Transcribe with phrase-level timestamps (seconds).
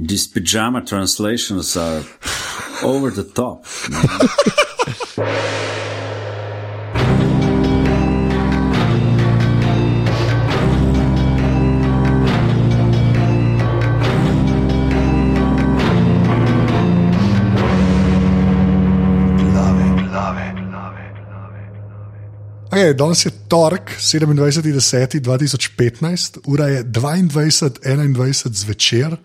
[0.00, 2.04] These pajama translations are
[2.84, 3.66] over the top.
[22.70, 29.16] Okay, danes je torek, 27.10.2015, ura je 22.21 zvečer,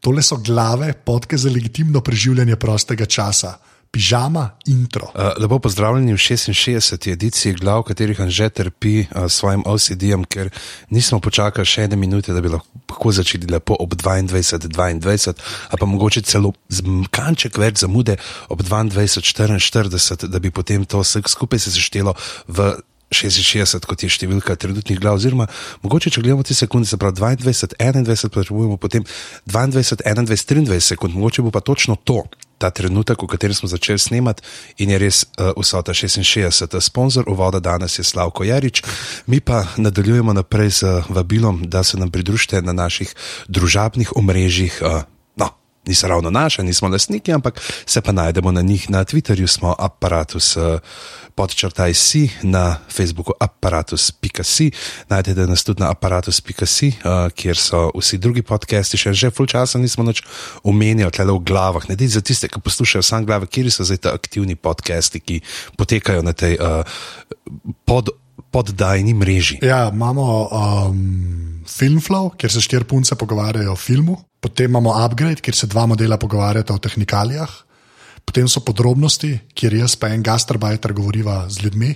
[0.00, 3.58] tole so glave, podke za legitimno preživljanje prostega časa.
[3.90, 5.08] Pižama, intro.
[5.14, 7.10] Uh, lepo pozdravljeni v 66.
[7.12, 10.52] ediciji glav, katerih Anže trpi uh, svojim OCD-jem, ker
[10.94, 15.34] nismo počakali še ene minute, da bi lahko začeli lepo ob 22.22,
[15.70, 16.52] a pa mogoče celo
[17.10, 18.14] kanček več zamude
[18.48, 22.14] ob 22.44, da bi potem to vse skupaj se seštelo
[22.46, 22.70] v
[23.10, 25.48] 66, kot je številka trenutnih glav, oziroma
[25.82, 29.04] mogoče, če gledamo te sekunde, se pravi 22, 21, potrebujemo potem
[29.50, 32.22] 22, 21, 23 sekund, mogoče bo pa točno to.
[32.60, 34.44] Ta trenutek, v katerem smo začeli snemati,
[34.84, 36.76] in je res uh, vsota 66.
[36.84, 38.84] Sponzor uvoda danes je Slavko Jarič,
[39.26, 43.14] mi pa nadaljujemo naprej z vabilom, da se nam pridružite na naših
[43.48, 44.76] družabnih omrežjih.
[44.84, 45.02] Uh,
[45.40, 45.48] no,
[45.88, 48.90] niso ravno naše, nismo lastniki, ampak se pa najdemo na njih.
[48.92, 50.54] Na Twitterju smo aparatus.
[51.40, 54.66] Podčrtaj si na Facebooku aparatus.si,
[55.08, 59.80] najdete nas tudi na aparatus.si, uh, kjer so vsi drugi podcasti, še že full časa
[59.80, 60.20] nismo več
[60.60, 61.88] omenjali, tle v glavah.
[61.88, 65.40] Ne za tiste, ki poslušajo sam glave, kjer so zdaj ti aktivni podcasti, ki
[65.80, 66.84] potekajo na tej uh,
[67.88, 68.12] pod,
[68.52, 69.64] poddajni mreži.
[69.64, 75.56] Ja, imamo um, Filmflow, kjer se štiri punce pogovarjajo o filmu, potem imamo Upgrade, kjer
[75.56, 77.69] se dva modela pogovarjata o tehnikalijah.
[78.30, 81.88] Potem so podrobnosti, kjer jaz pa en gastarbajter govoriva z ljudmi,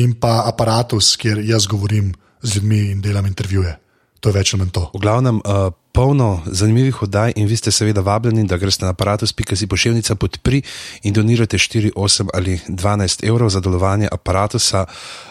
[0.00, 3.74] in pa aparatus, kjer jaz govorim z ljudmi in delam intervjuje.
[4.24, 4.86] To je več ali manj to.
[4.94, 9.68] V glavnem, uh, polno zanimivih oddaj in vi ste seveda vabljeni, da greste na aparatus.si
[9.68, 10.62] pošiljnica podpri
[11.02, 14.86] in donirate 4, 8 ali 12 evrov za delovanje aparatusa.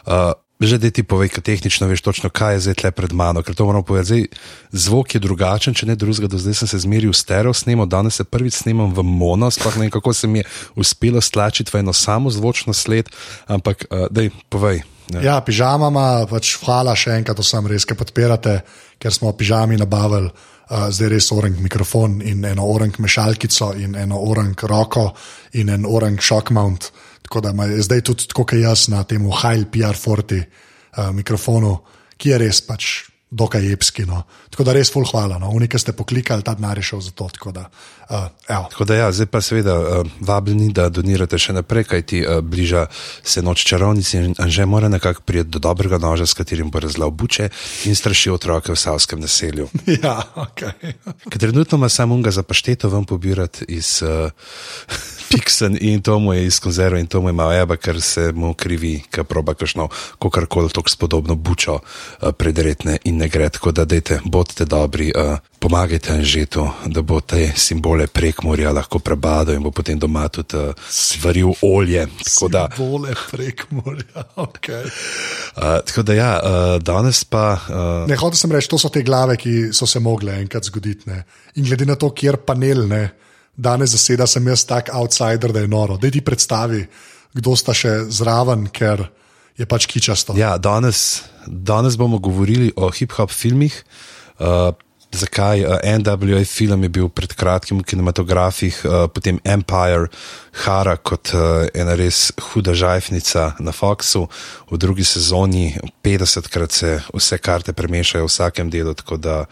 [0.06, 3.42] Uh, Že da ti povej, kaj tehnično veš točno, kaj je zdaj tle pred mano,
[3.42, 4.08] ker to moramo povedati.
[4.08, 4.24] Zdaj,
[4.70, 8.22] zvok je drugačen, če ne drugega, do zdaj sem se zmeril v stereo snemo, danes
[8.22, 11.82] se prvič snemam v mono, sploh ne vem, kako se mi je uspelo stlačiti v
[11.82, 13.10] eno samo zvočno sled,
[13.50, 14.86] ampak uh, daj, povej.
[15.18, 18.62] Ja, ja pižamama, pač hvala še enkrat vsem res, ki podpirate,
[19.02, 24.22] ker smo pižami nabavili uh, zdaj res orang mikrofon in eno orang mešalkico in eno
[24.30, 25.10] orang roko
[25.58, 26.92] in en orang shock mount.
[27.22, 31.78] Tako da je zdaj tudi tako, jaz na tem Hajl PR40 uh, mikrofonu,
[32.18, 32.90] ki je res pač
[33.32, 34.06] dokaj jepski.
[34.06, 34.24] No.
[34.52, 35.40] Tako da res full hvala.
[35.40, 35.50] No.
[35.56, 37.30] Unika ste poklikali, ta denar je šel za to.
[37.32, 37.70] Tako da,
[38.12, 42.40] uh, tako da ja, zdaj pa seveda uh, vabljeni, da donirate še naprej, kajti uh,
[42.44, 42.86] bliža
[43.24, 47.12] se noč čarovnici in že mora nekako priti do dobrega noža, s katerim bo razlal
[47.12, 47.50] buče
[47.86, 49.70] in straši otroke v savskem naselju.
[50.04, 50.62] ja, ok.
[51.40, 54.02] trenutno ima samo unga za pašteto vam pobirati iz.
[54.12, 58.02] Uh, Piksen in to mu je iz konzerve in to mu je malo eba, ker
[58.02, 59.88] se mu krivi, ker proba kakšno,
[60.20, 63.50] kako koli tako spodobno bučo uh, predretne in ne gre.
[63.50, 69.00] Tako da dejte, bodite dobri, uh, pomagajte Anžetu, da bo te simbole prek morja lahko
[69.00, 72.08] prebadal in bo potem doma tudi uh, svaril olje.
[72.50, 74.70] Da, simbole prek morja, ok.
[74.74, 77.46] Uh, tako da ja, uh, danes pa.
[77.70, 81.10] Uh, ne, hotel sem reči, to so te glave, ki so se mogle enkrat zgoditi.
[81.12, 81.22] Ne.
[81.62, 83.04] In glede na to, kjer panel ne
[83.54, 85.98] danes zaseda, sem jaz tak outsider, da je noro.
[86.02, 86.86] Da ti predstavi,
[87.38, 89.06] kdo sta še zraven, ker
[89.60, 90.34] je pač kičasto.
[90.40, 93.76] Ja, danes, danes bomo govorili o hip-hop filmih.
[94.42, 94.72] Uh,
[95.12, 100.08] zakaj uh, NWA film je bil pred kratkim v kinematografih, uh, potem Empire,
[100.64, 104.26] Hara kot uh, ena res huda žajfnica na Foxu,
[104.72, 105.72] v drugi sezoni
[106.04, 108.94] 50krat se vse karte premešajo v vsakem delu.
[108.94, 109.46] Tako da,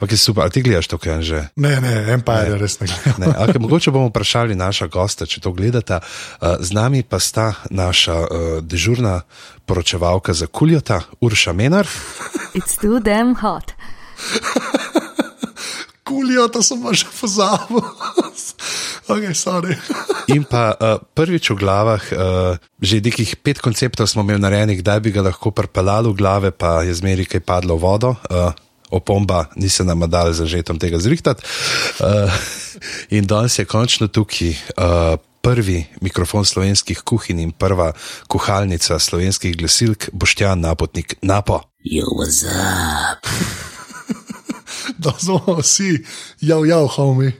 [0.00, 1.40] ok, super, ali ti gledaš to, kaj že?
[1.56, 2.60] Ne, ne, Empire ne.
[2.60, 3.32] res ne gledam.
[3.32, 6.02] okay, mogoče bomo vprašali naša gosta, če to gledata.
[6.40, 8.28] Uh, z nami pa sta naša uh,
[8.60, 9.22] dežurna
[9.64, 11.88] poročevalka za kuljota, Urša Menar.
[12.52, 13.72] It's too damn hot.
[16.12, 17.80] Kulijo, to sem že pozabil.
[19.12, 19.32] okay,
[20.36, 25.00] In pa uh, prvič v glavah, uh, že nekih pet konceptov smo imeli narejenih, da
[25.00, 28.10] bi ga lahko prpelali v glave, pa je zmeri kaj padlo v vodo.
[28.28, 28.52] Uh,
[28.92, 31.40] Opomba, nisem nam dal za žetom tega zrihtati.
[31.96, 32.28] Uh,
[33.16, 37.92] in danes je končno tukaj uh, prvi mikrofon slovenskih kuhinj in prva
[38.28, 41.60] kuhalnica slovenskih glasilk, Boštjan Napotnik Napo.
[41.82, 43.26] Jo, what's up?
[45.02, 46.04] Da smo vsi,
[46.40, 47.32] jav, jav, homi.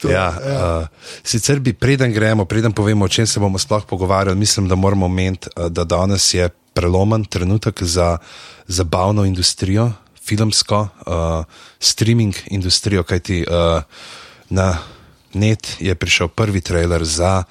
[0.00, 0.78] To, ja, ja.
[0.80, 0.86] Uh,
[1.22, 5.06] sicer bi, preden gremo, preden povemo, o čem se bomo sploh pogovarjali, mislim, da moramo
[5.06, 8.18] omeniti, uh, da danes je prelomen trenutek za
[8.66, 9.90] zabavno industrijo,
[10.24, 11.44] filmsko uh,
[11.80, 13.82] streaming industrijo, kajti uh,
[14.48, 14.78] na
[15.34, 17.42] net je prišel prvi trailer za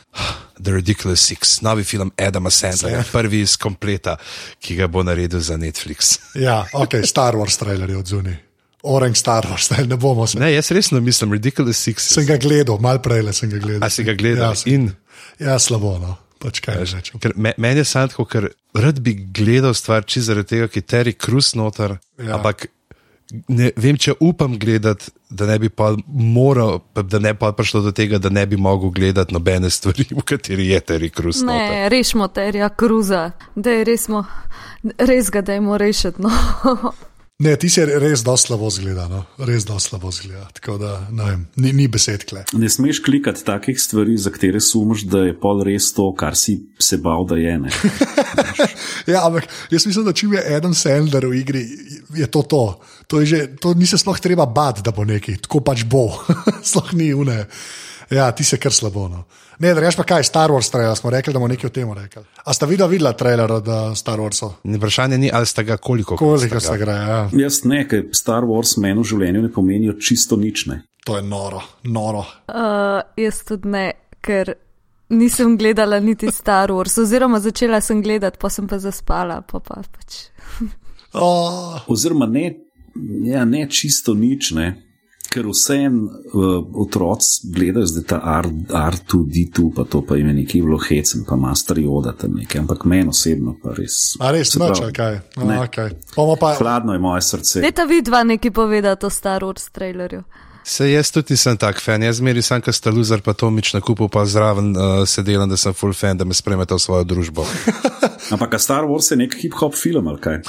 [0.59, 4.17] The Ridiculous Six, novi film Adama Sandlerja, prvi iz kompleta,
[4.59, 6.19] ki ga bo naredil za Netflix.
[6.35, 8.07] Ja, ok, Star Wars trailer je od
[8.83, 10.39] Orange Star Wars, ne, ne bomo se.
[10.39, 12.09] Ne, jaz resno mislim, Ridiculous Six.
[12.13, 13.83] Sem ga gledal, mal prej le sem ga gledal.
[13.83, 14.49] A si ga gledal?
[14.51, 14.91] Ja, sem, In
[15.39, 16.15] ja slabo, no.
[16.39, 17.19] Pač kaj rečem.
[17.19, 20.81] ker me, meni je samo tako, ker rad bi gledal stvar, če zaradi tega, ker
[20.87, 22.25] Terry Cruz noter, Ja.
[22.29, 22.35] ja.
[22.37, 22.69] ampak
[23.51, 27.81] ne vem, če upam gledati, da ne bi pa moral, pa da ne pa prišlo
[27.81, 31.59] do tega, da ne bi mogel gledati nobene stvari, v kateri je Terry Cruz noter.
[31.75, 34.23] Ne, rešimo terja kruza, da je res, mo,
[34.97, 36.23] res ga dajmo rešiti.
[36.23, 36.31] No.
[37.39, 39.21] Ne, ti si res dosti slabo zgleda, no.
[39.47, 40.49] res dosti slabo zgleda.
[40.57, 42.41] Tako da ne vem, ni, ni besed kle.
[42.59, 46.57] Ne smeš klikati takih stvari, za katere sumiš, da je pol res to, kar si
[46.75, 47.55] se bal, da je.
[47.63, 47.71] Ne?
[49.09, 51.61] Ja, ampak jaz mislim, da če je Adam Sandler v igri,
[52.13, 52.63] je to to.
[53.09, 56.03] To, je že, to ni se sploh treba bati, da bo neki, tako pač bo.
[56.69, 57.39] sploh ni une.
[58.09, 59.07] Ja, ti se kar slabo.
[59.07, 59.23] No.
[59.59, 61.91] Ne, da rečeš pa kaj, Star Wars trailer, smo rekli, da bomo nekaj o tem
[61.93, 62.23] rekli.
[62.45, 64.53] A sta videla, videla trailer od uh, Star Warsa?
[64.63, 66.15] Vprašanje ni, ali sta ga koliko.
[66.17, 66.85] Koliko sta se ga.
[66.85, 67.19] gre, ja.
[67.43, 70.65] Jaz ne, ker Star Wars meni v življenju ne pomenijo čisto nič.
[70.71, 70.81] Ne.
[71.05, 72.23] To je noro, noro.
[72.47, 73.85] Uh, jaz tudi ne,
[74.25, 74.55] ker
[75.09, 79.41] nisem gledala niti Star Wars, oziroma začela sem gledati, pa sem pa zaspala.
[79.41, 80.23] Pa pa pač.
[81.13, 82.53] Oh, Oziroma ne,
[83.25, 84.75] ja, ne čisto nič, ne.
[85.29, 86.49] Ker vsem uh,
[86.81, 91.35] otroci gledajo zdaj ta R- R2D2, pa to pa jim je neki bilo hecen, pa
[91.35, 94.15] Master Yoda tam nekaj, ampak meni osebno pa res.
[94.19, 95.19] a res, Se noč, kaj.
[95.37, 95.45] ne.
[95.45, 95.93] No, okay.
[96.39, 97.61] Pa, Hladno je moje srce.
[97.61, 100.23] Dajte vi dva nekaj povedati o Star Wars trailerju.
[100.63, 103.81] Se jaz tudi nisem tak fan, jaz meri sem, ker sta Luzar pa Tomič na
[103.81, 107.45] kupu, pa zraven uh, sedelam, da sem full fan, da me spremete v svojo družbo.
[108.33, 110.41] Ampak a Star Wars je nek hip-hop film ali kaj?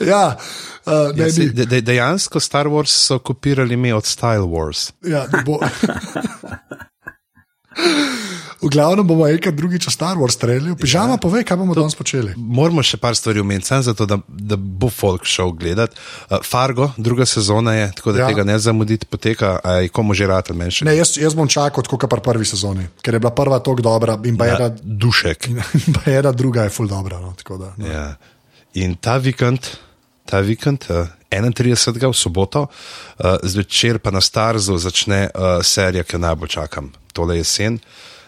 [0.12, 0.36] ja,
[0.86, 4.92] uh, Ja, se, de, de, dejansko Star Wars so kopirali ime od Style Wars.
[5.02, 5.60] Ja, bo.
[8.64, 10.72] V glavnem bomo enkrat drugič o Star Wars streljali.
[10.80, 11.20] Pižama, ja.
[11.20, 12.32] povej, kaj bomo danes počeli.
[12.36, 16.00] Moramo še par stvari omeniti, samo zato, da, da bo folk šel gledati.
[16.30, 18.24] Uh, Fargo, druga sezona je, tako da Ja.
[18.24, 18.28] ja.
[18.32, 20.88] tega ne zamuditi, poteka, a je komu že rata menše.
[20.88, 24.16] Ne, jaz, jaz bom čakal, kot pri prvi sezoni, ker je bila prva tako dobra
[24.24, 25.50] in pa ena, Dušek.
[25.84, 27.20] in pa ena druga je ful dobra.
[27.20, 27.84] No, da, no.
[27.84, 28.06] Ja.
[28.80, 29.68] In ta vikend,
[30.26, 32.10] ta vikend, uh, 31.
[32.10, 37.36] v soboto, uh, zvečer pa na Starzu začne uh, serija, ki jo najbolj čakam, tole
[37.36, 37.80] jesen.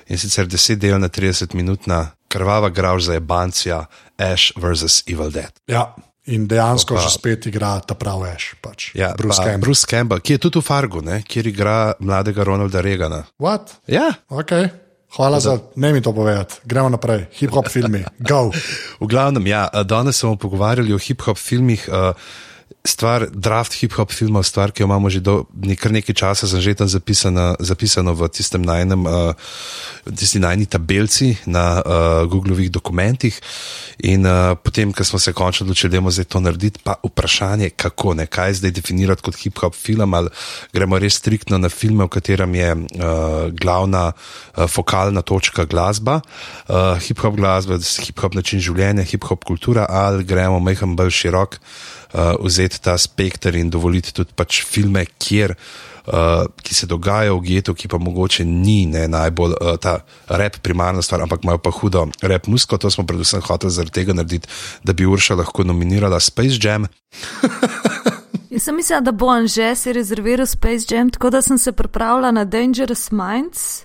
[0.08, 3.86] In sicer 10 del na 30 minutna krvava grauž za Ebancija,
[4.18, 5.02] Ash vs.
[5.06, 5.50] Evil Dead.
[5.66, 5.94] Ja,
[6.26, 8.54] in dejansko pa- že spet igra ta pravi Ash.
[8.62, 8.94] Pač.
[8.94, 9.60] Ja, Bruce pa Campbell.
[9.60, 13.24] Bruce Campbell, ki je tudi v Fargu, ne, kjer igra mladega Ronalda Regana.
[13.38, 13.78] What?
[13.86, 14.70] Ja, Okay.
[15.14, 16.54] Hvala za, ne mi to povedati.
[16.64, 17.26] Gremo naprej.
[17.38, 18.50] Hip-hop filmi, go.
[19.00, 21.88] v glavnem, ja, danes smo pogovarjali o hip-hop filmih.
[21.88, 22.16] Uh,
[22.86, 25.42] Stvar, draft hip-hop filmov, stvar, ki jo imamo že do,
[25.74, 29.34] kar nekaj časa, že tam zapisana, zapisano v tistem najnem, uh,
[30.06, 33.34] tisti najni tabelci na uh, Googlovih dokumentih.
[34.06, 37.74] In uh, potem, ko smo se končno odločili, da bomo zdaj to narediti, pa vprašanje,
[37.74, 40.30] kako, ne, kaj zdaj definirati kot hip-hop film, ali
[40.70, 46.22] gremo res striktno na filme, v katerem je uh, glavna uh, fokalna točka glasba,
[46.70, 51.58] uh, hip-hop glasba, hip-hop način življenja, hip-hop kultura, ali gremo majhen bolj širok
[52.14, 55.56] uh, vzeti ta spekter in dovoliti tudi pač filme, kjer.
[56.06, 59.96] Uh, ki se dogajajo v getu, ki pa mogoče ni ne, najbolj uh, ta
[60.38, 62.78] rep primarna stvar, ampak imajo pa hudo rep musko.
[62.78, 64.46] To smo predvsem hoteli zaradi tega narediti,
[64.86, 66.86] da bi Urša lahko nominirala Space Jam.
[68.50, 72.30] Jaz sem mislila, da bo Anže si rezerviral Space Jam, tako da sem se pripravila
[72.30, 73.82] na Dangerous Minds,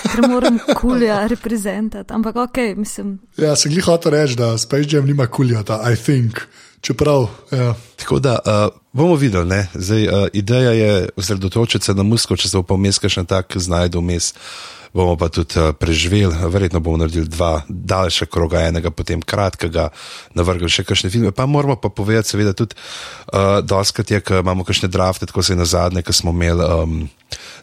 [0.00, 2.08] ker moram kulja reprezentati.
[2.08, 6.40] Ampak ok, mislim, Ja, sem jih hotel reči, da Space Jam nima kuljata, I think.
[6.84, 7.74] Čeprav, ja.
[7.96, 9.68] Tako da uh, bomo videli, ne?
[9.74, 14.02] Zdaj, uh, ideja je osredotočiti se na musko, če se pa vmes še tak znajdu
[14.02, 14.34] vmes.
[14.92, 19.88] Bomo pa tudi uh, preživeli, verjetno bomo naredili dva daljša kroga, enega potem kratkega,
[20.36, 21.32] navrgli še kakšne filme.
[21.32, 25.56] Pa moramo pa povedati, seveda, tudi uh, doskrat je, ko imamo kakšne drafte, tako se
[25.56, 27.00] je na zadnje, ko smo imeli um,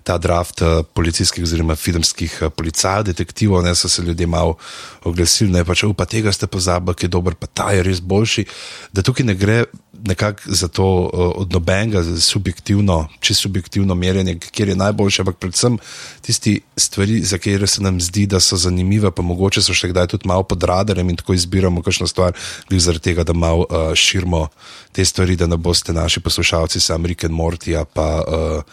[0.03, 4.57] ta draft uh, policijskih oziroma filmskih uh, policajev, detektivov, ne so se ljudje malo
[5.03, 8.01] oglasili, ne pa če upa tega ste pozabili, ki je dober, pa ta je res
[8.01, 8.45] boljši.
[8.93, 9.63] Da tukaj ne gre
[10.05, 15.37] nekako za to uh, od nobenega za subjektivno, čisto subjektivno merjenje, kjer je najboljši, ampak
[15.37, 15.77] predvsem
[16.21, 20.07] tisti stvari, za katere se nam zdi, da so zanimive, pa mogoče so še kdaj
[20.07, 22.33] tudi malo pod radarjem in tako izbiramo kakšno stvar,
[22.69, 24.47] glih zaradi tega, da malo uh, širimo
[24.91, 28.63] te stvari, da ne boste naši poslušalci sam Rick and Morty, pa uh,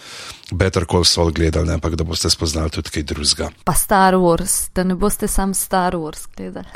[0.50, 3.50] Better Call Saul gledali, ne, ampak da boste spoznali tudi kaj drugega.
[3.64, 6.66] Pa Star Wars, da ne boste sam Star Wars gledali.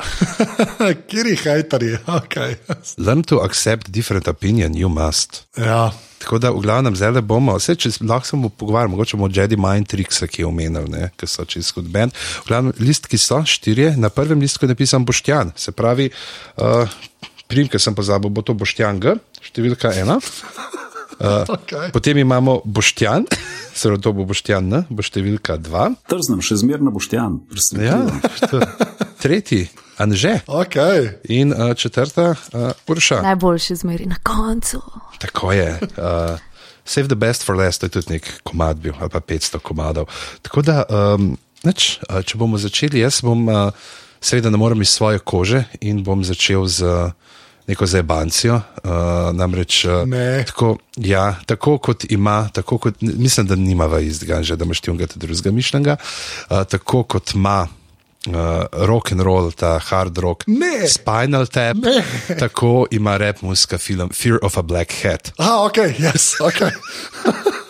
[1.11, 2.37] Kiri hajtari, ok.
[2.99, 5.47] Learn to accept different opinion, you must.
[5.57, 9.19] Ja, Tako da, v glavnem, zdaj le bomo, vse če lahko se bomo pogovarjali, mogoče
[9.19, 12.15] bomo Jedi Mind Tricks, ki je omenil, ne, ki so čez kot bend.
[12.15, 16.13] V glavnem, listki so štirje, na prvem listku je napisan Boštjan, se pravi,
[16.63, 16.87] uh,
[17.51, 19.17] primke sem pozabil, bo to Boštjan G,
[19.51, 20.21] številka ena.
[21.59, 21.91] okay.
[21.91, 23.27] Potem imamo Boštjan,
[23.83, 25.91] pravi, to bo Boštjan N, bo številka dva.
[26.07, 27.41] Trznem, še zmerno boštjan.
[27.83, 27.99] Ja,
[28.47, 28.63] to-
[29.19, 29.67] tretji,
[30.03, 30.41] Anže.
[30.47, 31.15] okay.
[31.31, 33.23] In uh, četrta, uh, Urša.
[33.23, 34.83] Najboljši zmeri na koncu.
[35.19, 35.79] Tako je.
[35.81, 36.39] Uh,
[36.85, 40.09] Save the best for last, to je tudi nek komad bil, ali pa 500 komadov.
[40.43, 43.71] Tako da, um, nič, uh, če bomo začeli, jaz bom, uh,
[44.19, 47.13] seveda, ne morem iz svoje kože in bom začel z uh,
[47.71, 48.59] neko zabancijo.
[48.83, 50.43] Uh, namreč, uh, Ne.
[50.51, 54.91] tako, ja, tako kot ima, tako kot, mislim, da nima istega, že da imaš ti
[54.91, 55.97] unga drugega mišljenja,
[56.51, 57.69] uh, tako kot ima.
[58.29, 58.35] Uh,
[58.87, 60.89] rock and roll, ta hard rock, Ne.
[60.89, 62.05] Spinal Tap, Ne.
[62.39, 65.33] tako ima rap muzika film Fear of a Black Hat.
[65.39, 66.61] Ah, ok, yes, ok.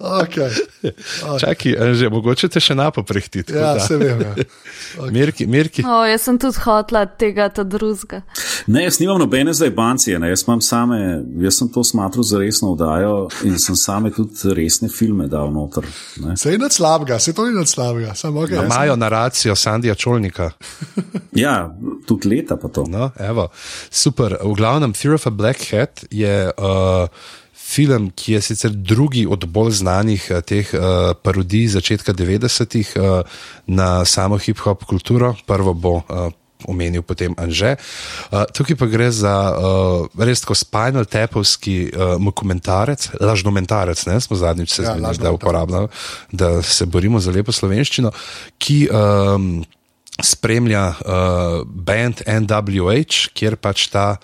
[0.00, 0.50] okay.
[1.40, 3.52] Čakaj, že mogoče te še napo prehtiti.
[3.52, 4.20] Ja, se vem.
[4.20, 4.34] Ja.
[5.14, 5.84] Mirki, Mirki.
[5.86, 8.22] O, jaz sem tudi hotla tega, ta drugega.
[8.70, 10.32] Ne, jaz nimam nobene zajbancije, ne.
[10.32, 11.00] jaz, imam same,
[11.44, 13.14] jaz sem to smatral za resno vdajo
[13.48, 15.86] in sem same tudi resne filme dal noter.
[16.24, 16.36] Ne.
[16.40, 18.14] Se je nad slabega, se to ni nad slabega.
[18.14, 20.50] Samo, okay, Imajo naracijo Sandija Čolnika.
[21.32, 21.70] Ja,
[22.06, 22.84] tudi leta pa to.
[22.90, 23.48] No, evo.
[23.90, 24.34] Super.
[24.42, 27.08] V glavnem, Fear of a Black Hat je uh,
[27.70, 33.22] film, ki je sicer drugi od bolj znanih uh, teh uh, parodij začetka 90-ih uh,
[33.66, 35.34] na samo hip-hop kulturo.
[35.46, 36.02] Prvo bo.
[36.08, 36.30] Uh,
[36.68, 37.80] Omenil potem Anže.
[38.28, 44.36] Uh, tukaj pa gre za uh, res tako spinal tapovski uh, dokumentarec, lažnomentarec, ne smo
[44.36, 45.88] zadnjič se Ja, zmenili, da uporabljamo,
[46.32, 48.12] da se borimo za lepo slovenščino,
[48.60, 49.64] ki um,
[50.20, 54.20] spremlja uh, band NWH, kjer pač ta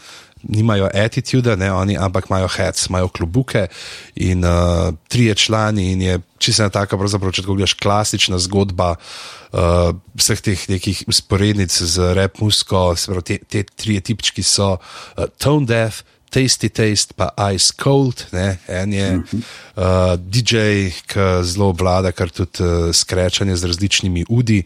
[0.48, 3.66] nimajo attitude, ne oni, ampak imajo hats, imajo klubuke
[4.14, 9.94] in uh, trije člani in je čisto taka, pravzaprav, če tako gledaš, klasična zgodba uh,
[10.18, 15.26] vseh teh nekih usporednic z rap musko, se pravi, te, te trije tipčki so uh,
[15.38, 16.04] tone deaf.
[16.26, 18.58] Tasty Taste, pa Ice Cold, ne?
[18.68, 24.58] en je uh, DJ, ki zelo vlada, kar tudi uh, skrečanje z različnimi udi.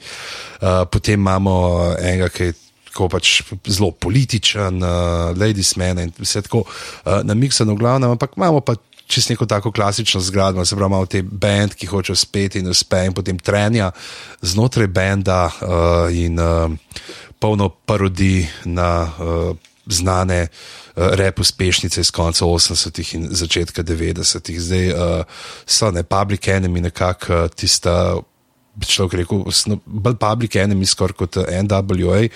[0.59, 1.55] Uh, potem imamo
[2.01, 2.57] enega, ki je
[2.91, 8.37] tako pač zelo političen, uh, ladies man in vse tako uh, namiksano v glavnem, ampak
[8.37, 8.75] imamo pa
[9.11, 13.05] čist neko tako klasično zgradbo, se pravi, imamo te bend, ki hočejo spet in uspe
[13.07, 13.91] in potem trenja
[14.43, 16.71] znotraj benda uh, in uh,
[17.39, 19.57] polno parodij na uh,
[19.87, 24.61] znane uh, rep uspešnice iz konca 80-ih in začetka 90-ih.
[24.61, 25.25] Zdaj uh,
[25.67, 28.17] so ne Public Enemy nekako uh, tista.
[28.87, 32.29] Človek rekel, osno- bolj public enemy skoraj kot eh, NWA,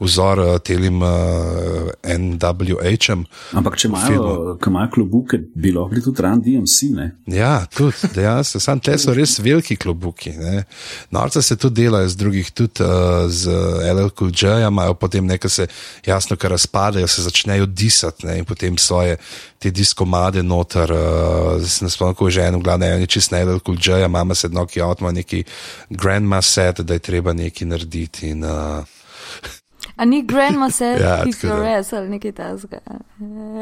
[0.00, 3.24] vzor uh, telim uh, NWH-em.
[3.58, 6.90] Ampak če imajo, imajo klubuke, bi lahko bili tudi Run DMC.
[6.96, 7.06] Ne?
[7.30, 10.32] Ja, tudi, dejansko, sam te so res veliki klobuki.
[10.38, 10.64] ne.
[11.10, 13.50] Norca se tudi delajo z drugih, tudi uh, z
[13.94, 15.66] LLQJ, imajo potem nekaj se
[16.06, 19.16] jasno, kar razpadajo, se začnejo disati ne, in potem svoje
[19.60, 20.92] te diskomade noter.
[20.92, 24.48] Uh, se ne spomnim, kako je že eno, glavno, je čist na LLQJ, mama se
[24.48, 25.44] dnoki avto, ima neki
[25.90, 28.28] grandma set, da je treba nekaj narediti.
[28.28, 28.84] In, uh,
[29.96, 32.80] A ni grandma se, Ja, ki so res ali nekaj tasga.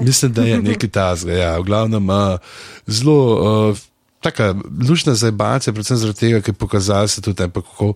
[0.00, 1.32] Mislim, da je nekaj tazga.
[1.32, 1.52] Ja.
[1.58, 2.38] V glavnem, uh,
[2.86, 3.78] zelo uh,
[4.22, 4.54] taka
[4.88, 7.94] lušna zabavalca, predvsem zaradi tega, ker je pokazal se tudi, ne, kako.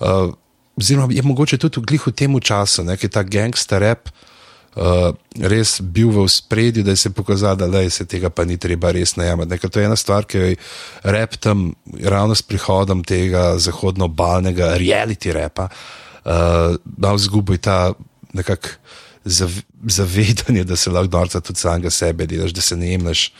[0.00, 0.34] Uh,
[0.76, 4.10] oziroma, je mogoče tudi v glihu temu času, ne, ki je ta gangster rap.
[4.10, 4.35] Uh,
[4.76, 8.92] res bil v spredju, da se je pokazal, da lej, se tega pa ni treba
[8.92, 9.50] res najemati.
[9.50, 10.56] Ne, ker to je ena stvar, ki jo je
[11.04, 11.70] rap tam,
[12.02, 17.94] ravno s prihodom tega zahodno-balnega reality repa, uh, dal zgubo ta
[18.36, 18.76] nekak
[19.24, 19.50] zav,
[19.88, 23.30] zavedanje, da se lahko norca tudi samega sebe delaš, da se ne jemliš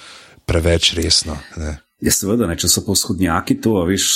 [0.46, 1.36] preveč resno.
[1.56, 1.76] Ne.
[1.96, 4.06] Ja, seveda, ne, če so pa vzhodnjaki to, a veš,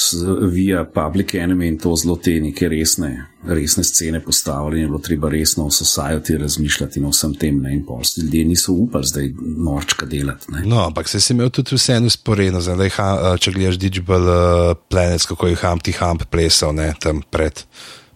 [0.53, 3.09] via Public Enemy in to zelo te neke resne,
[3.49, 7.63] resne scene postavili in je bilo treba resno o society razmišljati in vsem tem.
[7.65, 9.31] Ne, in polsti ljudje niso upali zdaj
[9.65, 10.53] norčka delati.
[10.53, 10.67] Ne.
[10.69, 14.75] No, ampak se si imel tudi vseeno usporedno, zdaj, ha, eh, če gledaš Digital uh,
[14.93, 17.65] Planet, kako je Humpty Hump plesal ne, tam pred,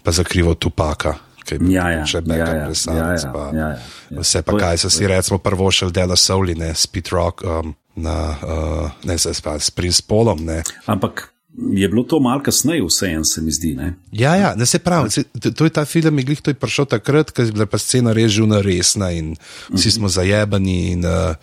[0.05, 1.15] pa zakrival Tupaka.
[1.45, 3.81] ki je Ja, ja, še ja, backup ja, plesalec, ja, ja, pa ja, ja,
[4.11, 4.21] ja.
[4.21, 8.37] Vse pa kaj so si recimo prvo šel dela Souli, ne, Speed Rock, um, na,
[8.43, 10.63] uh, ne, se pa s Prince Polom, ne.
[10.87, 11.35] Ampak
[11.73, 13.75] je bilo to malo kasneje, vseeno se mi zdi.
[13.75, 13.95] Ne.
[14.13, 17.31] Ja, ja, ne se pravi, se- to, to je ta film, to je prišel takrat,
[17.31, 19.37] ko je bila pa scena res žuna resna in
[19.71, 21.37] vsi smo zajebani in uh,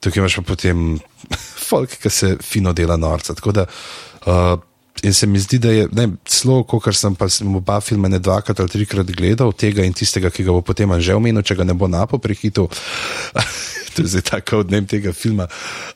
[0.00, 0.98] tukaj imaš pa potem
[1.70, 3.34] folk, ki se fino dela norca.
[3.34, 3.66] Tako da,
[4.26, 4.58] uh,
[5.02, 5.88] in se mi zdi, da je
[6.30, 10.30] zelo, kot sem pa sem oba filma ne dvakrat ali trikrat gledal, tega in tistega,
[10.30, 12.68] ki ga bo potem že omenil, če ga ne bo napo prehitil.
[13.94, 15.48] to je zdaj tako odnem tega filma.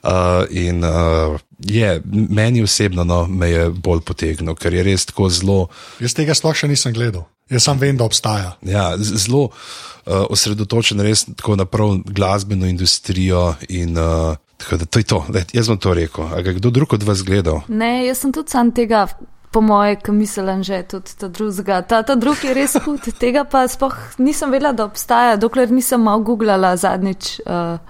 [0.02, 5.30] Uh, in uh, je, meni osebno no, me je bolj potegnil, ker je res tako
[5.30, 5.58] zelo.
[6.02, 7.26] Jaz tega sploh še nisem gledal.
[7.50, 8.56] Jaz sam vem, da obstaja.
[8.66, 13.54] Ja, zelo uh, osredotočen res na prav glasbeno industrijo.
[13.68, 14.36] In, uh,
[14.70, 16.28] da, to je to, Let, jaz bom to rekel.
[16.34, 17.60] A ga kdo drug od vas gledal?
[17.68, 19.06] Ne, jaz sem tudi sam tega.
[19.48, 21.80] Po mojem, ki mislim, že tudi ta drugega.
[21.82, 26.04] Ta, ta drugi je res hud, tega pa sploh nisem vedela, da obstaja, dokler nisem
[26.04, 27.80] malo googlala zadnjič, uh,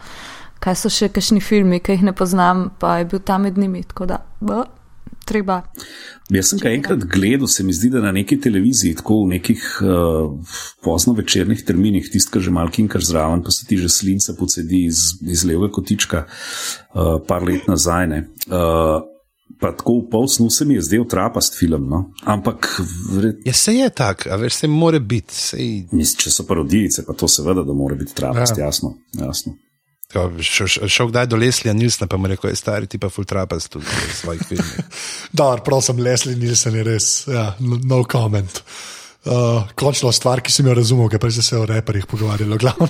[0.62, 3.82] kaj so še kakšni filmi, ki jih ne poznam, pa je bil tam med njimi.
[3.90, 4.62] Tako da, bo,
[5.28, 5.60] treba.
[6.32, 9.66] Jaz sem ga enkrat gledal, se mi zdi, da na neki televiziji, tako v nekih
[9.80, 14.34] uh, pozno večernih terminih, tiskar že malki in kar zraven, pa se ti že slinca
[14.38, 18.10] pocedi iz, iz levega kotička, uh, par let nazaj.
[18.48, 19.06] Uh,
[19.58, 21.88] pa tako v pol snu se mi je zdel trapast film.
[21.88, 22.02] No?
[22.24, 22.68] Ampak.
[23.10, 23.40] Vred...
[23.44, 25.34] Ja, se je tak, a veš, se mora biti.
[25.34, 25.88] Sej...
[26.18, 28.68] Če so parodijice, pa to seveda, da mora biti trapast, ja.
[28.68, 28.94] jasno.
[29.16, 29.56] jasno.
[30.88, 34.14] Šel kdaj do Leslija Nilsna, pa mu rekel, je stari ti pa fultrapas tudi v
[34.14, 34.78] svojih filmih.
[35.32, 38.62] Dobro, prosim, Leslie Nilsen je res, ja, no, no comment.
[39.28, 42.88] Uh, končno stvar, ki si mi jo razumel, ker se je o reperjih pogovarjalo, glavno.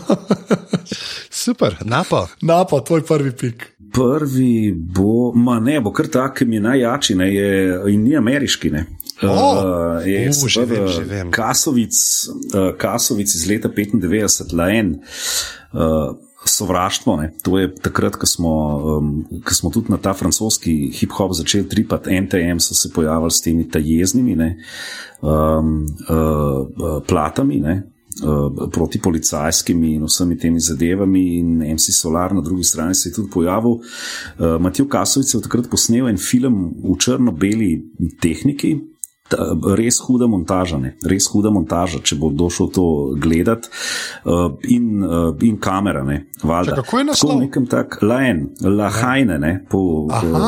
[1.43, 2.29] Super, napo.
[2.41, 3.67] Napo, tvoj prvi pik.
[3.93, 7.51] Prvi bo, ma ne, bo kar tak, ki mi je najjači, ne, je,
[7.95, 8.71] in ni ameriški.
[8.71, 8.85] Ne.
[9.23, 11.35] Oh, uh, je uh, že vem, že vem.
[11.35, 11.99] Kasovic,
[12.55, 14.95] uh, Kasovic iz leta 95, Laen.
[15.73, 16.15] Uh,
[16.45, 17.17] sovraštvo.
[17.17, 17.33] Ne.
[17.43, 18.55] To je takrat, ko smo,
[18.99, 23.43] um, ko smo tudi na ta francoski hip-hop začeli tripati, NTM so se pojavili s
[23.43, 24.57] temi tajeznimi ne,
[25.21, 27.61] um, uh, uh, platami.
[27.61, 27.83] Ne.
[28.19, 33.13] Uh, proti policijskimi in vsemi temi zadevami, in MC Solar na drugi strani se je
[33.13, 33.71] tudi pojavil.
[33.71, 33.83] Uh,
[34.61, 37.69] Matijo Kasovic je takrat posnel en film v črno-beli
[38.21, 38.73] tehniki,
[39.77, 40.95] res huda montaža, ne?
[41.09, 42.87] res huda montaža, če bo došel to
[43.21, 43.71] gledati,
[44.25, 46.05] uh, in, uh, in kamera.
[46.07, 46.25] Ne?
[46.41, 47.41] Če, kako je naslov?
[47.45, 49.55] Nekem tak, laen, lahajne, ne?
[49.69, 50.45] Po, po,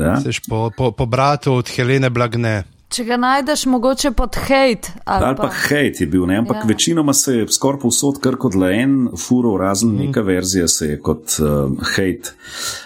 [0.00, 0.16] ja?
[0.48, 2.75] po, po, po bratu od Helene Blagne.
[2.96, 4.94] Če ga najdeš, mogoče pod hate.
[5.04, 6.38] Ali, ali pa, pa hate je bil, ne?
[6.40, 6.68] ampak ja.
[6.68, 10.06] večinoma se je skoraj povsod, kar kot le en furo, razen mm.
[10.06, 12.32] neka verzija se je kot uh, hate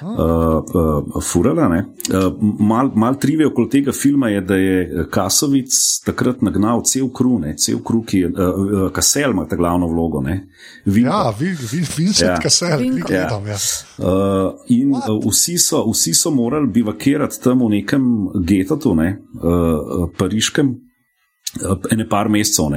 [0.02, 0.08] uh,
[0.66, 1.68] uh, furala.
[1.70, 2.26] Uh,
[2.58, 7.54] mal, mal trive okoli tega filma je, da je Kasovic takrat nagnal cel kru, ne?
[7.54, 10.24] cel kru, ki je uh, uh, Kasel ima ta glavno vlogo.
[10.26, 10.40] Ne?
[10.90, 12.34] Ja, Vincent ja.
[12.42, 13.06] Kasel, ja.
[13.06, 13.46] gledam.
[13.46, 13.61] Ja.
[14.02, 18.11] Uh, in uh, vsi, so, vsi so morali bivakirati tam v nekem
[18.42, 18.98] getotu.
[18.98, 19.14] Ne?
[19.38, 20.89] Uh, pariškem.
[21.90, 22.70] Ene par mesecev,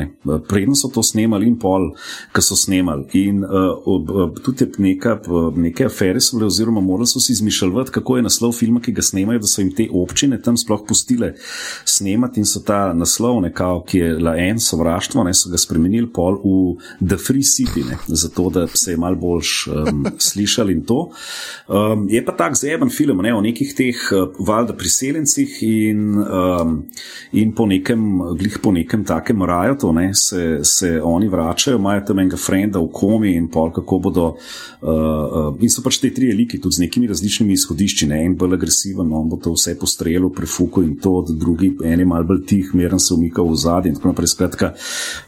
[0.50, 1.92] predno so to snemali in pol,
[2.34, 3.06] ki so snemali.
[3.22, 5.20] In uh, tudi neka,
[5.62, 9.06] neke afere so bile, oziroma morali so si izmišljati, kako je naslov filma, ki ga
[9.06, 11.36] snemajo, da so jim te občine tam sploh pustile
[11.86, 16.10] snemati in so ta naslov, nekao, ki je la en sovraštvo, ne, so ga spremenili
[16.10, 20.82] pol v The Free City, ne, zato da se je mal boljš um, slišali in
[20.90, 21.12] to.
[21.70, 26.76] Um, je pa tak zeben film ne, o nekih teh uh, valjda priseljencih in, um,
[27.38, 32.20] in po nekem glih po nekem takem raju, ne, se, se oni vračajo, imajo tam
[32.20, 34.26] enega frenda v komi in pol, kako bodo.
[34.82, 38.36] Uh, uh, in so pač te tri eliki, tudi z nekimi različnimi izhodišči, ne, en
[38.40, 42.44] bolj agresiven, on bo to vse postrelil, prefuko in to, drugi, en je mal bolj
[42.50, 44.32] tih, meren se umika v zadnji in tako naprej.
[44.34, 44.72] Skratka,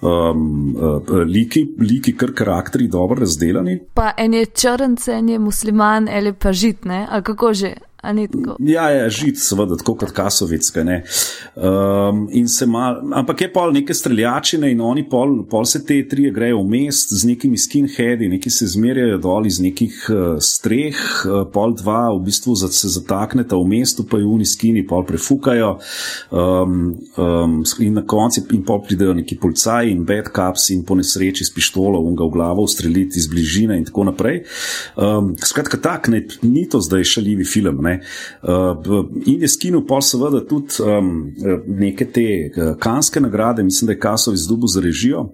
[0.02, 3.80] um, uh, liki, liki, kar karakteri dobro razdelani.
[3.94, 7.76] Pa en je črnce, en je musliman, ali pa žitne, ali kako že.
[8.60, 10.84] Ja, ja, žit, seveda, tako kot Kasovicka.
[11.56, 12.26] Um,
[12.72, 16.70] mal, ampak je pol neke streljačine in oni pol, pol se te tri grejo v
[16.74, 22.10] mest z nekimi skinheadi, neki se zmerjajo dol iz nekih uh, streh, uh, pol dva
[22.14, 25.76] v bistvu se zatakneta v mestu, pa jih oni skini pol prefukajo
[26.32, 30.96] um, um, in na koncu jim pol pridejo neki policaj in bad caps in po
[30.96, 34.44] nesreči s pištolo unga v glavo ustreliti iz bližine in tako naprej.
[34.96, 37.82] Um, skratka, tak, ne, ni to zdaj šaljivi film.
[37.86, 37.95] Ne.
[37.96, 41.32] Uh, in je skinil pa seveda tudi um,
[41.68, 45.28] neke te uh, kanske nagrade, mislim, da je Kasov izdubil za režijo.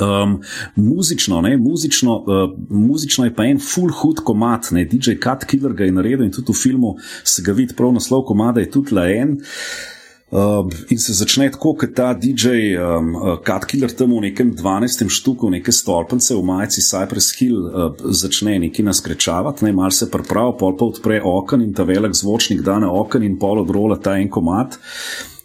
[0.00, 0.38] Um,
[0.76, 5.72] muzično, ne, muzično, uh, muzično je pa en full hood komat, ne, DJ Cut Killer
[5.76, 8.94] ga je naredil in tudi v filmu se ga vidi prav naslov komada, je tudi
[8.96, 9.36] la en.
[9.36, 10.01] Uh,
[10.32, 14.54] Uh, in se začne tako, kot ta DJ, um, uh, Cat Killer, tam v nekem
[14.56, 15.04] 12.
[15.12, 20.54] štuku, neke stolpence v majici Cypress Hill, uh, začne nekaj naskrečavati, ne mal se pripravi,
[20.56, 24.16] pol pa odpre okno in ta velik zvočnik da na okno in pol odrola ta
[24.16, 24.80] en komat.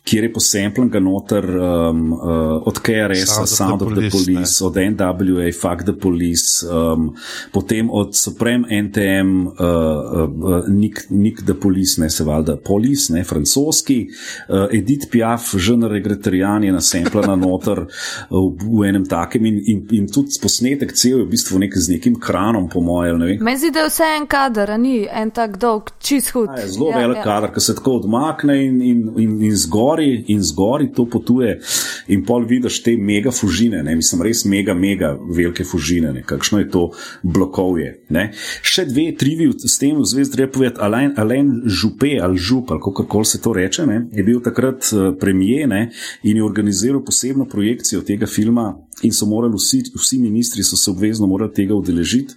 [0.07, 4.09] Kjer je posemplen ga noter um, uh, od KRS-a, Sound of the Sound of the
[4.11, 7.15] Police, Police, od NWA, Fuck the Police, um,
[7.51, 13.23] potem od Supreme NTM, uh, uh, Nick, Nick the Police, ne se valjda, Police, ne
[13.23, 14.07] francoski,
[14.49, 20.07] uh, Edith Piaf, Žen Regreterian je nasemplana noter uh, v enem takem in, in, in
[20.11, 23.37] tudi posnetek cel je v bistvu nek z nekim kranom, po mojem, ne.
[23.41, 26.49] Meni zdi, da je vse en kader, a ni en tak dolg, čist hud.
[26.55, 27.25] Ja, je zelo ja, velik ja.
[27.27, 29.55] kader, ki se tako odmakne in, in, in, in
[29.97, 31.59] zgori, in zgori to potuje.
[32.07, 33.95] In pol vidiš te mega fužine, ne?
[33.95, 36.23] mislim, res mega, mega velike fužine, ne?
[36.23, 36.91] kakšno je to
[37.23, 38.03] blokovje.
[38.09, 38.31] Ne?
[38.61, 40.81] Še dve trivi s tem v zvezi treba povedati.
[40.81, 44.05] Alain, Alain Juppé ali Žup, ali kako koli se to reče, ne?
[44.11, 48.75] je bil takrat uh, premijer in je organiziral posebno projekcijo tega filma.
[49.05, 52.33] In so morali vsi, vsi ministri, so se obvezno morali tega udeležiti.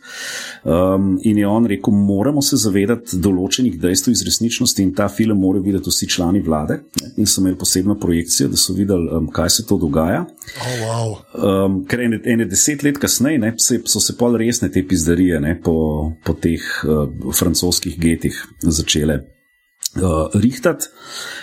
[0.64, 5.40] Um, in je on rekel, moramo se zavedati določenih dejstev iz resničnosti, in ta film
[5.40, 6.82] morajo videti vsi člani vlade.
[7.00, 7.12] Ne?
[7.16, 10.26] In so imeli posebno projekcijo, da so videli, um, kaj se to dogaja.
[10.60, 11.16] Oh, wow.
[11.32, 15.40] Um, ker ene, ene deset let kasneje ne, se, so se pol resne te pizdarije
[15.40, 19.22] ne, po, po teh uh, francoskih getih začele
[19.96, 20.86] uh, rihtati.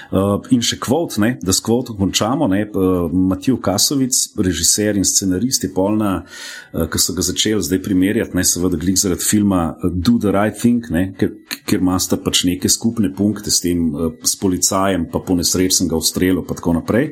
[0.08, 2.48] Uh, in še kvot, ne, da s kvotom končamo.
[2.48, 7.82] Ne, uh, Matijo Kasovic, režiser in scenarist, je polna, uh, ki so ga začeli zdaj
[7.84, 11.34] primerjati, ne seveda glik zaradi filma Do the Right Thing, ne, ker,
[11.68, 16.00] ker imata pač neke skupne punkte s tem, uh, s policajem, pa po nesrečnem ga
[16.00, 17.12] ustrelu, pa tako naprej.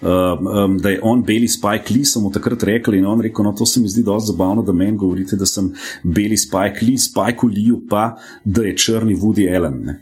[0.00, 3.44] Uh, um, da je on beli Spike Lee, sem mu takrat rekel in on rekel,
[3.44, 5.68] no to se mi zdi dosti zabavno, da meni govorite, da sem
[6.02, 9.78] beli Spike Lee, Spike Lee pa, da je črni Woody Allen.
[9.84, 9.98] Ne.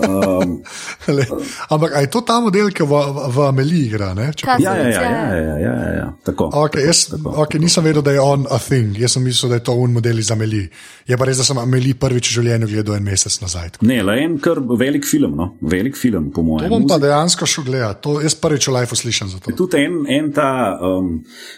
[0.00, 0.62] Um,
[1.08, 1.24] Le,
[1.68, 2.94] ampak je to ta model, ki v,
[3.34, 4.12] v Ameliji igra?
[4.14, 5.02] ja, ja, ja, Ja.
[5.02, 6.50] ja, ja, ja, ja, ja, tako.
[6.54, 8.94] Okay, jaz okay, nisem vedel, da je on a thing.
[8.98, 10.68] Jaz sem mislil, da je to un model iz Ameliji.
[11.08, 13.72] Je pa res, da sem Ameliji prvič v življenju gledal en mesec nazaj.
[13.82, 15.50] Ne, le en kar velik film, no?
[15.60, 16.70] velik film, po To mojem.
[16.70, 18.02] bom pa dejansko šel gledati.
[18.06, 19.56] To jaz prvič v life slišim za to.
[19.56, 21.10] Tudi en, en ta, um,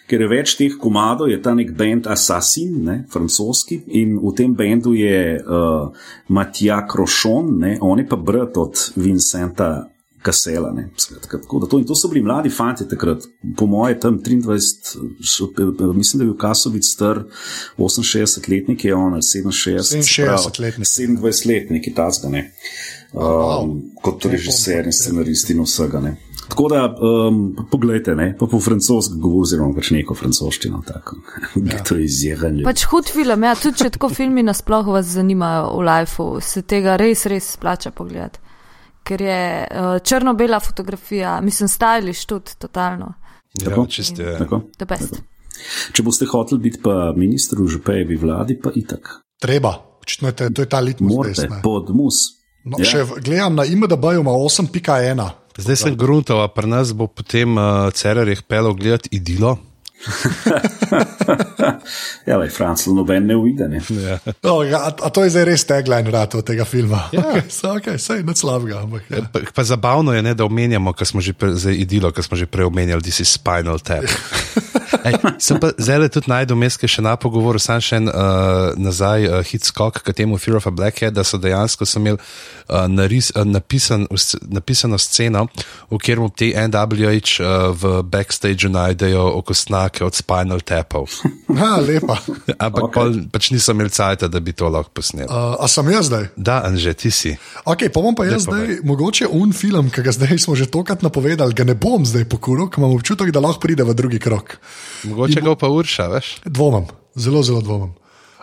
[0.09, 4.55] ker je več teh komadov, je ta nek bend Assassin, ne, francoski, in v tem
[4.57, 5.93] bendu je uh,
[6.33, 9.89] Matija Krošon, ne, on je pa brat od Vincenta.
[10.23, 13.25] Kasela, ne, skratka, da to, in to so bili mladi fanti takrat,
[13.59, 15.49] po mojem, tam 23, še,
[15.97, 17.25] mislim, da je bil Kasovic star
[17.75, 20.87] 68-letnik, je on ali 67, 67-letnik.
[20.87, 22.45] 27-letnik, tazga, ne,
[23.11, 23.75] um, wow.
[23.99, 26.05] kot režiser in scenarist in vsega.
[26.07, 26.15] Ne.
[26.49, 26.97] Tako da,
[27.29, 31.17] um, poglejte, ne, pa po francoski govori, oziroma pač neko francoščino, tako,
[31.71, 31.81] ja.
[32.03, 32.65] izjemno.
[32.67, 36.97] Pač hud film, ja, tudi če tako filmi nasploh vas zanimajo v lifeu, se tega
[37.01, 38.43] res, res splača pogledati.
[39.03, 43.15] Ker je uh, črno-bela fotografija, mislim, styliš tudi totalno.
[43.61, 43.87] Ja, Tako.
[43.87, 44.39] čist je.
[44.39, 44.63] Tako?
[44.79, 45.19] The best.
[45.93, 49.19] Če boste hoteli biti pa ministr v župejevi vladi, pa itak.
[49.43, 51.13] Treba, očitno je, to je ta litmus.
[51.13, 51.61] Morate, test, ne.
[51.63, 52.23] pod mus.
[52.65, 53.05] no, ja.
[53.05, 55.29] v- Gledam na IMDB, ima 8.1.
[55.59, 59.59] Zdaj sem gruntov, a pri nas bo potem uh, Cerar jih pel gledati idilo.
[62.27, 63.69] ja, le, Francl noben ne uide.
[63.71, 63.79] Ne.
[64.03, 64.19] Ja.
[64.51, 67.07] Oh, ja, a, a to je zdaj res tagline rad od tega filma.
[67.15, 67.23] Ja.
[67.23, 68.83] Okay, so, okay, sej, nič slabega.
[68.83, 69.23] Ampak, ja.
[69.31, 72.39] Pa, pa zabavno je, ne, da omenjamo, kar smo že pre, zdaj idilo, kar smo
[72.39, 74.03] že prej omenjali, da si spinal tap.
[75.03, 79.27] Ej, sem pa zdaj tudi najdel meske še na pogovoru, sam še en uh, nazaj
[79.27, 83.33] uh, hit skok k temu Fear of a Blackhead, da so dejansko imeli uh, naris,
[83.35, 85.47] uh, napisan, sc- napisano sceno,
[85.91, 91.11] v kjer mu ti NWH uh, v backstage najdejo okostnake od spinal tapov.
[91.53, 92.19] Ha, lepa.
[92.59, 93.09] Ampak Okay.
[93.09, 93.29] okay.
[93.33, 95.29] pač niso imeli cajta, da bi to lahko posneli.
[95.31, 96.27] Uh, a sem jaz zdaj?
[96.37, 97.33] Da, Anže, ti si.
[97.65, 100.67] Okay, pa bom pa jaz Daj, zdaj, mogoče un film, ki ga zdaj smo že
[100.69, 104.21] tokrat napovedali, ga ne bom zdaj pokuril, ker imam občutek, da lahko pride v drugi
[104.23, 104.59] krok.
[105.05, 106.31] Mogoče ga pa urša, veš?
[106.45, 107.93] Dvomim, zelo, zelo dvomim.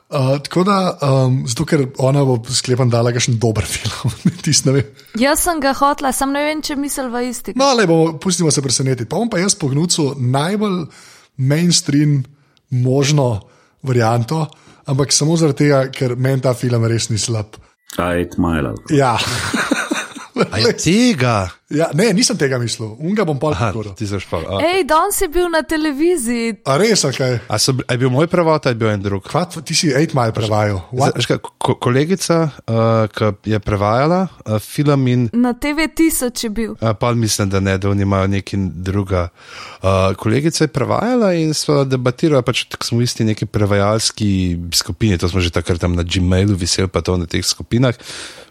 [0.09, 4.13] Uh, tako da, um, zato ker ona bo sklepam dala kakšen dober film,
[4.45, 4.87] tisti ne vem.
[5.21, 7.53] Jaz sem ga hotla, sam ne vem, če misel v isti.
[7.59, 9.05] No, le bomo, pustimo se presenetiti.
[9.09, 10.87] Pa bom pa jaz pognucal najbolj
[11.37, 12.23] mainstream
[12.73, 13.29] možno
[13.85, 14.47] varianto,
[14.89, 17.61] ampak samo zaradi tega, ker meni ta film res ni slab.
[17.97, 18.73] Eight Mile.
[18.89, 19.13] Ja.
[20.51, 21.49] A je tega?
[21.69, 23.93] ja, ne, nisem tega mislil, unga bom pa pokuril.
[23.93, 24.41] ti znaš pa.
[24.57, 26.55] Ej, danes je bil na televiziji.
[26.65, 27.39] A res, kaj?
[27.45, 29.23] a, so, a je bil moj prevod, ali je bil en drug?
[29.25, 30.81] Kva, ti si 8 mile prevajal.
[30.93, 36.73] Zdaj, ko, kolegica, uh, ki je prevajala uh, film in Na TV tisoč je bil.
[36.73, 39.27] uh, pa mislim, da ne, da oni imajo nekaj druga.
[39.81, 45.17] Uh, kolegica je prevajala in smo debatirali, pač tako smo v isti neki prevajalski skupini,
[45.17, 47.93] to smo že takrat tam na Gmailu viseli, pa to na teh skupinah.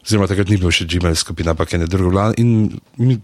[0.09, 2.31] Oziroma, takrat ni bil še Gmail skupina, ampak je ne drugo.
[2.41, 3.19] In mi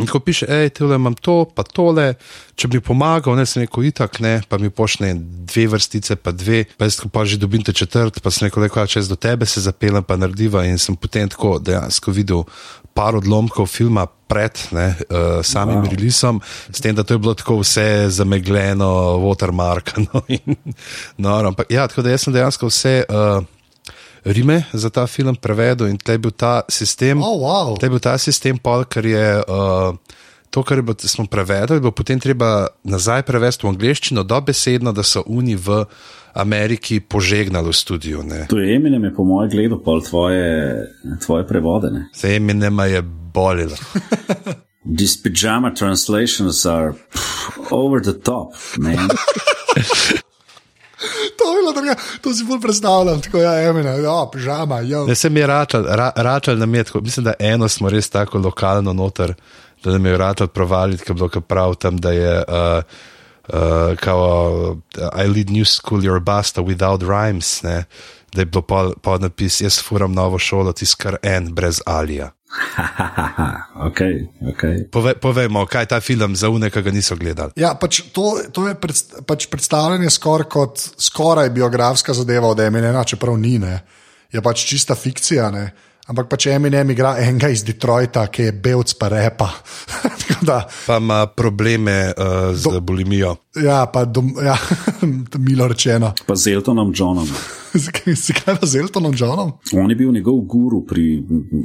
[0.00, 2.14] In ko piše, hej, tole imam to, pa tole,
[2.56, 5.10] če bi pomagal, ne, sem rekel, itak ne, pa mi pošne
[5.44, 8.86] dve vrstice, pa dve, pa jaz pa že dobim te četrt, pa sem rekel, da
[8.88, 12.48] če jaz do tebe se zapeljem, pa narediva in sem potem tako dejansko videl
[12.96, 15.92] par odlomkov filma pred ne, uh, samim wow.
[15.92, 16.40] releasom,
[16.72, 20.24] s tem, da to je bilo tako vse zamegljeno, watermarkano.
[20.40, 20.56] In,
[21.20, 23.02] no, ampak ja, tako da jaz sem dejansko vse.
[23.12, 23.44] Uh,
[24.24, 27.22] Rime za ta film prevedel in tle je bil ta sistem.
[27.22, 27.78] Oh, wow.
[27.78, 29.96] Tle je bil ta sistem, pol, ker je uh,
[30.50, 35.24] to, kar je smo prevedli, bo potem treba nazaj prevesti v angleščino, dobesedno, da so
[35.26, 35.84] oni v
[36.38, 38.22] Ameriki požegnali v studiu.
[38.22, 38.46] Ne.
[38.48, 40.86] To je Eminem, je po mojem gledu, pol tvoje,
[41.24, 41.90] tvoje prevode.
[42.14, 43.76] Se Eminem je bolilo.
[44.98, 49.08] These pajama translations are pff, over the top, man.
[51.38, 54.80] To, druga, to si bolj predstavljam, tako je, ja, emina, ja, pižama.
[54.80, 55.04] Ja.
[55.04, 58.38] Ne, sem je račal, ra, račal nam je tako, mislim, da eno smo res tako
[58.38, 59.34] lokalno noter,
[59.84, 62.44] da nam je račal provaliti, je bilo prav tam, da je.
[62.48, 62.84] Uh,
[63.48, 67.62] Uh, kao, I lead new school, you're a basta without rhymes.
[67.62, 67.84] Ne?
[68.32, 68.62] Da je bilo
[69.02, 72.30] podnapis, jaz furam novo šolo, tiskar en brez alija.
[73.88, 74.84] okay, okay.
[74.92, 77.56] Pove, povejmo, kaj je ta film za une, ki ga niso gledali.
[77.56, 83.04] Ja, pač to, to je pred, pač predstavljanje skoraj kot skoraj biografska zadeva od Eminena,
[83.04, 83.80] čeprav ni, ne.
[84.32, 85.50] je pač čista fikcija.
[85.50, 85.64] Ne.
[86.12, 89.46] Ampak pa če Eminem igra enega iz Detroita, ki je belc pa repa.
[90.48, 93.36] da, pa ima probleme uh, z do, bulimijo.
[93.56, 94.58] Ja, pa dom, ja,
[95.48, 96.12] milo rečeno.
[96.26, 97.28] Pa z Eltonom Johnom.
[97.86, 99.54] Zakaj z Eltonom Johnom?
[99.72, 101.22] On je bil njegov guru pri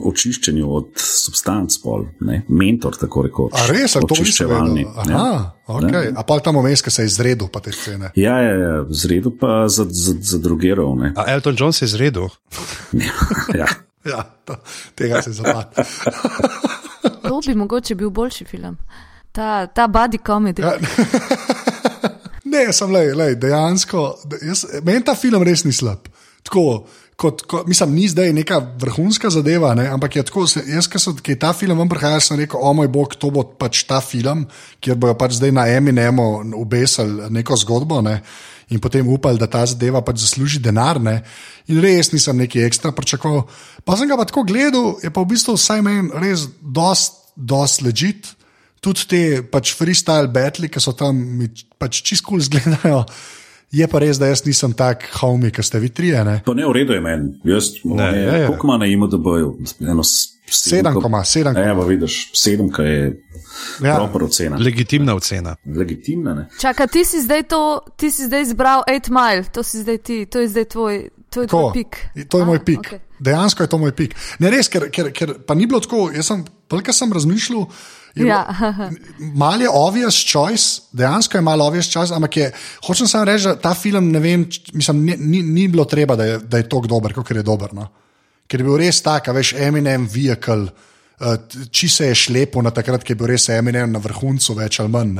[0.07, 2.45] očiščenju od substanc, pol, ne?
[2.47, 3.57] mentor, tako rekoč.
[3.59, 4.85] A res, ali to očiščevalni?
[5.03, 5.33] Aha,
[5.67, 6.13] okay.
[6.15, 8.13] A pa tam vmes, ki se je izredil pa te scene.
[8.15, 10.95] Ja, ja, ja zredil pa za, za, za drugeral.
[11.15, 12.31] A Elton John se je izredil?
[13.59, 13.67] ja.
[14.11, 14.55] Ja, to,
[14.95, 15.85] tega se zavedam.
[17.27, 18.77] to bi mogoče bil boljši film.
[19.31, 20.61] Ta, ta body comedy.
[20.61, 20.77] Ja.
[22.53, 24.07] ne, sem le, le, dejansko.
[24.41, 26.07] Jaz, meni ta film res ni slab.
[26.47, 26.87] Tako,
[27.19, 30.47] kot, kot, mislim, ni zdaj neka vrhunska zadeva, ne, ampak je tako.
[30.47, 33.83] Jaz, ki sem ta film vam prihajal, sem rekel, o moj bog, to bo pač
[33.89, 34.47] ta film,
[34.79, 38.01] kjer bojo pač zdaj na Eminemu ubesali neko zgodbo.
[38.01, 38.21] Ne
[38.69, 40.99] in potem upali, da ta zadeva pač zasluži denar.
[40.99, 41.21] Ne?
[41.71, 43.45] In res nisem neki ekstra pričakoval.
[43.87, 48.33] Pa sem ga pa tako gledal, je pa v bistvu vsaj meni res dost ležit.
[48.83, 51.41] Tudi te pač freestyle battle, ki so tam
[51.79, 53.05] pač čisto cool izgledajo.
[53.71, 56.13] Je pa res, da jaz nisem tak homi, kot ste vi tri.
[56.23, 57.33] Ne, ne v redu je meni.
[57.47, 61.51] Jaz, kako ima na imu, da bojo eno 7,7.
[61.53, 63.01] Ne, pa vidiš, 7, ki je
[63.83, 63.97] ja.
[63.97, 64.57] proper ocena.
[64.57, 65.55] Legitimna ocena.
[65.65, 66.47] Legitimna, ne.
[66.61, 70.25] Čaka, ti si zdaj to, ti si zdaj izbral 8 mile, to si zdaj ti,
[70.25, 71.09] to je zdaj tvoj.
[71.29, 71.97] To je, tvoj pik.
[72.31, 72.79] to je moj pik.
[72.79, 72.99] Okay.
[73.19, 74.15] Dejansko je to moj pik.
[74.39, 76.07] Ne res, ker, ker, ker pa ni bilo tako.
[76.15, 77.67] Jaz sem, pelka sem razmišljal.
[78.25, 78.41] Ja.
[79.41, 82.49] Mal je obvious choice, dejansko je malo obvious choice, ampak je,
[82.87, 86.25] hočem samo reči, da ta film, ne vem, mislim, ni, ni, ni bilo treba, da
[86.25, 87.73] je, da je tako dober, kot je dober.
[87.73, 87.87] No?
[88.47, 90.71] ker je bil res tak, veš, Eminem vehicle,
[91.19, 91.35] uh,
[91.71, 94.93] či se je šlepo na takrat, ki je bil res Eminem na vrhuncu, več ali
[94.93, 95.13] manj.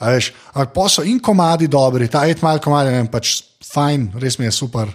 [0.00, 3.40] Ampak posel in komadi dobri, ta et mal komadi, ne vem, pač
[3.72, 4.94] fajn, res mi je super.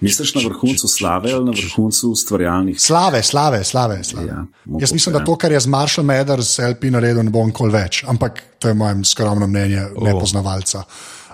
[0.00, 2.80] Misliš na vrhuncu slave ali na vrhuncu ustvarjalnih?
[2.80, 4.04] Slave, slave, slave.
[4.04, 4.28] slave.
[4.28, 4.46] Ja,
[4.80, 8.04] Jaz mislim, da to, kar je z Marshall Mathers, LP naredil, ne bo nikoli več,
[8.08, 10.04] ampak to je moje skromno mnenje, oh.
[10.06, 10.84] nepoznavalca.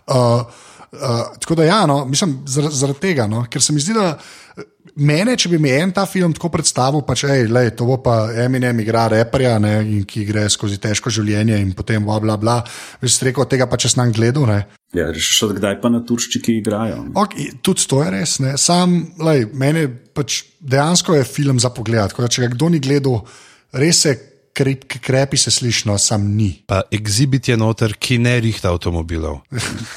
[0.06, 3.92] Uh, uh, tako da, ja, no, mislim, zaradi zar tega, no, ker se mi zdi,
[3.92, 4.16] da
[4.96, 8.30] mene, če bi mi en ta film tako predstavil, pač, ej, lej, to bo pa
[8.44, 9.74] Eminem igra reperja, ne,
[10.08, 12.58] ki gre skozi težko življenje in potem bla bla bla.
[13.02, 14.48] Veš, rekel tega pa če sem gledal.
[14.48, 14.60] Ne.
[14.96, 17.02] Ja, še kdaj pa na turščiki igrajo.
[17.20, 18.38] Okay, tudi to je res.
[18.44, 18.56] Ne.
[18.60, 22.16] Sam, lej, mene pač dejansko je film za pogled.
[22.16, 23.20] Če ga kdo ni gledal,
[23.76, 24.16] res je
[24.52, 26.62] krep, krepi se slišno, sam ni.
[26.66, 29.40] Pa exhibit je noter, ki ne rihta avtomobilov.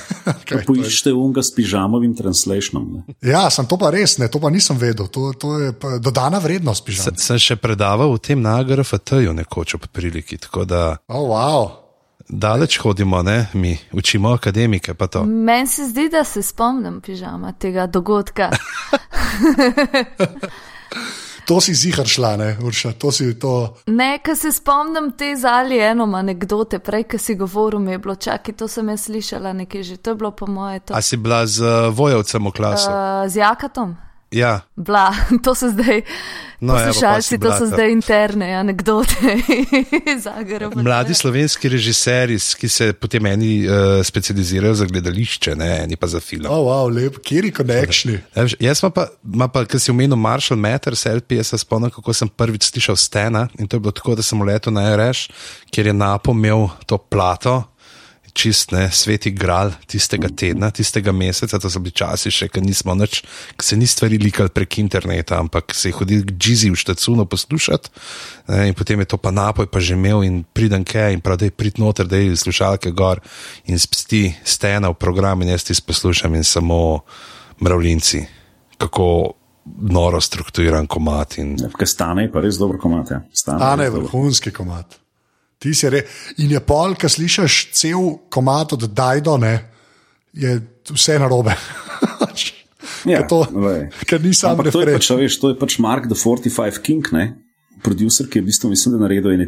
[0.67, 3.03] Poiščite unga s pižamovim translationom.
[3.21, 5.07] ja, sem to pa res, ne, to pa nisem vedel.
[5.11, 7.17] To, to je dodana vrednost pižama.
[7.21, 10.39] Sem še predaval v tem na GRFT-ju nekoč ob priliki.
[10.67, 10.97] Da...
[11.07, 11.71] Oh, wow.
[12.31, 13.49] Daleč hodimo, ne?
[13.53, 14.93] mi učimo akademike.
[15.25, 18.51] Meni se zdi, da se spomnim pižama tega dogodka.
[21.45, 23.75] To si zihar šla, ne, Urša, to si to.
[23.87, 28.15] Ne, ker se spomnim te zali eno anekdote, prej, ki si govoril, mi je bilo
[28.15, 30.79] čakaj, to sem jaz slišala nekaj že, to je bilo po moje.
[30.79, 30.95] To.
[30.95, 32.89] A si bila z uh, vojovcem v klasu?
[32.89, 34.10] Uh, z Jakatom.
[34.31, 35.11] Ja, Bla,
[35.43, 36.01] to so zdaj.
[36.61, 37.65] No, Poslušalci, to so blata.
[37.65, 39.13] zdaj interne anekdote
[40.15, 40.81] iz Zagreba.
[40.81, 46.19] Mladi slovenski režiserji, ki se potem eni uh, specializirajo za gledališče, ne, eni pa za
[46.19, 46.45] film.
[46.45, 48.13] Oh, wow, lep, kjer je konekšni.
[48.35, 51.89] Ja, veš, Jaz pa, ma pa ker si omenil Marshall Matters, LP, jaz se spomnim,
[51.91, 55.27] kako sem prvič slišal Stena in to je bilo tako, da sem letel na RS,
[55.73, 57.63] kjer je napomel to plato.
[58.33, 62.95] Čist ne, sveti gral tistega tedna, tistega meseca, to so bili časi še, ker nismo
[62.95, 63.21] nič,
[63.57, 67.25] ker se ni stvari likali prek interneta, ampak se je hodil k Džizi v štacuno
[67.27, 67.91] poslušati
[68.47, 71.41] ne, in potem je to pa napoj pa že imel in pridem kaj in prav,
[71.41, 73.19] da je prid noter, da je slušalke gor
[73.67, 77.03] in spsti stena v program in jaz ti poslušam in samo
[77.59, 78.25] mravljinci,
[78.77, 79.33] kako
[79.65, 83.11] noro strukturiran komat in Ja, stane je pa res dobro komat.
[83.11, 83.21] Ja.
[83.33, 85.00] Stane Stane je vrhunski komat.
[85.61, 86.01] Ti si re...
[86.41, 89.53] In je pol, ki slišiš cel komat od Dajdo, ne,
[90.33, 90.57] je
[90.89, 91.53] vse narobe.
[93.05, 93.47] Ja, to-
[94.05, 97.07] ker ni sam Ampak to je pač, veš, to je pač Mark the 45 King,
[97.13, 97.33] ne?
[97.81, 99.47] producer, ki je v bistvu, mislim, da naredil ene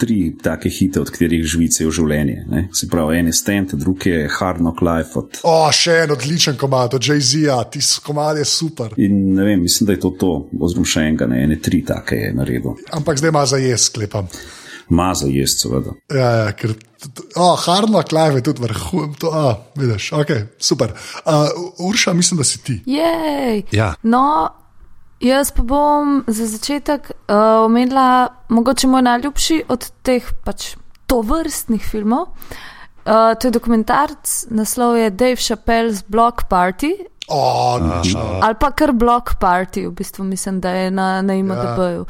[0.00, 2.38] tri take hite, od katerih živi cel življenje.
[2.48, 2.62] Ne?
[2.72, 5.12] Se pravi, en je Stent, drug je Hard Knock Life.
[5.20, 8.96] Od, O, še en odličen komat od Jay-Z-a, ti komat je super.
[8.96, 12.16] in ne vem, mislim, da je to to, oziroma še enega, ne, ene tri take
[12.24, 12.74] je naredil.
[12.96, 14.32] Ampak zdaj ima za jaz, sklepam.
[14.88, 15.94] Maza je, seveda.
[16.12, 16.74] Ja, ja, ker,
[17.36, 20.92] oh, Hardno Clive je tudi vrhun, to, oh, vidiš, ok, super.
[21.24, 22.82] Uh, Urša, mislim, da si ti.
[22.86, 23.62] Jej.
[23.72, 23.94] Ja.
[24.02, 24.48] No,
[25.20, 30.74] jaz pa bom za začetek uh, omenila mogoče moj najljubši od teh pač
[31.06, 32.32] tovrstnih filmov.
[33.04, 36.94] Uh, to je dokumentarc, naslov je Dave Chappelle's Block Party.
[37.28, 37.80] Oh.
[38.42, 42.06] Ali pa kar Block Party, v bistvu mislim, da je na, na IMDB-ju.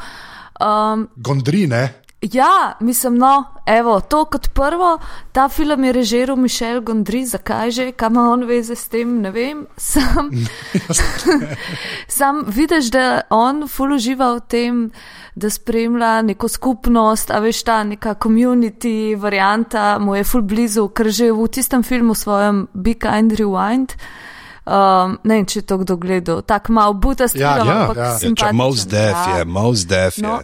[0.61, 2.04] Um, Gondri, ne?
[2.33, 4.99] Ja, mislim, no, evo, to kot prvo,
[5.33, 9.31] ta film je režiral Mišel Gondry, zakaj že, kam ima on veze s tem, ne
[9.31, 9.67] vem.
[9.77, 10.31] Sam,
[12.09, 14.91] sam vidiš, da on ful uživa v tem,
[15.35, 21.13] da spremlja neko skupnost, a veš ta neka community varianta, mu je ful blizu, ker
[21.13, 23.99] že v tistem filmu svojem Be Kind Rewind.
[24.65, 27.97] Um, ne vem, če je to kdo gledal, tako malo butast Ja, film, ja, ampak
[28.01, 28.13] ja.
[28.47, 29.37] Ja, Most Def ja.
[29.37, 30.25] je, Most Def je.
[30.25, 30.41] No,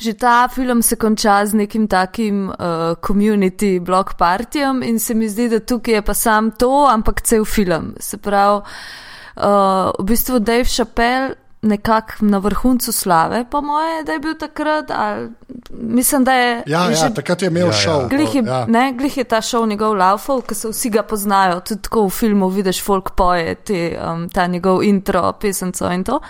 [0.00, 2.54] Že ta film se konča z nekim takim uh,
[3.00, 7.44] community block partijem in se mi zdi, da tukaj je pa sam to, ampak cel
[7.44, 7.94] film.
[8.00, 14.18] Se pravi, uh, v bistvu Dave Chappelle nekako na vrhuncu slave, po moje, da je
[14.18, 15.30] bil takrat, ali
[15.70, 16.62] mislim, da je.
[16.66, 17.72] Ja, ja, že takrat je imel Ja, ja.
[17.72, 18.08] šov.
[18.08, 18.66] Glih je, ja.
[18.66, 22.10] ne, glih je ta šov njegov laufal, ker se vsi ga poznajo, tudi tako v
[22.10, 26.20] filmu vidiš folk poje, te, um, ta njegov intro, pesemco in to.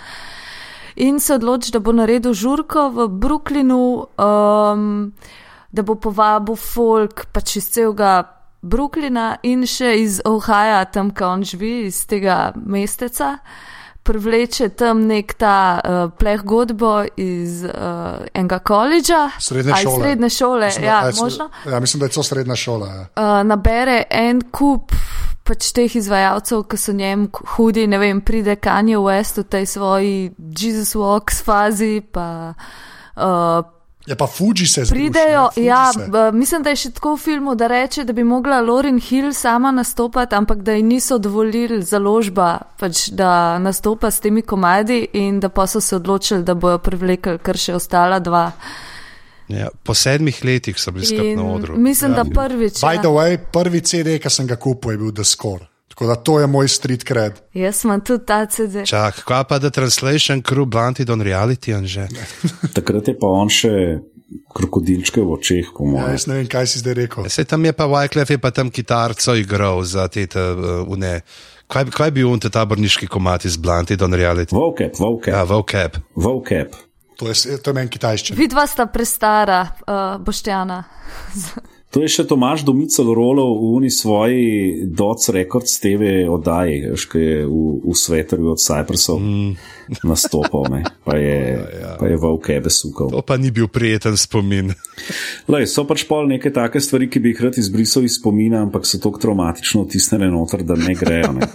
[0.96, 5.12] In se odloči, da bo naredil žurko v Brooklynu, um,
[5.72, 8.22] da bo povabil folk pač iz celega
[8.64, 13.36] Brooklyna in še iz Ohaja, tam, kjer on živi, iz tega mesteca.
[14.06, 17.70] Privleče tam nek ta uh, pleh godbo iz uh,
[18.32, 19.30] enega koledža.
[19.40, 20.00] Srednje šole.
[20.00, 22.86] Srednje šole, Mislim, da- ja, a, se- možno Ja, mislim, da je to srednja šola.
[22.86, 23.00] Ja.
[23.16, 24.92] uh, nabere en kup
[25.44, 30.16] pač teh izvajalcev, ki so njem hudi, ne vem, pride Kanye West v tej svoji
[30.52, 32.54] Jesus Walks fazi, pa
[33.16, 33.62] uh,
[34.06, 35.00] Je pa Fuji se združi.
[35.00, 36.32] pridejo, Fuji ja, se.
[36.32, 39.70] mislim, da je še tako v filmu, da reče, da bi mogla Lauren Hill sama
[39.70, 45.48] nastopati, ampak da ji niso dovolili založba, pač, da nastopa s temi komadi in da
[45.48, 48.50] pa so se odločili, da bojo privlekli kar še ostala dva.
[49.48, 51.76] Ja, po sedmih letih so bili skupaj na odru.
[51.78, 52.80] mislim, da prvič.
[52.82, 53.02] By ja.
[53.02, 55.66] the way, prvi CD, ki sem ga kupil, je bil The Score.
[55.96, 57.38] Tako da to je moj street cred.
[57.54, 58.84] Jaz imam tudi ta CD.
[58.84, 62.04] Čak, kaj pa The Translation Crew Blunted on Reality, Anže?
[62.76, 63.72] Takrat je pa on še
[64.52, 66.12] krokodilčke v očeh, po Ja, mojem.
[66.12, 67.28] jaz ne vem, kaj si zdaj rekel.
[67.28, 71.20] Se tam je pa Wyclef je pa tam kitarco igral za te, te uh, une.
[71.66, 74.52] Kaj, kaj bi on te taborniški komat iz Blunted on Reality?
[74.52, 75.44] Vocap, vocap, Ja, ja.
[75.44, 75.96] vocab.
[76.14, 76.76] vocap.
[77.16, 78.36] To je, to je meni kitajščina.
[78.36, 80.82] Vidva sta prestara, uh, Boštjana.
[81.96, 87.38] To je še Tomaš Domicel rolov v uni svoji Dots Records TV oddaji, ki je
[87.48, 89.56] v, v Svetterju od Cyprusov mm.
[90.10, 90.84] nastopal, ne.
[91.08, 91.92] pa je, ja, ja.
[91.96, 93.08] Pa je vocab sukal.
[93.16, 94.76] To pa ni bil prijeten spomin.
[95.56, 98.84] Lej, so pač pol neke take stvari, ki bi jih rad izbrisal iz spomina, ampak
[98.84, 101.32] so tako traumatično vtisnjene noter, da ne grejo.
[101.32, 101.48] Ne.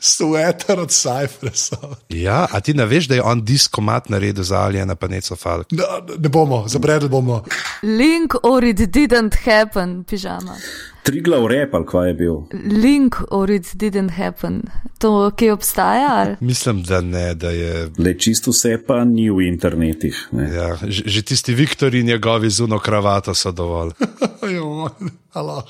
[0.00, 1.76] Sweater od Cypressa.
[2.08, 5.72] Ja, a ti ne veš, da je on diskomat naredil za Aljena pa Neco Falk?
[5.72, 5.84] Ne,
[6.18, 7.44] ne bomo, zabredli bomo.
[7.82, 10.56] Link or it didn't happen, pižama.
[11.02, 12.34] Triglav rep ali kva je bil.
[12.82, 14.62] Link or it didn't happen.
[14.98, 16.08] To, ki obstaja?
[16.14, 16.36] Ali?
[16.40, 17.88] Mislim, da ne, da je.
[17.98, 20.28] Le čisto vse pa ni v internetih.
[20.32, 20.48] Ne.
[20.54, 23.92] Ja, že, že tisti Viktor in njegovi zuno kravato so dovolj.
[24.54, 24.88] Jo,
[25.32, 25.62] alo.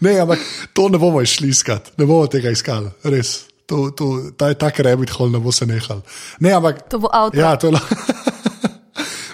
[0.00, 0.38] Ne, ampak
[0.72, 3.44] to ne bomo išli iskat, ne bomo tega iskali, res.
[3.66, 6.02] to, to, ta, tak rabbit hole ne bo se nehal.
[6.40, 7.38] Ne, ampak, To bo avto.
[7.38, 7.94] ja, to je lahko.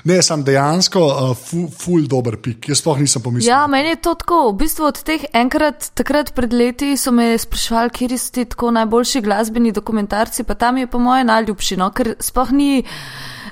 [0.09, 2.71] Ne, sem dejansko uh, ful, ful dober pik.
[2.71, 3.51] Jaz sploh nisem pomislil.
[3.51, 4.41] Ja, meni je to tako.
[4.53, 8.73] V bistvu od teh enkrat, takrat pred leti so me sprašvali, kje so ti tako
[8.79, 11.91] najboljši glasbeni dokumentarci, pa tam je po moje najljubši, no?
[11.93, 12.71] ker sploh ni.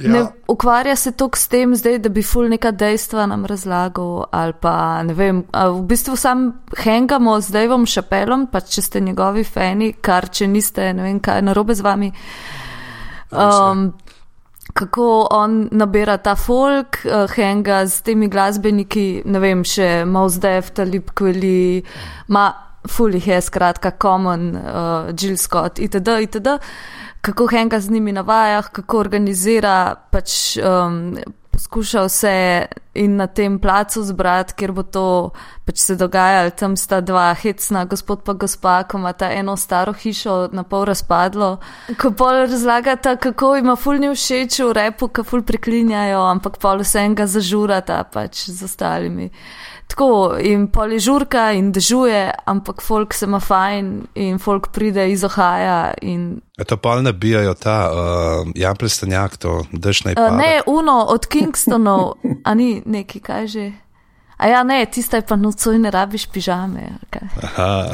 [0.00, 0.12] Ja.
[0.12, 4.52] Ne ukvarja se toliko s tem, zdaj, da bi ful neka dejstva nam razlagal, ali
[4.60, 5.42] pa ne vem.
[5.52, 10.92] V bistvu sam hengamo z Davom Šapelom, pa če ste njegovi fani, kar če niste,
[10.92, 12.12] ne vem, kaj je narobe z vami.
[13.32, 13.90] Um,
[14.76, 21.14] kako on nabira ta folk, uh, henga z temi glasbeniki, ne vem, še Mozdev, Talib
[21.16, 21.82] Kveli,
[22.28, 22.46] ma
[22.86, 26.20] fulih je skratka Common, uh, Jill Scott itd.
[26.28, 26.58] itd.
[27.20, 31.16] Kako henga z njimi na vajah, kako organizira, pač um,
[31.50, 32.36] poskuša vse
[32.96, 35.06] in na tem placu zbrati, kjer bo to
[35.66, 36.50] pač se dogajalo.
[36.56, 40.86] Tam sta dva hecna, gospod pa gospa, ko ima ta eno staro hišo na pol
[40.88, 41.56] razpadlo.
[42.00, 47.04] Ko pol razlagata, kako ima fulni všeč v repu, ko ful preklinjajo, ampak pol vse
[47.06, 49.30] enega zažurata pač z ostalimi.
[49.86, 55.10] Tako in pol je žurka in dežuje, ampak folk se ima fajn in folk pride
[55.12, 60.36] iz Ohaja in A to pa nabijajo ta uh, Jan Plestanjak, to dež naj Uh,
[60.36, 63.66] ne, uno od Kingstonov, a ni neki, kaj že.
[64.36, 66.90] A ja, ne, tista je pa nocoj ne rabiš pižame.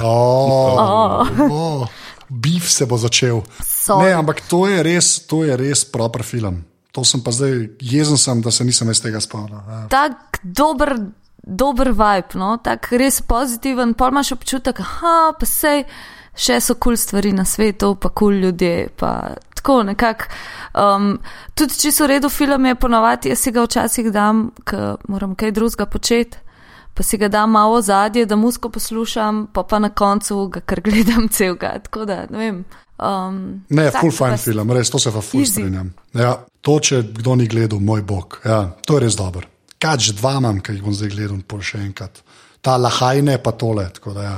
[0.02, 1.28] Oh, oh.
[1.50, 1.88] Oh,
[2.28, 3.42] Beef se bo začel.
[3.62, 4.10] Sorry.
[4.10, 6.64] Ne, ampak to je res, to je res proper film.
[6.92, 9.62] To sem pa zdaj jezen, sem, da se nisem iz tega spomnil.
[9.68, 9.84] Ja.
[9.88, 10.96] Tak dober,
[11.42, 12.56] dober vibe, no?
[12.58, 15.86] tak res pozitiven, pol imaš občutek, da pa sej
[16.34, 18.90] še so kul cool stvari na svetu, pa kul cool ljudje.
[18.98, 20.24] Pa tako nekako.
[20.74, 21.18] Um,
[21.54, 25.54] tudi če so redo film, je ponovadi, jaz si ga včasih dam, ker moram kaj
[25.54, 26.38] drugega početi.
[26.92, 30.82] Pa si ga dam malo zadje, da musko poslušam, pa pa na koncu ga kar
[30.84, 31.78] gledam celega.
[31.86, 32.58] Tako da, ne vem.
[32.98, 33.38] Um,
[33.72, 35.88] Ne, full fine pa- film, res to se pa full strinjam.
[36.12, 39.48] Ja, to, če kdo ni gledal, moj bog, ja, to je res dobro.
[39.80, 42.20] Kaj že dva imam, ki jih bom zdaj gledal, pol še enkrat.
[42.62, 43.88] Ta lahajne pa tole.
[43.90, 44.36] tako Da, ja.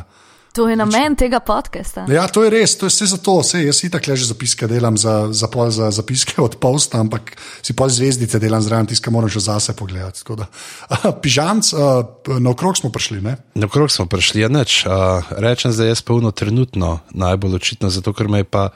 [0.55, 2.05] To je namen tega podcasta.
[2.07, 4.95] Ja, to je res, to je vse zato, vse, jaz si tako že zapiske delam
[4.95, 9.27] za, za, pol, za zapiske od posta, ampak si pol zvezdice delam zraven tiska, moram
[9.27, 10.23] še zase pogledati.
[10.23, 10.47] tako da.
[11.23, 12.07] Pižamc, uh,
[12.39, 13.35] naokrog smo prišli, ne?
[13.59, 14.87] Na krog smo prišli, ja, nič.
[14.87, 18.69] Uh, rečem zdaj, jaz polno trenutno najbolj očitno, zato ker me je pa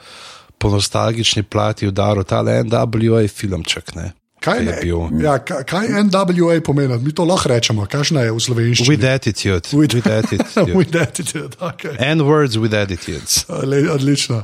[0.59, 3.95] po nostalgični plati udaril ta NWA filmček.
[3.95, 4.99] Ne, Kaj, je bil.
[5.21, 6.97] ja, kaj, NWA pomeni?
[6.97, 8.89] Mi to lahko rečemo, kakšna je v slovenščini.
[8.89, 9.61] With attitude.
[9.69, 10.73] With- With attitude.
[10.73, 11.95] With attitude, okay.
[11.99, 13.45] N-words with attitudes.
[13.63, 14.43] Le, odlično.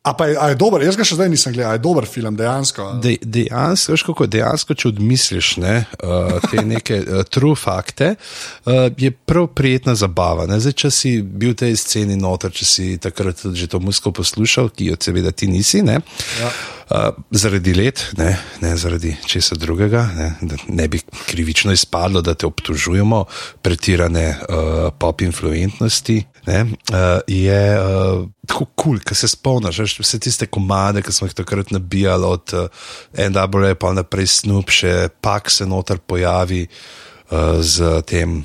[0.00, 2.32] A pa je, a je dober, jaz ga še zdaj nisem gledal, je dober film,
[2.32, 2.86] dejansko.
[3.04, 8.86] De, dejansko, veš kako, dejansko, če odmisliš ne, uh, te neke uh, true fakte, uh,
[8.96, 10.48] je prav prijetna zabava.
[10.48, 10.56] Ne.
[10.56, 14.72] Zdaj, če si bil v tej sceni noter, če si takrat že to musko poslušal,
[14.72, 15.98] ki jo seveda ti nisi, ne,
[16.40, 16.48] ja.
[16.48, 18.32] uh, zaradi let, ne,
[18.64, 20.32] ne zaradi česa drugega, ne,
[20.80, 23.26] ne bi krivično izpadlo, da te obtožujemo
[23.60, 26.22] pretirane uh, pop influentnosti.
[26.46, 31.12] Ne, uh, je uh, tako kul, cool, ker se spomniš veš, vse tiste komade, ki
[31.12, 36.64] smo jih takrat nabijali od uh, NWA, pa naprej Snoop, še pak se noter pojavi
[36.64, 38.40] uh, z tem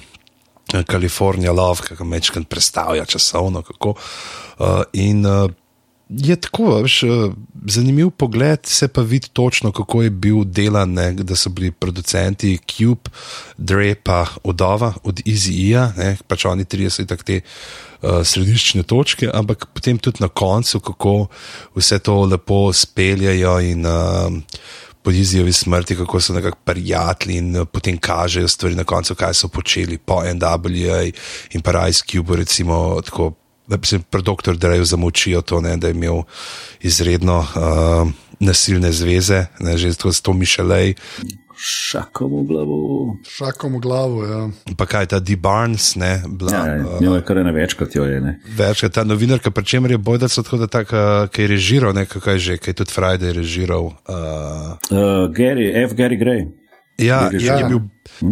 [0.91, 3.63] California Love, ki ga mečkrat predstavlja časovno.
[3.63, 5.47] Kako, uh, in uh,
[6.09, 7.33] je tako, veš, uh,
[7.65, 12.57] zanimiv pogled, se pa vidi točno, kako je bil delan, ne, da so bili producenti
[12.67, 13.09] Cube,
[13.57, 19.65] Dre pa Odova od Easy-E, pač oni trije so tako te uh, središčne točke, ampak
[19.73, 21.27] potem tudi na koncu, kako
[21.75, 24.33] vse to lepo speljajo in uh,
[25.01, 29.33] po Izijovi smrti, kako so nekako prijatelji in uh, potem kažejo stvari na koncu, kaj
[29.33, 31.11] so počeli po NWA
[31.51, 33.33] in pa Ice Cube, recimo tako.
[33.68, 36.22] Da bi se pri doktor Dreju zamočijo to, ne, da je imel
[36.82, 38.09] izredno uh,
[38.39, 40.93] nasilne zveze, ne, že s to Mišelej,
[41.57, 43.16] Šakovo glavo.
[43.24, 44.49] Šakom v glavo, ja.
[44.78, 45.36] pa kaj ta D.
[45.39, 48.22] Barnes, ne, bila, Ja, ja, uh, njo je kar ne večkrat, jo je.
[48.22, 48.39] Ne.
[48.57, 51.93] večkrat ta novinarka, pri čemer je bojda so tako, da tak, uh, ki je režiral,
[51.93, 53.95] ne, kaj je že, kaj je tudi Friday režiral.
[54.07, 55.95] Uh, Uh, Gary, F.
[55.95, 56.45] Gary Gray.
[56.97, 57.82] Ja, Je je, je bil,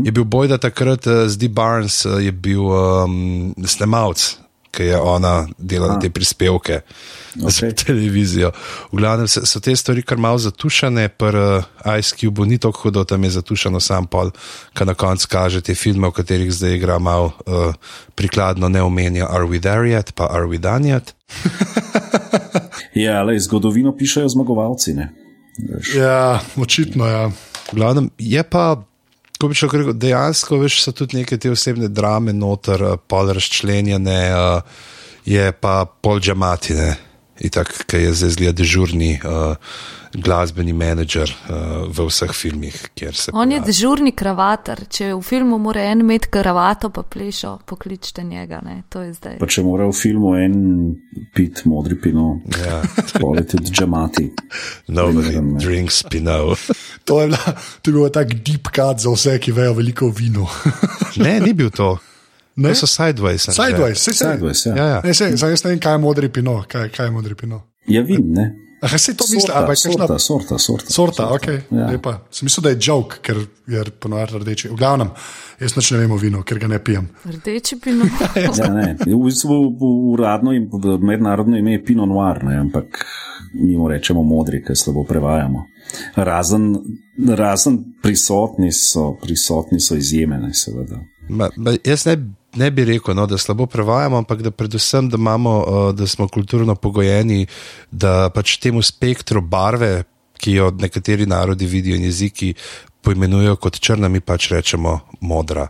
[0.06, 1.48] je bil bojda takrat uh, z D.
[1.48, 4.43] Barnes, uh, je bil um, snemalec,
[4.74, 7.52] ki je ona delala te prispevke okay.
[7.52, 8.52] za televizijo.
[8.92, 12.88] V glavnem so, so te stvari kar malo zatušene, pri uh, Ice Cube ni tako
[12.88, 14.34] hudo, tam je zatušeno sam pol,
[14.74, 17.76] ki na koncu kaže te filme, v katerih zdaj igra malo uh,
[18.16, 21.14] prikladno ne omenja Are We There Yet, pa Are We Done Yet.
[22.94, 24.94] Ja, le zgodovino pišejo zmagovalci.
[24.94, 25.10] Ne.
[25.58, 25.96] Veš.
[25.96, 27.28] Ja, očitno ja.
[27.72, 28.84] V glavnem je pa,
[29.40, 33.34] ko bi šel rekel, dejansko veš, so tudi neke te osebne drame noter, eh, pol
[33.34, 34.62] razčlenjene, uh,
[35.26, 36.96] je pa pol džamatine.
[37.44, 39.56] Itak, ki je zdaj zgleda dežurni uh,
[40.14, 42.76] glasbeni menedžer uh, v vseh filmih.
[42.96, 43.66] kjer se On je pojavi.
[43.66, 44.86] dežurni kravatar.
[44.90, 48.62] Če v filmu mora en imeti kravato, pa plešo, pokličite njega.
[48.64, 48.84] Ne?
[48.90, 49.38] To je zdaj.
[49.40, 50.56] Pa če mora v filmu en
[51.34, 52.84] pit modri pino, Ja,
[53.20, 54.30] pol je tudi džamati.
[54.88, 56.38] nobody Drinks, ne.
[57.04, 57.38] To je, bila,
[57.82, 60.48] to je bil tak deep cut za vse, ki vejo veliko o vinu.
[61.24, 61.98] Ne, ni bil to.
[62.56, 62.70] Ne?
[62.70, 63.50] To so sideways.
[63.52, 64.26] Sideways, se se.
[64.26, 64.76] Sideways, ja.
[64.76, 65.02] Ja, ja.
[65.04, 66.64] Ne, se, zdaj ne vem, kaj je modri pino.
[66.68, 67.62] Kaj, kaj je modri pino?
[67.88, 68.48] Ja, vin, ne.
[68.84, 70.94] Aha, se to misli, Sorta, ampak kakšna sorta, sorta, sorta.
[70.94, 71.88] sorta, ok, Ja.
[71.88, 72.18] lepa.
[72.32, 74.68] Sem mislil, da je joke, ker je ponovadi rdeči.
[74.70, 75.10] V glavnem,
[75.62, 77.08] jaz nič ne vem o vinu, ker ga ne pijem.
[77.26, 78.06] Rdeči pino.
[78.58, 78.98] Ja, ne.
[79.00, 79.56] V bistvu
[80.12, 80.68] uradno in
[81.00, 83.06] mednarodno ime je Pinot Noir, ne, ampak
[83.54, 85.64] mi mu rečemo modri, ker slabo prevajamo.
[86.16, 86.76] Razen,
[87.38, 91.00] razen prisotni, so, prisotni so izjemene, seveda.
[91.30, 92.18] Ma, ma, jaz ne,
[92.56, 96.28] ne bi rekel, no, da slabo prevajamo, ampak da predvsem, da, imamo, uh, da smo
[96.28, 97.46] kulturno pogojeni,
[97.92, 100.04] da pač temu spektru barve,
[100.44, 102.54] ki jo nekateri narodi vidijo in jeziki
[103.04, 105.68] poimenujejo kot črna, mi pač rečemo modra.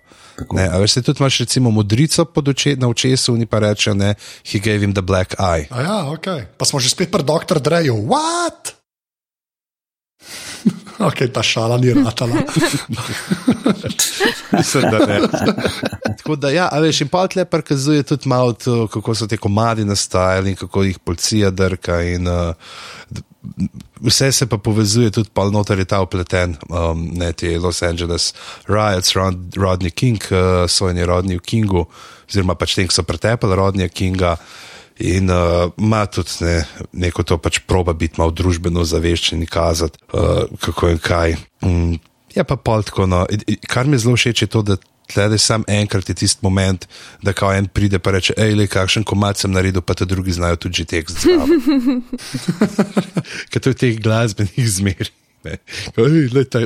[0.53, 4.13] Ne, a veš, se tudi imaš recimo modrico oče, na očesu, oni pa rečejo, ne,
[4.45, 5.67] he gave him the black eye.
[5.69, 6.57] A ja, ok.
[6.57, 7.97] Pa smo že spet pri doktor Dreju.
[8.09, 8.73] What?
[10.99, 12.43] Ok, ta šala ni ratala.
[14.51, 15.19] Mislim, da ne.
[16.17, 19.37] Tako da, ja, a veš, in pa tle prikazuje tudi malo, to, kako so te
[19.37, 22.01] komadi nastajali in kako jih policija drka.
[22.01, 22.53] In, uh,
[24.01, 28.33] vse se pa povezuje tudi, pa noter je ta upleten, um, ne te Los Angeles
[28.67, 31.85] riots, Rod, Rodney King, uh, sojenje Rodney Kingu,
[32.29, 34.37] oziroma pač tem, ki so pretepali Rodneya Kinga.
[34.99, 39.97] In uh, ima tudi ne, neko to pač proba biti malo družbeno zaveščen in kazati,
[40.13, 41.37] uh, kako in kaj.
[41.65, 41.95] Mm,
[42.35, 43.07] je pa pol tako.
[43.09, 43.23] No.
[43.69, 44.77] Kar mi zelo všeč je to, da
[45.09, 46.87] tlede sam enkrat je tisti moment,
[47.21, 50.31] da kao en pride pa reče: hej, le kakšen komat sem naredil, pa te drugi
[50.31, 51.25] znajo tudi že tekst.
[53.49, 55.11] Ker to je teh glasbenih zmer.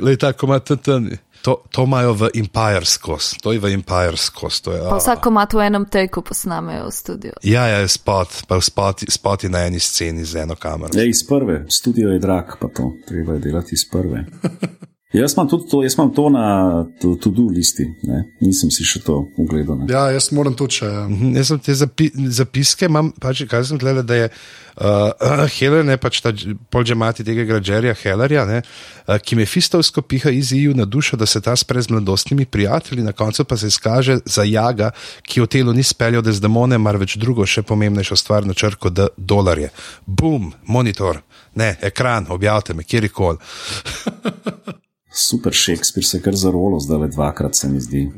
[0.03, 1.01] Le ta komat, ta- ta-
[1.41, 4.61] to, to imajo v Empire skos, to je v Empire skos.
[4.61, 4.97] To je, Pa a.
[4.97, 7.33] vsako ima v enem teku posnamejo v studiu.
[7.43, 10.91] Ja, ja, spot, pa spot, spot je na eni sceni z eno kamero.
[10.93, 14.25] Ja, iz prve, studio je drag, pa to treba je delati iz prve.
[15.13, 18.25] Jaz imam tudi to, jaz imam to na to-do listi, ne?
[18.43, 19.77] nisem si še to ogledal.
[19.79, 19.85] ne.
[19.87, 20.87] ja, jaz moram tudi še.
[21.07, 25.85] Mhm, Jaz sem te zapi zapiske, imam, pač, kaj sem gledal, da je uh, Heller,
[25.87, 26.33] ne pač ta
[26.75, 31.23] polžemati tega građerja Hellerja, ne, uh, ki me fistovsko piha iz EU na dušo, da
[31.23, 34.89] se ta spre z mladostnimi prijatelji, na koncu pa se izkaže za jaga,
[35.23, 39.71] ki v telu ni speljal Dezdemone, marveč drugo, še pomembnejšo stvar na črko, da dolarje.
[40.03, 41.23] Bum, monitor,
[41.55, 43.39] ne, ekran, objavite me, kjerkoli.
[45.17, 48.05] Super Shakespeare se je kar zarolo, zdaj le dvakrat se mi zdi.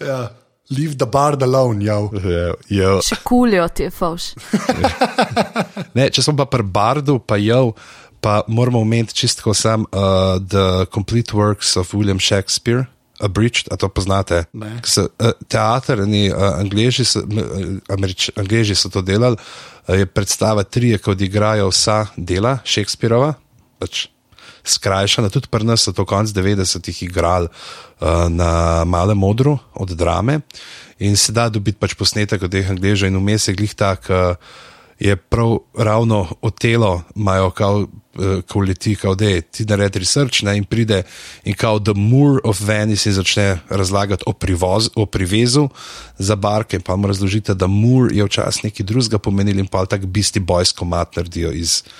[0.00, 0.28] Ja.
[0.70, 1.96] Leave the bar alone, ja.
[2.68, 2.96] Jo.
[3.02, 4.32] Še kulijo ti je fauš.
[5.96, 7.70] Ne, če smo pa pri Bardu, pa jo,
[8.20, 12.84] pa moramo omeniti čisto sam uh, The Complete Works of William Shakespeare.
[13.16, 14.42] Abridged, a to poznate?
[14.52, 14.74] Ne.
[14.84, 20.04] Se, uh, teater, ni, uh, angleži, so, uh, Američ, angleži so to delali, uh, je
[20.04, 23.32] predstava trije, ki odigrajo vsa dela Shakespearova,
[23.78, 24.06] pač
[24.66, 30.40] skrajšana, tudi pri nas so to konc 90-ih igrali uh, na malem modru od drame
[30.98, 34.10] in se da dobiti pač posnetek od teh angležev in vmes je glih tak.
[34.10, 34.64] Uh,
[34.96, 39.98] Je prav ravno od telo, imajo kao, uh, ko leti, kao da je ti naredi
[39.98, 41.02] research ne, in pride
[41.44, 45.68] in kao The Moor of Venice in začne razlagati o, privoz, o privezu
[46.18, 46.80] za barke.
[46.80, 50.72] Pa mu razložite, da Moor je včasih nekaj drugega pomenil in pa tak bisti boys
[50.72, 51.92] komat naredijo iz uh,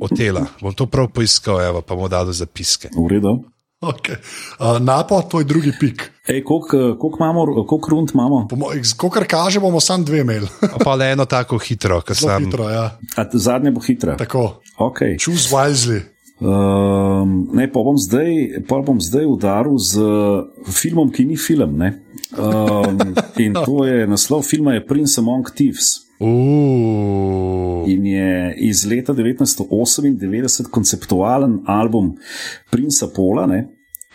[0.00, 0.46] otela.
[0.60, 2.90] Bom to prav poiskal, evo, pa bomo dali zapiske.
[2.96, 3.38] V redu.
[3.84, 4.16] Okay.
[4.58, 6.10] Uh, Napo, tvoj drugi pik.
[6.28, 7.44] Ej, koliko, imamo,
[7.90, 8.48] rund imamo?
[8.96, 10.48] Kot kaže, bomo sam dve imeli.
[10.84, 12.44] Pa le eno tako hitro, Zelo sem.
[12.44, 12.98] hitro, ja.
[13.16, 14.16] A, zadnje bo hitra.
[14.16, 14.60] Tako.
[14.78, 15.18] Okay.
[15.20, 16.00] Choose wisely.
[16.40, 20.00] Um, ne, pa bom, zdaj, pa bom zdaj udaril z
[20.72, 21.76] filmom, ki ni film.
[21.78, 22.00] ne.
[22.38, 26.03] Um, in to je naslov filma je Prince Among Thieves.
[26.24, 32.14] Uuu, In je iz leta 1998 konceptualen album
[32.70, 33.66] Princa Pola, ne,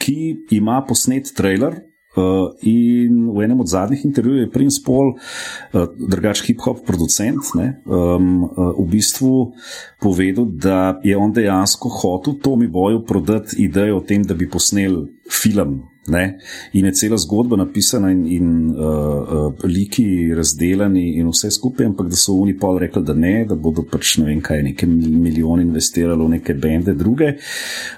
[0.01, 1.85] ki ima posnet trailer.
[2.17, 7.67] Uh, in v enem od zadnjih intervjujev je Prince Paul, uh, drugač hip-hop producent, ne,
[7.85, 9.53] um, uh, v bistvu
[10.01, 15.05] povedal, da je on dejansko hotel Tomi Boju prodati idejo o tem, da bi posnel
[15.29, 16.39] film Ne?
[16.73, 22.09] In je cela zgodba napisana, in, in uh, uh, liki razdeljeni, in vse skupaj, ampak
[22.09, 25.65] da so oni pol rekli, da ne, da bodo pač ne vem kaj, nekaj milijonov
[25.65, 27.33] investirali v neke bende druge.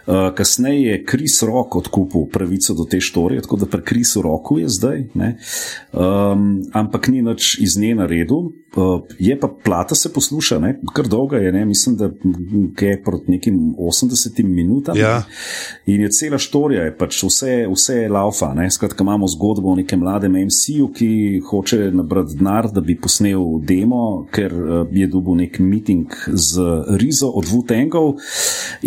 [0.05, 4.59] Uh, kasneje je Kris Rock odkupil pravico do te štorije, tako da pri Krisu Roku
[4.59, 8.51] je zdaj, um, ampak ni nič iz nje na redu.
[8.75, 10.79] Uh, je pa plata se posluša, ne?
[10.93, 11.65] kar dolga je, ne?
[11.65, 12.05] mislim, da
[12.85, 14.97] je proti nekim 80 minutam.
[14.97, 15.23] Ja.
[15.85, 18.53] In je cela štorija, je pač vse, vse je laufa.
[18.53, 18.69] Ne?
[18.71, 24.27] Skratka, imamo zgodbo o nekem mladem MC-ju, ki hoče nabrati denar, da bi posnel demo,
[24.31, 26.61] ker uh, je dobil nek meeting z
[27.01, 28.15] Rizo od Vutengov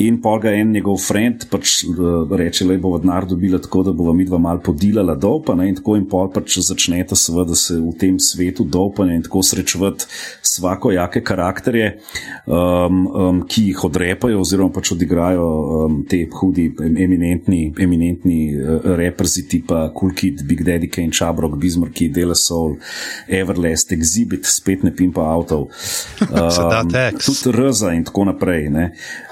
[0.01, 3.93] in pa ga en njegov friend pač uh, reče, da bo denar dobila tako, da
[3.93, 7.93] bo mi dva mal podilala dopane in tako in pol pač začneta seveda se v
[7.99, 10.07] tem svetu dopane in tako srečevati
[10.43, 11.99] svako jake karakterje,
[12.47, 15.47] um, um, ki jih odrepajo oziroma pač odigrajo
[15.85, 21.99] um, te hudi, eminentni, eminentni uh, reprzi tipa Cool Kid, Big Daddy Kane, Chabrok, Bismarck,
[22.11, 22.76] Dela Soul,
[23.28, 25.68] Everlast, Exhibit, spet ne pimpa avtov.
[26.34, 28.68] Um, tudi Rza in tako naprej.
[28.70, 28.84] Ne.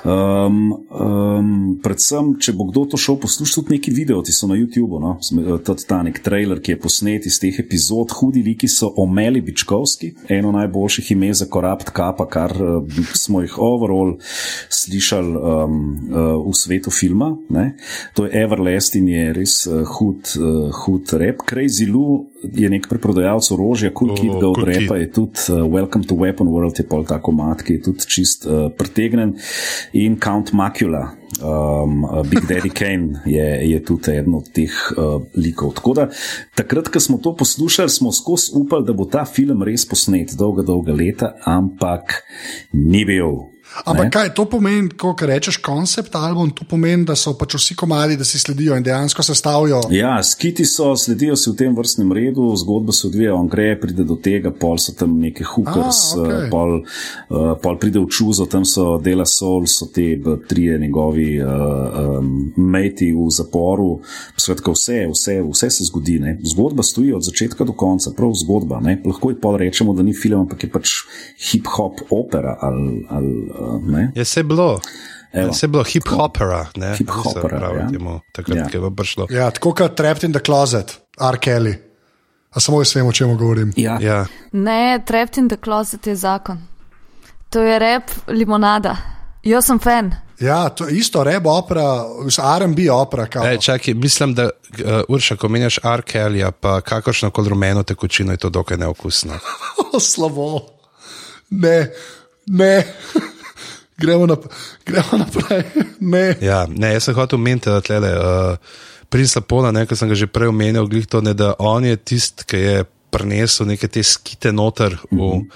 [0.04, 1.48] Um, um,
[1.82, 5.16] predvsem, če bo kdo to šel poslušati, tudi neki video, ti so na YouTubu, no?
[5.64, 10.12] tudi ta nek trailer, ki je posnet iz teh epizod, hudi liki so omeli Bičkovski,
[10.32, 14.14] eno najboljših ime za korapt kapa, kar uh, smo jih overall
[14.68, 15.78] slišali um,
[16.10, 17.32] uh, v svetu filma.
[17.50, 17.72] Ne?
[18.14, 21.42] To je Everlasting, je res uh, hud, uh, hud rep.
[21.48, 26.08] Crazy Lou je nek preprodajalec orožja, cool oh, kid ga odrepa, je tudi uh, Welcome
[26.08, 29.36] to Weapon World, je pol tako mat, ki je tudi čist uh, pretegnen
[29.92, 31.12] in Count Macula.
[31.42, 35.72] Um, Big Daddy Kane je, je tudi eden od teh uh, likov.
[35.78, 36.08] Tako da
[36.54, 40.62] takrat, ko smo to poslušali, smo skozi upali, da bo ta film res posnet dolga,
[40.62, 42.20] dolga leta, ampak
[42.72, 43.52] ni bil.
[43.84, 48.18] Ampak kaj to pomeni, ko rečeš koncept album, to pomeni, da so pač vsi komadi,
[48.20, 49.80] da si sledijo in dejansko se stavijo.
[49.90, 54.04] Ja, skiti so, sledijo si v tem vrstnem redu, zgodba se odvija, on gre, pride
[54.04, 56.50] do tega, pol so tam neke hookers, A, okay.
[56.52, 60.10] pol, uh, pol pride v čuzo, tam so dela sol, so te
[60.48, 61.48] trije njegovi uh,
[62.18, 64.02] um, meti v zaporu.
[64.36, 66.18] Skratka, vse, vse, vse se zgodi.
[66.22, 66.36] Ne.
[66.44, 68.82] Zgodba stoji od začetka do konca, prav zgodba.
[68.84, 68.98] Ne.
[69.06, 70.96] Lahko je pol rečemo, da ni film, ampak je pač
[71.50, 73.06] hip-hop opera ali.
[73.08, 73.61] ali
[74.14, 74.80] Je se bilo.
[75.32, 77.90] Evo, se je bilo hip-hopera, ne hip-hopera.
[77.92, 78.20] Ja.
[78.32, 78.80] Takrat, ja.
[78.80, 79.26] je prišlo.
[79.30, 81.38] Ja, tako kot Trapped in the Closet, R.
[81.38, 81.74] Kelly.
[82.50, 83.72] A samo jaz vem, o čem govorim.
[83.76, 83.98] Ja.
[84.00, 84.26] Ja.
[84.52, 86.58] Ne, Trapped in the Closet je zakon.
[87.50, 88.96] To je rep limonada.
[89.42, 90.12] Jaz sem fan.
[90.40, 92.04] Ja, to je isto, rep opera,
[92.60, 93.26] RB opera.
[93.44, 96.02] E, čakaj, mislim, da uh, Urša, ko meniš R.
[96.02, 99.38] Kelly, pa kakršno koli rumeno tekočino, je to dokaj neokusno.
[100.12, 100.60] Slabo.
[101.50, 101.92] Ne,
[102.46, 102.84] ne.
[104.00, 104.46] gremo, nap
[104.86, 105.64] gremo naprej.
[106.12, 106.34] Ne.
[106.42, 108.80] Ja, ne, jaz sem hotel omeniti, da tle, uh,
[109.12, 112.62] princ Lapona, nekaj sem ga že prej omenil, to, ne, da on je tisti, ki
[112.62, 115.46] je prinesel neke te skite noter v mm -hmm.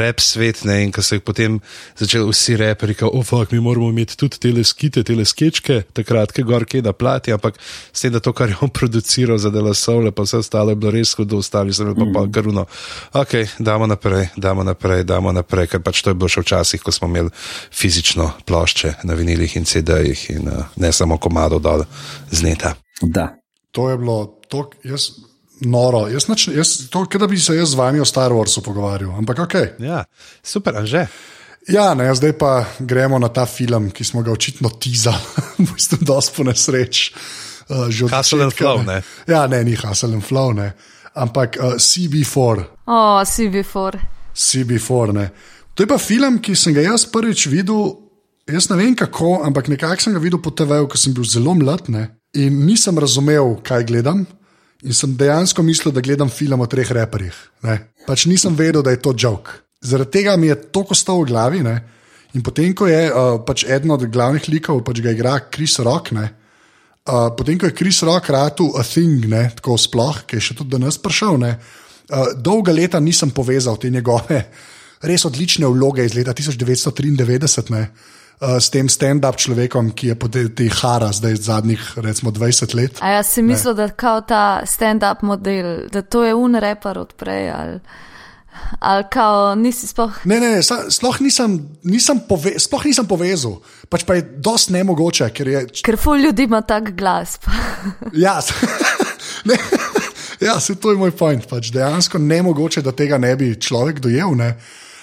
[0.00, 1.60] rep svet, ne, in ko so jih potem
[1.96, 6.42] začeli vsi reperi, da oh, mi moramo imeti tudi te skite, te skečke, takrat, ki
[6.42, 7.58] gor kje da plati, ampak
[7.92, 10.76] s tem, da to, kar je on produciral za delo sole, pa vse ostalo je
[10.76, 12.14] bilo res hudo, ostali so pa, mm -hmm.
[12.14, 12.66] pa karuno.
[13.12, 16.92] Ok, damo naprej, damo naprej, damo naprej, ker pač to je bilo še včasih, ko
[16.92, 17.30] smo imeli
[17.70, 21.84] fizično plošče na vinilih in CD-jih in uh, ne samo komado dol
[22.30, 22.74] z neta.
[23.02, 23.36] Da.
[23.72, 25.31] To je bilo, to, jaz
[25.68, 26.06] noro.
[26.10, 29.44] Jaz, nač, jaz, to, da bi se jaz z vami o Star Warsu pogovarjal, ampak
[29.46, 29.54] ok.
[29.82, 30.04] Ja,
[30.42, 31.06] super, a že.
[31.70, 36.00] Ja, ne, zdaj pa gremo na ta film, ki smo ga očitno tizali, v bistvu,
[36.02, 37.12] dosti po nesreč.
[37.70, 39.02] Uh, Hustle and Flow, ne?
[39.30, 40.72] Ja, ne, ni Hustle and Flow, ne.
[41.14, 42.64] ampak uh, CB4.
[42.86, 44.00] O, oh, CB4.
[44.34, 45.28] CB4, ne.
[45.74, 47.94] To je pa film, ki sem ga jaz prvič videl,
[48.50, 51.54] jaz ne vem kako, ampak nekako sem ga videl po TV-u, ko sem bil zelo
[51.56, 52.08] mlad ne?
[52.32, 54.24] in nisem razumel, kaj gledam.
[54.82, 57.36] In sem dejansko mislil, da gledam film o treh reperjih.
[58.06, 59.52] Pač nisem vedel, da je to jok.
[59.82, 61.62] Zaradi tega mi je to ostal v glavi.
[61.62, 61.76] Ne?
[62.34, 66.14] In potem, ko je uh, pač eden od glavnih likov, pač ga igra Chris Rock,
[66.16, 66.26] ne?
[67.06, 69.50] uh, potem, ko je Chris Rock ratu a thing, ne?
[69.58, 74.40] tako sploh, ki je še tudi danes prišel, uh, dolga leta nisem povezal te njegove
[75.10, 77.70] res odlične vloge iz leta 1993.
[77.74, 77.86] Ne?
[78.42, 82.98] Uh, s tem stand-up človekom, ki je po tej hara zdaj zadnjih recimo, 20 let.
[83.00, 87.50] A jaz si mislil, da kao ta stand-up model, da to je un repar odprej.
[87.50, 87.78] Ali...
[88.80, 90.12] Ali kao nisi spoh.
[90.24, 91.56] Ne, ne, ne sploh nisem,
[91.88, 93.56] nisem, pove, sploh nisem povezal.
[93.88, 95.62] Pač pa je dosti ne mogoče, ker je.
[95.80, 97.38] Ker ful ljudi ima tak glas.
[98.24, 98.40] ja,
[99.48, 99.56] ne,
[100.40, 101.48] ja, se to je moj point.
[101.48, 104.36] Pač dejansko ne mogoče, da tega ne bi človek dojel.
[104.36, 104.52] Ne.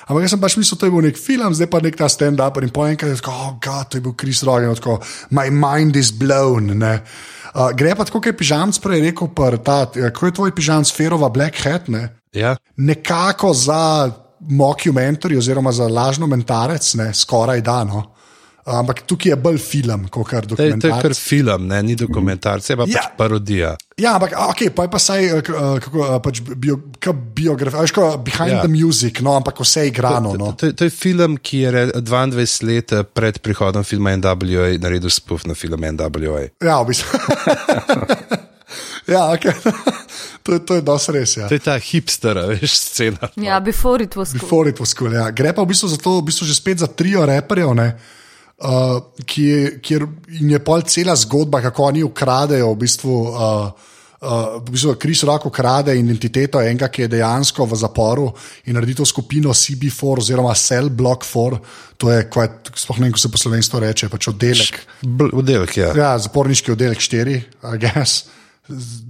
[0.10, 2.58] Ampak jaz sem pač mislil, da je bil nek film, zdaj pa nek ta stand-up
[2.66, 4.96] in po enkrat je tako, oh, god, to je bil Chris Rock in tako,
[5.30, 6.74] my mind is blown.
[6.82, 6.96] Ne.
[7.54, 9.30] Uh, gre pa tako, kot je pižamc prej rekel,
[9.62, 12.10] ta, kako je tvoj pižamc, Ferova Black Hat, ne?
[12.34, 12.56] Ja.
[12.78, 14.12] nekako za
[14.50, 17.80] mockumentary oziroma za lažno mentarec, ne, skoraj da.
[18.72, 21.02] Ampak tukaj je bolj film, kot kar To je, to je dokumentarec.
[21.02, 21.80] kar film, ne?
[21.82, 23.02] ni dokumentarc, je pa Ja.
[23.02, 23.72] pač parodija.
[23.96, 25.42] Ja, ampak okay, pa je pa saj eh, eh,
[25.80, 26.78] kako, eh, pač bio,
[27.34, 28.62] biografija, veš, kot behind Ja.
[28.62, 30.34] the music, no, ampak vse je igrano.
[30.34, 30.52] No.
[30.54, 35.10] To, to, to je film, ki je re- 22 let pred prihodom filma NWA naredil
[35.10, 36.48] spuf na film NWA.
[36.60, 37.10] Ja, v bistvu.
[39.08, 39.54] ja, okay.
[40.44, 41.32] to, je- to je dosti res.
[41.36, 41.48] Ja.
[41.48, 43.30] To je ta hipster, veš, scena.
[43.36, 44.40] Ja, before it was cool.
[44.40, 45.30] Before it was cool, ja.
[45.32, 47.90] Gre pa v bistvu, za to, v bistvu že spet za trio reperjev, ne,
[48.60, 52.72] uh, ki je, kjer je pol cela zgodba, kako oni ukradejo.
[52.74, 53.70] V bistvu, uh,
[54.22, 58.32] uh, v bistvu Kris Rock ukrade identiteto enega, ki je dejansko v zaporu
[58.66, 61.62] in naredi to skupino CB4 oziroma Cell Block 4.
[62.00, 64.84] To je, quite, sploh ne vem, kako se po slovensko reče, pač oddelek.
[65.34, 65.94] Oddelek, ja.
[65.96, 67.40] Ja, zaporniški oddelek 4,
[67.76, 68.30] I guess.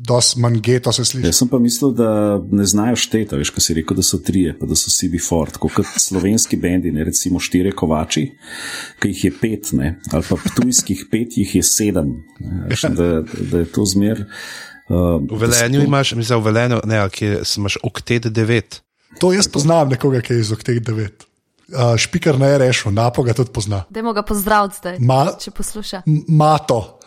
[0.08, 1.28] Dosti manj geto se sliši.
[1.28, 4.54] Jaz sem pa mislil, da ne znajo šteti, veš, ko si rekel, da so trije,
[4.60, 8.26] pa da so CB Ford, tako kot slovenski bendi, ne recimo štiri kovači,
[9.04, 12.16] ki jih je pet, ne, ali pa tujskih pet, jih je sedem.
[12.40, 13.10] Ne, veš, da,
[13.52, 14.24] da je to zmer.
[14.90, 18.80] Uh, V Velenju imaš, mislim, v Velenju, ne, a kje imaš oktet 9.
[19.20, 21.28] To jaz poznam nekoga, ki je iz teh devet.
[21.70, 23.84] Uh, špiker ne je rešil, napo ga tudi pozna.
[23.94, 26.02] Dajmo ga pozdraviti zdaj, Ma- če posluša.
[26.28, 27.00] Mato,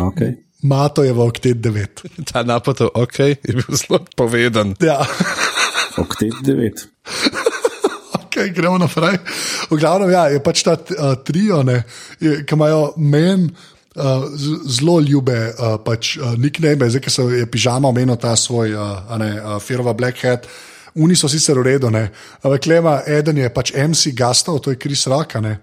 [0.00, 0.45] okay.
[0.62, 2.00] Mato je v oktet devet.
[2.32, 4.74] Ta napad, ok, je bil zelo povedan.
[4.80, 5.02] Ja.
[6.02, 6.72] Oktet 9.
[8.36, 9.16] Okay, gremo naprej.
[9.72, 11.80] V glavnem ja, je pač ta uh, trio, ne,
[12.20, 14.28] je- ki imajo meni uh,
[14.68, 19.08] zelo ljube uh, pač, uh, nickname, zdaj ki se je pižama omenil ta svoj, uh,
[19.08, 20.44] a ne, uh, Firova Black Hat.
[21.00, 22.12] Oni so sicer v redu, ne.
[22.44, 25.36] ampak klema, eden je pač MC Gastov, to je Kris Rock.
[25.36, 25.54] a ne.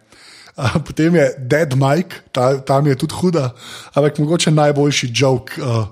[0.54, 3.54] Uh, potem je Dead Mike, ta, tam je tudi huda,
[3.93, 5.88] ampak mogoče najboljši joke, uh,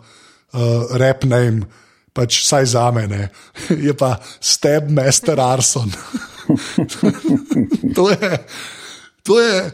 [0.54, 1.66] uh, rap name,
[2.14, 3.30] pač saj za mene,
[3.88, 5.90] je pa Stab Master Arson.
[7.98, 8.30] to je,
[9.24, 9.72] to je,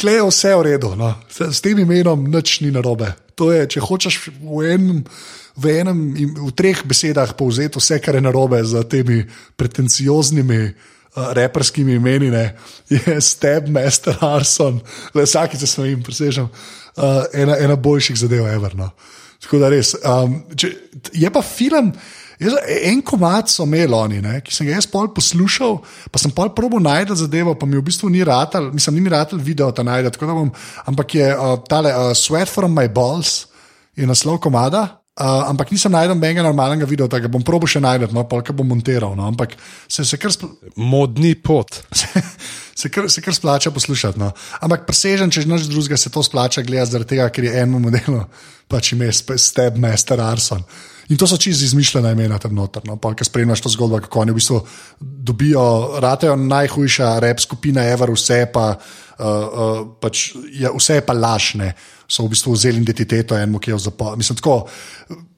[0.00, 1.14] klej je vse v redu, no.
[1.30, 3.14] s, s tem imenom nič ni narobe.
[3.38, 5.02] To je, če hočeš v enem,
[5.58, 5.98] v, enem,
[6.38, 9.22] v treh besedah povzeti vse, kar je narobe z temi
[9.54, 10.74] pretencioznimi.
[11.14, 12.56] Uh, reperskimi imeni ne,
[12.90, 14.80] je Steb, Master Arson,
[15.14, 18.88] le vsakeč se smejim, presežem, uh, ena, ena boljših zadev, Everno.
[19.44, 19.92] Tako da res.
[20.02, 20.72] Um, če,
[21.14, 21.92] je pa film,
[22.42, 22.56] jaz,
[22.90, 25.78] en komat so imeli oni, ne, ki sem ga jaz pol poslušal,
[26.10, 29.14] pa sem pol probo najdel zadevo, pa mi v bistvu ni ratal, mislim, ni mi
[29.14, 30.50] ratal video ta najdel, tako da bom,
[30.90, 33.44] ampak je uh, tale uh, Sweat from my balls,
[33.94, 35.03] je naslov komada.
[35.14, 38.40] Uh, ampak nisem najdel nobenega normalnega videa, tako da bom probo še najdel, no, pa
[38.42, 39.12] ga bom montiral.
[39.14, 39.52] No, ampak
[39.86, 41.70] se, se kar spl- Modni pot.
[42.80, 44.18] se kar, se kar splača poslušati.
[44.18, 44.32] No.
[44.58, 47.84] Ampak presežen, če že nič drugega, se to splača gledati, zaradi tega, ker je enemu
[47.86, 48.24] modelu
[48.66, 50.66] pač ime sp- Steb Master Arson.
[51.08, 52.82] In to so čisto izmišljena imena tam noter.
[52.88, 52.96] No.
[52.96, 54.60] Ki spremljaš to zgodbo, kako oni v bistvu
[55.00, 55.64] dobijo,
[56.00, 61.74] ratejo najhujša rep skupina, Ever, vse pa, uh, uh, pač je, vse pa lažne.
[62.08, 64.16] So v bistvu vzeli identiteto enemu, ki je v zaporu.
[64.20, 64.64] Mislim, tako,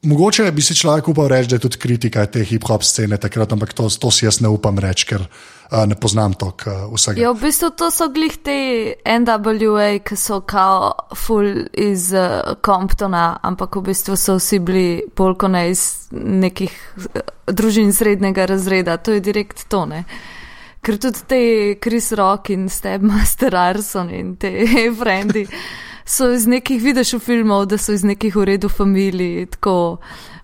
[0.07, 3.75] mogoče bi si človek upal reči, da je tudi kritika te hip-hop scene takrat, ampak
[3.75, 5.56] to, to si jaz ne upam reči, ker uh,
[5.87, 7.21] ne poznam tok uh, vsega.
[7.21, 8.57] Ja, v bistvu to so glih te
[9.05, 15.67] NWA, ki so kao full iz uh, Comptona, ampak v bistvu so vsi bili polkone
[15.71, 16.75] iz nekih
[17.47, 18.97] družin srednjega razreda.
[18.97, 20.05] To je direkt to, ne.
[20.87, 21.43] Ker tudi te
[21.83, 24.53] Chris Rock in Stepmaster Arson in te
[25.01, 25.47] frendi
[26.07, 29.77] so iz nekih, vidiš v filmov, da so iz nekih uredu familij, tako.
[29.99, 30.36] Uh,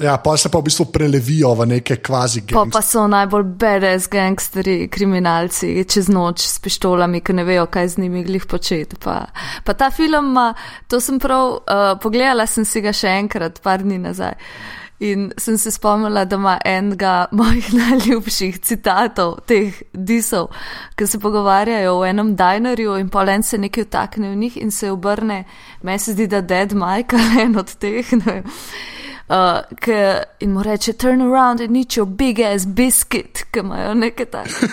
[0.00, 2.70] Ja, pa se pa v bistvu prelevijo v neke kvazi Pa, gangster.
[2.72, 7.98] pa so najbolj beres gangsteri, kriminalci čez noč s pištolami, ki ne vejo, kaj z
[8.04, 8.96] njimi glih početi.
[9.02, 9.26] Pa,
[9.64, 10.52] pa ta film, ima,
[10.86, 14.36] to sem prav uh, pogledala, sem si ga še enkrat, par dni nazaj.
[15.00, 20.52] In sem se spomnila, da ima enega mojih najljubših citatov, teh disov,
[20.94, 24.90] ki se pogovarjajo v enem dinerju in polen se nekaj vtakne v njih in se
[24.90, 25.44] obrne.
[25.82, 28.12] Meni se zdi, da Dead Mike ali en od teh.
[28.22, 28.42] Ne.
[29.28, 29.60] Uh,
[30.40, 34.68] in mu reče, turn around and eat your big ass biscuit, ki imajo nekaj takega.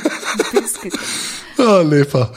[1.58, 2.28] Oh, lepa.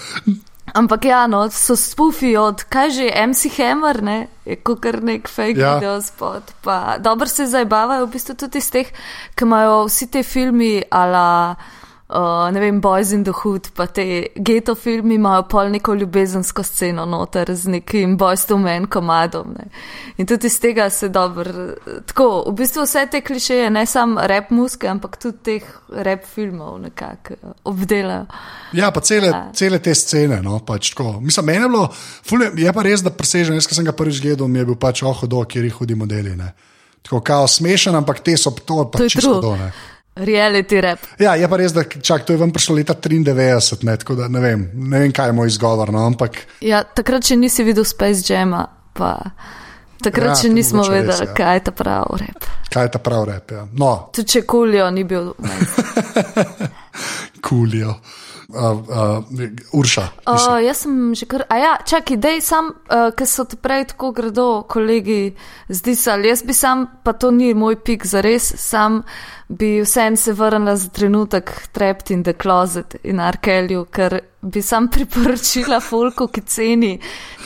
[0.74, 5.28] Ampak ja, no, so spufi od, kaj že, MC Hammer, ne, je kot kar nek
[5.28, 5.74] fake Ja.
[5.78, 6.52] video spot.
[6.62, 8.86] Pa dobro se zabavajo v bistvu tudi iz teh,
[9.34, 11.56] ki imajo vsi te filmi ala
[12.08, 16.62] Uh, ne vem, Boys in the Hood, pa te geto filmi imajo pol neko ljubezensko
[16.64, 19.50] sceno noter z nekim Boys to Men komadom.
[19.58, 19.66] Ne.
[20.16, 21.74] In tudi iz tega se dobro.
[22.06, 26.78] Tako, v bistvu vse te klišeje, ne samo rap muske, ampak tudi teh rap filmov
[26.86, 28.24] nekako eh, obdelajo.
[28.72, 29.42] Ja, pa cele, ja.
[29.52, 30.40] cele te scene.
[30.42, 31.90] No, pač Mislim, meni je bilo,
[32.24, 35.04] ful, je pa res, da presežem, jaz sem ga prvič gledal, mi je bil pač
[35.04, 36.32] ohodo, kjer jih hudi modeli.
[36.40, 36.54] Ne.
[37.04, 39.68] Tako kao smešen, ampak te so to pač čisto done.
[40.18, 41.04] Reality rap.
[41.22, 44.28] Ja, je pa res, da čak, to je vam prišlo leta 93, ne, tako da
[44.32, 45.92] ne vem, ne vem, kaj je moj izgovor.
[45.94, 46.40] No, ampak...
[46.64, 48.64] Ja, takrat, če nisi videl Space Jama,
[48.98, 49.14] pa
[50.02, 51.34] takrat, ja, če nismo vedeli, res, ja.
[51.38, 52.48] kaj je ta pravi rap.
[52.68, 53.56] Kaj je ta pravi rap?
[53.56, 53.66] Ja.
[53.78, 53.92] No.
[54.14, 55.30] Tudi če kulijo, ni bil.
[57.48, 57.94] kulijo
[58.54, 59.24] uh, uh,
[59.72, 60.08] Urša.
[60.26, 61.44] Uh, jaz sem že kar.
[61.48, 65.34] A ja, čakaj, dej sam, uh, ker so te prej tako gredo, kolegi,
[65.68, 69.02] zdi se, ali jaz bi sam, pa to ni moj pik za res, sam
[69.48, 74.88] bi vsem se vrnila za trenutek Trapped in the Closet in Arkelju, ker bi sam
[74.94, 76.94] priporočila Folku, ki ceni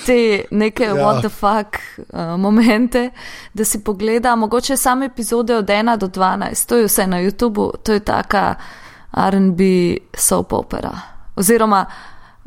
[0.07, 0.94] te neke ja.
[0.94, 1.78] what the fuck
[2.12, 3.11] uh, momente,
[3.55, 7.70] da si pogleda, mogoče same epizode od 1 do 12, to je vse na YouTubu,
[7.82, 8.55] to je taka.
[9.12, 9.60] RB
[10.16, 10.92] soap opera.
[11.36, 11.86] Oziroma,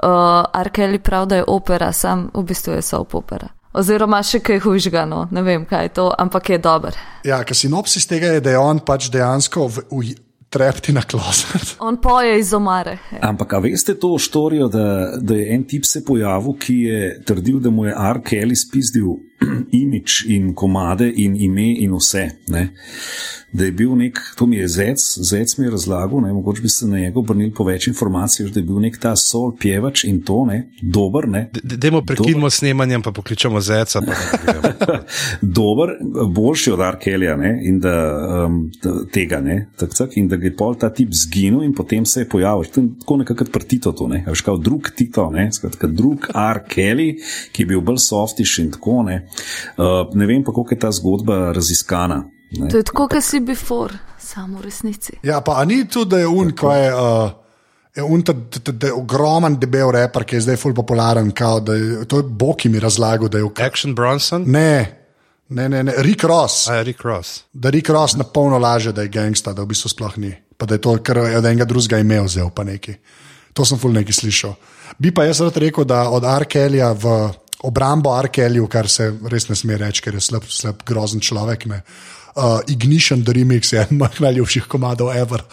[0.04, 0.10] uh,
[0.54, 3.50] Arkeli pravi, da je opera, sam v bistvu je soap opera.
[3.76, 6.96] Oziroma, še kaj hujšega, no, ne vem, kaj je to, ampak je dober.
[7.28, 10.14] Ja, ker sinopsis tega je, da je on pač dejansko v, v,
[10.56, 11.76] trepti na kloset.
[11.88, 12.98] On poje iz omare.
[13.20, 14.86] Ampak, a veste to štorijo, da,
[15.20, 19.18] da je en tip se pojavil, ki je trdil, da mu je Arkeli spizdil
[19.84, 22.30] imič in komade in ime in vse.
[22.48, 22.70] Ne?
[23.56, 26.70] da je bil nek, to mi je zec, zec mi je razlagal, ne, mogoče bi
[26.70, 30.22] se na njega obrnili po več informacij, da je bil nek ta sol pjevač in
[30.28, 31.28] to, ne, dober.
[31.32, 34.02] Ne, Demo prekinimo snemanjem, pa pokličemo zeca.
[34.02, 34.98] Pa
[35.60, 35.96] dober,
[36.36, 37.96] boljši od Arkelja in da,
[38.46, 38.60] um,
[39.14, 42.30] tega, ne, tak, tak, in da je pol ta tip zginil in potem se je
[42.30, 42.68] pojavil.
[42.74, 47.06] To je tako nekako prtito to, ne, veš, kot drug Tito, ne, skratka, drug Arkelj,
[47.52, 49.25] ki je bil bolj softiš in tako, ne.
[49.78, 52.24] Uh, ne vem pa, kako je ta zgodba raziskana.
[52.52, 52.70] Ne.
[52.70, 55.18] To je tako, kot si before, samo v resnici.
[55.24, 56.94] Ja, pa ni tudi, da je un, ko je.
[56.94, 57.34] Uh,
[57.96, 61.30] Je un, da je ogromen, debel reper, ki je zdaj fully popularen.
[61.32, 64.44] Kao, je, to je Bog, ki mi razlaga, da je v Action Bronson.
[64.52, 65.06] Ne,
[65.48, 65.94] ne, ne, ne.
[66.04, 66.68] Rick Ross.
[66.68, 67.46] A, Rick Ross.
[67.54, 70.34] Da Rick Ross na polno laže, da je gangsta, da v bistvu sploh ni.
[70.58, 72.98] Pa da je to, kar je od enega drugega imel, zdaj pa neki.
[73.56, 74.58] To sem fully neki slišal.
[75.00, 77.32] Bi pa jaz rad rekel, da od Arkelja v
[77.64, 81.66] obrambo Arkelju, kar se res ne sme reči, ker je slab, slab grozen človek.
[81.72, 81.84] Ne
[82.36, 85.44] uh, Ignition, the remix je en mojih najljubših komadov, ever.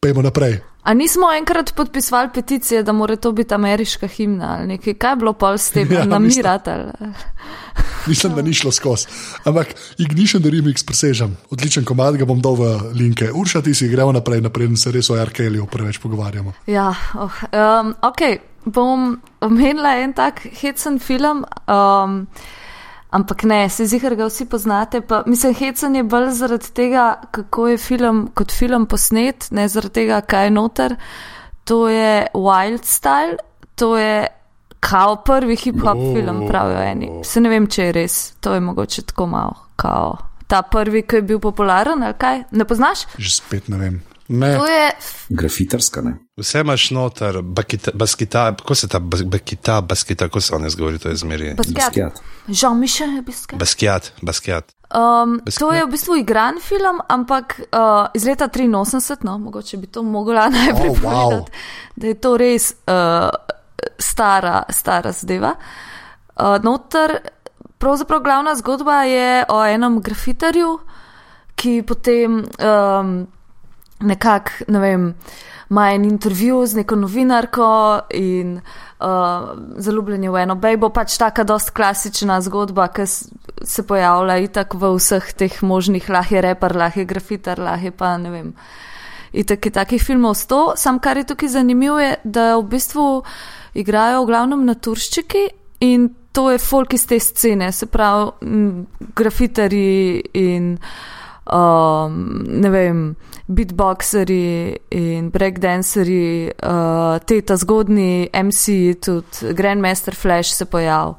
[0.00, 0.60] Pejmo naprej.
[0.84, 4.94] A nismo enkrat podpisali peticije, da mora to biti ameriška himna ali nekaj?
[4.94, 6.70] Kaj je bilo pol s tem, ja, namirati?
[8.06, 9.06] Mislim, da ni šlo skozi.
[9.44, 9.66] Ampak
[9.98, 11.36] Ignition, the remix, presežem.
[11.50, 13.30] Odličen komad, ga bom dal v linke.
[13.32, 16.52] Urša, ti si gremo naprej, naprej, se res o Arkelju preveč pogovarjamo.
[16.66, 18.20] Ja, oh, um, ok,
[18.64, 21.44] bom omenila en tak hecen film.
[21.68, 22.26] Um,
[23.14, 24.98] Ampak ne, se zihar ga vsi poznate.
[25.00, 30.00] Pa, mislim, hecen je bolj zaradi tega, kako je film kot film posnet, ne zaradi
[30.00, 30.96] tega, kaj je noter.
[31.70, 33.36] To je Wild Style,
[33.78, 34.26] to je
[34.80, 36.14] kao prvi hip-hop oh.
[36.14, 37.10] film, pravijo eni.
[37.24, 40.16] Se ne vem, če je res, to je mogoče tako malo kao.
[40.50, 42.42] Ta prvi, ki je bil popularen, ali kaj?
[42.50, 43.06] Ne poznaš?
[43.16, 44.02] Že spet ne vem.
[44.28, 44.58] Ne.
[44.58, 44.90] To je
[45.28, 46.00] grafitarska.
[46.00, 46.16] Ne?
[46.36, 47.42] Vse imaš noter,
[47.94, 51.54] baskita, kako se ta baskita, baskita, kako se on izgovori, to je zmeri.
[51.54, 52.20] Baskijat.
[52.48, 53.60] Jean-Michel je baskijat.
[53.60, 54.72] Baskijat, baskijat.
[54.94, 59.86] Um, to je v bistvu igran film, ampak uh, iz leta 83, no, mogoče bi
[59.86, 61.96] to mogla najprej oh, povedati, wow.
[61.96, 63.28] da je to res uh,
[63.98, 65.54] stara, stara zadeva.
[66.36, 67.18] Uh, noter,
[67.78, 70.78] pravzaprav glavna zgodba je o enem grafitarju,
[71.54, 72.44] ki potem.
[72.58, 73.33] Um,
[74.00, 75.14] nekako, ne vem,
[75.70, 79.06] ima en intervju z neko novinarko in uh,
[79.76, 84.94] zaljubljen je v eno bejbo, pač taka dost klasična zgodba, ki se pojavlja itak v
[84.96, 88.52] vseh teh možnih, lahje repar, lahje grafitar, lahje pa ne vem.
[89.32, 93.06] In tako je takih filmov sto, sam kar je tukaj zanimivo, je, da v bistvu
[93.74, 95.48] igrajo v glavnem naturščiki
[95.80, 98.30] in to je folk iz te scene, se pravi,
[99.14, 100.78] grafitari in
[101.52, 103.14] um, ne vem,
[103.46, 111.16] beatboxeri in breakdanceri, uh, te ta zgodni MC, tudi Grandmaster Flash se pojavil.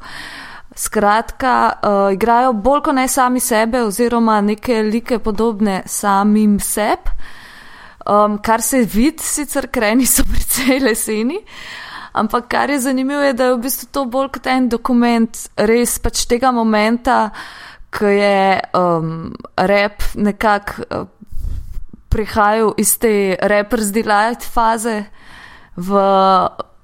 [0.75, 7.13] Skratka, uh, igrajo bolj kot ne sami sebe, oziroma neke like podobne samim sebi,
[8.05, 11.39] um, kar se vidi, sicer kreni so precej leseni.
[12.15, 15.97] Ampak kar je zanimivo, je, da je v bistvu to bolj kot en dokument res
[15.99, 17.65] pač tega momenta, uh,
[17.95, 21.07] ki je um, rep nekako uh,
[22.11, 25.03] prihajal iz te Rapper's Delight faze
[25.75, 25.99] v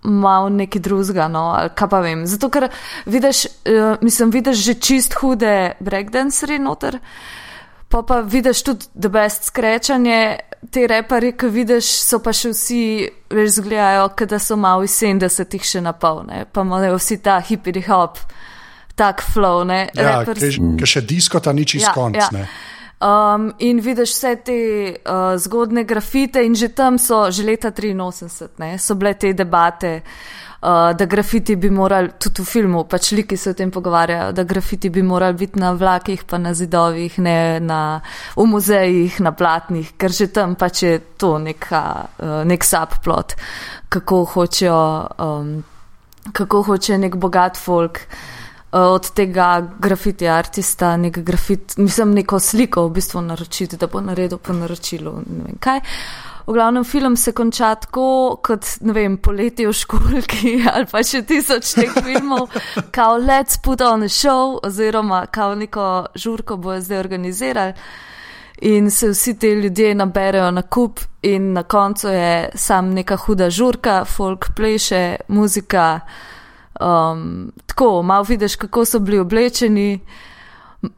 [0.01, 2.25] malo nekaj drugega, no, ali kaj pa vem.
[2.27, 2.69] Zato, ker
[3.05, 6.97] vidiš, uh, mislim, vidiš že čist hude breakdanceri noter,
[7.89, 10.37] pa pa vidiš tudi the best skrečanje,
[10.71, 12.83] te repari, ki vidiš, so pa še vsi,
[13.33, 18.19] veš, zgledajo, da so malo iz 70-ih še napolne, pa imajo vsi ta hippie hop,
[19.01, 19.87] tak flow, ne.
[19.97, 22.21] Ja, Rappers- ker še disko ta ni čist Ja, konc.
[22.21, 22.29] ja.
[22.31, 22.45] ne.
[23.01, 24.57] Um, in vidiš vse te
[24.93, 30.03] uh, zgodne grafite, in že tam so, že leta 83, ne, so bile te debate,
[30.61, 34.45] uh, da grafiti bi morali, tudi v filmu, pač liki se o tem pogovarjajo, da
[34.45, 37.79] grafiti bi morali biti na vlakih, pa na zidovih, ne na,
[38.37, 41.81] v muzejih, na platnih, ker že tam pač je to neka,
[42.21, 43.33] uh, nek subplot,
[43.89, 44.83] kako hočejo,
[45.17, 45.49] um,
[46.37, 48.40] kako hoče nek bogat folk uh,
[48.71, 54.37] od tega grafiti artista, nek grafit, mislim, neko sliko v bistvu naročiti, da bo naredil
[54.37, 55.11] po naročilu.
[55.27, 55.81] Ne vem kaj.
[56.47, 61.21] V glavnem film se konča tako, kot ne vem, poletje v školki ali pa še
[61.27, 62.49] tisoč teh filmov,
[62.91, 67.73] kao let's put on a show oziroma kao neko žurko bojo zdaj organizirali.
[68.61, 73.49] In se vsi ti ljudje naberajo na kup, in na koncu je sam neka huda
[73.49, 75.99] žurka, folk pleše, muzika.
[76.79, 79.99] Um, tako, malo vidiš, kako so bili oblečeni,
[80.83, 80.93] m-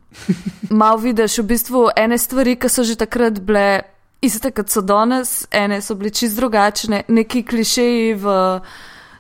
[0.70, 3.82] malo vidiš v bistvu ene stvari, ki so že takrat bile
[4.22, 8.36] iste, kot so danes, ene so bile čist drugačne, neki klišeji v,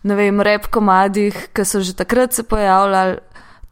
[0.03, 3.17] ne vem, rep komadih, ki so že takrat se pojavljali,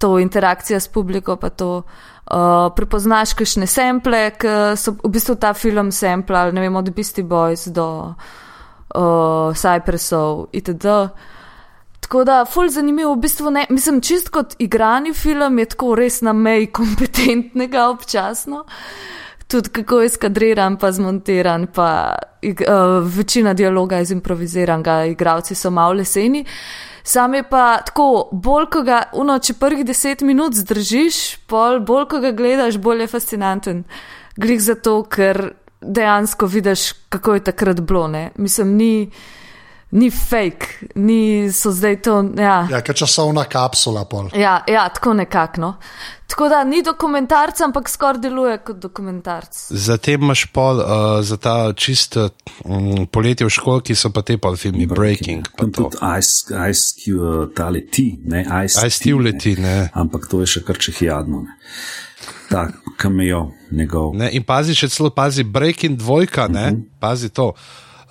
[0.01, 1.83] to interakcija s publiko, pa to.
[2.31, 7.23] Uh, prepoznaš kakšne sample, ki so v bistvu ta film samplali, ne vem, od Beastie
[7.23, 8.15] Boys do
[8.95, 11.11] uh, Cypressov itd.
[12.11, 16.17] Tako da, ful zanimivo, v bistvu ne, mislim, čist kot igrani film je tako res
[16.21, 18.65] na meji kompetentnega občasno.
[19.47, 25.71] Tudi kako je skadriran, pa zmontiran, pa ig, uh, večina dialoga je improviziranega, igravci so
[25.71, 26.43] malo leseni.
[27.03, 32.09] Sam je pa tako, bolj ko ga, uno, če prvih deset minut zdržiš, pol, bolj
[32.11, 33.83] ko ga gledaš, bolj je fascinanten.
[34.35, 35.45] Glih zato, ker
[35.79, 38.33] dejansko vidiš, kako je takrat bilo, ne.
[38.35, 38.95] Mislim, ni
[39.91, 42.23] ni fake, ni so zdaj to.
[42.37, 44.29] Ja, Ja, ker časovna kapsula pol.
[44.33, 45.61] ja, ja tako nekako.
[45.61, 45.73] No.
[46.27, 49.57] Tako da ni dokumentarc, ampak skoraj deluje kot dokumentarc.
[49.69, 50.85] Zatem imaš pol uh,
[51.21, 55.43] za ta čist um, poletje v školki, so pa te pol filmi Breaking.
[55.57, 55.67] to.
[55.67, 59.89] tudi Ice, ice Cube, ta leti, ne Ice, Ice T uleti, ne.
[59.93, 61.43] Ampak to je še kar čehijadno.
[61.43, 61.59] Ne.
[62.49, 64.15] Tak, kameo njegov.
[64.15, 66.83] Ne, in pazi še celo, pazi Breaking dvojka, ne, uh -huh.
[66.99, 67.53] pazi to.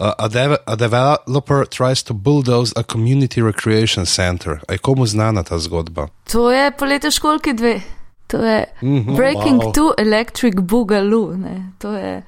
[0.00, 4.60] A, dev a developer tries to bulldoze a community recreation center.
[4.68, 6.08] A je komu znana ta zgodba?
[6.32, 7.80] To je poletje školki dve.
[8.26, 9.74] To je mm -hmm, Breaking wow.
[9.74, 11.36] to Electric Boogaloo.
[11.36, 11.72] Ne.
[11.78, 12.22] To je,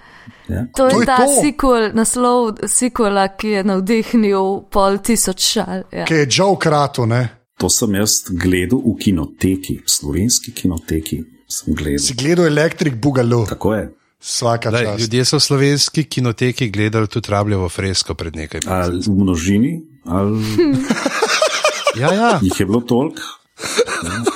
[0.49, 0.67] Ja.
[0.77, 1.33] to je, To je ta to.
[1.43, 5.83] sequel, naslov sequela, ki je navdihnil pol tisoč šal.
[5.93, 6.05] Ja.
[6.05, 7.29] Ki je Joe Kratu, ne?
[7.59, 11.25] To sem jaz gledal v kinoteki, v slovenski kinoteki.
[11.49, 11.99] Sem gledal.
[11.99, 13.91] Si gledal Electric Boogaloo, Tako je.
[14.23, 15.01] Vsaka Daj, čas.
[15.01, 18.71] ljudje so v slovenski kinoteki gledali tudi rabljivo fresko pred nekaj meseci.
[18.73, 19.73] Ali v množini,
[20.05, 20.39] ali
[22.01, 23.21] Ja, ja, jih je bilo toliko.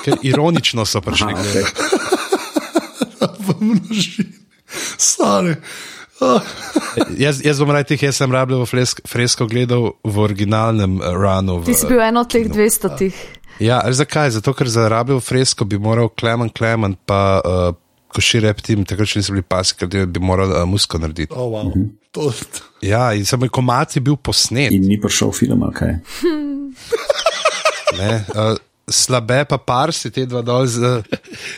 [0.03, 1.33] ker ironično so prišli.
[1.33, 1.65] Aha, okay.
[3.39, 4.33] v množini.
[4.97, 5.55] Sorry.
[6.19, 6.41] Oh,
[7.13, 11.59] Jaz, jaz bom rekel, jaz sem rabljivo fresko, fresko gledal v originalnem eh, runu.
[11.61, 13.13] Ti si V, bil eno od teh dvestotih.
[13.59, 14.31] ja, ali zakaj?
[14.31, 17.75] Zato, ker za rabljivo fresko bi moral Klemen Klemen pa uh,
[18.13, 21.33] Koši Reptim, takrat še niso bili pasi, ker bi moral uh, musko narediti.
[21.35, 21.73] oh, wow.
[22.11, 22.31] to,
[22.81, 24.71] Ja, in samo komat je bil posnet.
[24.71, 25.99] In ni prišel film, kaj.
[27.97, 31.03] Ne, uh, slabe pa par si te dva dol z uh,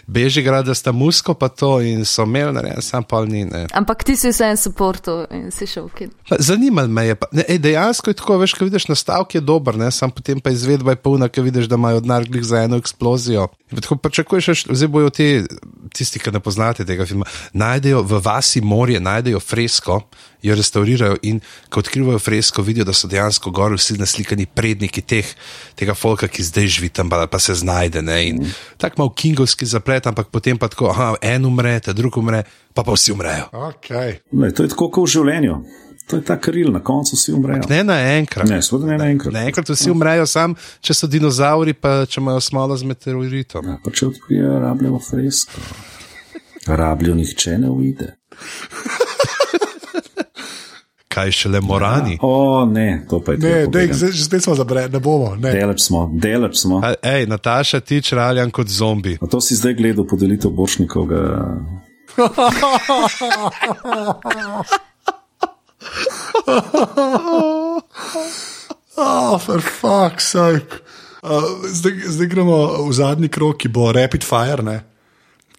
[0.07, 3.43] Bežigrada, sta musko pa to in so imeli, ne, sam pa ni.
[3.45, 3.65] Ne.
[3.75, 6.13] Ampak ti si vse en supporto in si šel v kin.
[6.29, 9.41] Pa Zanimalo me je, pa, ne, ej, dejansko je tako, veš, ko vidiš nastavek je
[9.45, 12.79] dober, ne, sam potem pa izvedba je polna, ko vidiš, da imajo odnarglih za eno
[12.81, 13.49] eksplozijo.
[13.75, 15.43] Tako pričakuješ, da zdaj bojo ti,
[15.93, 19.99] tisti, ki ne poznate tega filma, najdejo v vasi morje, najdejo fresko,
[20.41, 21.39] jo restaurirajo in
[21.69, 25.27] ko odkrivajo fresko, vidijo, da so dejansko gor vsi naslikani predniki teh,
[25.77, 28.01] tega folka, ki zdaj živi tam, pa se znajde.
[28.01, 28.55] Ne, in mm.
[28.77, 32.43] tako malo kingovski zaplet, ampak potem pa tako, aha, en umre, ta drug umre,
[32.73, 33.51] pa pa vsi umrejo.
[33.53, 34.17] okay.
[34.31, 35.61] Ne, to je tako kot v življenju.
[36.09, 37.61] To je ta kril, na koncu vsi umrejo.
[37.69, 38.49] Ne naenkrat.
[38.49, 39.33] Ne, seveda ne naenkrat.
[39.33, 43.67] Naenkrat vsi umrejo, sam če so dinozauri, pa če imajo smolo z meteoritom.
[43.69, 45.61] Ja, pa če odkrijejo rabljivo fresko,
[46.65, 48.09] rabljivo nihče ne uide.
[51.13, 52.17] Kaj šele morani?
[52.21, 55.35] O, ne, to pa je Ne, dej, zdaj, že spet smo zabrali, ne bomo.
[55.35, 55.51] Ne.
[55.53, 56.81] Deleč smo, deleč smo.
[56.85, 59.17] A, Ej, Nataša, ti čraljan kot zombi.
[59.21, 61.21] A to si zdaj gledal podelitev Boršnikovega.
[69.01, 70.83] Oh, for fuck's sake.
[71.23, 74.81] Uh, zdaj, zdaj gremo v zadnji krok, ki bo rapid fire, ne?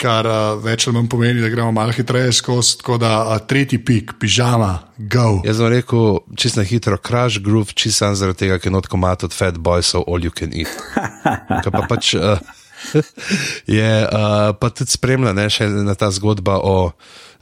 [0.01, 2.79] kar uh, več ali manj pomeni, da gremo malo hitreje skozi.
[2.81, 4.73] Tako da uh, tretji pik, pižama,
[5.13, 5.27] go.
[5.45, 9.27] Jaz sem rekel, čist na hitro, crash groove, čist sam zaradi tega, ker not komat
[9.29, 10.73] od Fat Boys, so all you can eat.
[11.65, 12.15] Kaj pa pač.
[12.17, 12.41] Uh,
[13.69, 16.93] je uh, pa tudi spremljala ne, še ena ta zgodba o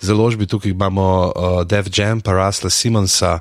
[0.00, 0.46] založbi.
[0.46, 3.38] Tukaj imamo uh, Dev Jam, pa Rasla Simonsa,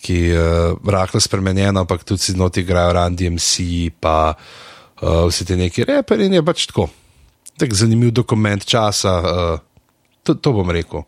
[0.00, 3.54] ki je uh, rahlo spremenjena, ampak tudi si noti igrajo Randy MC,
[4.00, 6.88] pa uh, vsi ti neki reperi in je pač tako.
[7.60, 9.58] Tak zanimiv dokument časa, uh,
[10.22, 11.04] to, to bom rekel.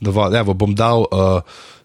[0.00, 1.40] Dovolj, evo, bom dal uh,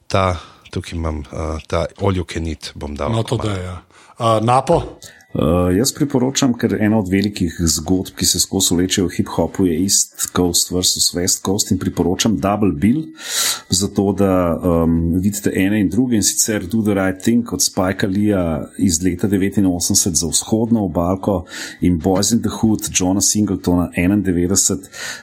[0.08, 0.36] ta,
[0.70, 3.14] tukaj imam uh, ta olju kenit, bom dal.
[3.16, 3.64] No, to da je.
[3.66, 3.78] Ja.
[4.22, 4.84] Uh, Napo,
[5.32, 9.78] Uh, jaz priporočam, ker ena od velikih zgodb, ki se skozi vlečejo v hip-hopu, je
[9.80, 13.06] East Coast versus West Coast in priporočam Double Bill,
[13.70, 18.08] zato da um, vidite ene in druge in sicer Do the Right Thing od Spike
[18.08, 21.46] Leeja iz leta 89 za vzhodno obalko
[21.82, 24.56] in Boys in the Hood Johna Singletona 91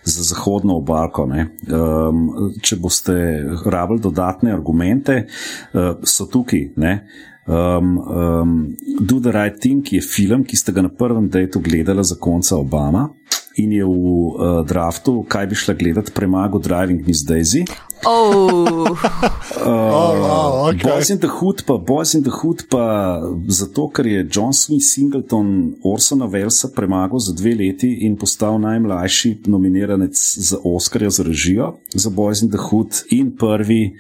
[0.05, 1.29] za zahodno obalko.
[1.29, 5.27] Um, če boste rabili dodatne argumente,
[5.73, 6.71] uh, so tukaj.
[6.77, 7.03] Ne?
[7.49, 12.05] Um, um, Do the Right Thing je film, ki ste ga na prvem dejtu gledali
[12.05, 13.09] za konca Obama
[13.57, 17.65] in je v uh, draftu, kaj bi šla gledati, premagal Driving Miss Daisy.
[18.07, 18.87] Oh,
[19.67, 20.87] oh, oh, okay.
[20.87, 23.19] Boys in the Hood pa, Boys in the Hood pa
[23.49, 29.49] zato, ker je John Smith Singleton Orsona Wellsa premagal za dve leti in postal najmlajši
[29.51, 33.97] nominiranec za Oscarja za režijo za Boys in the Hood in prvi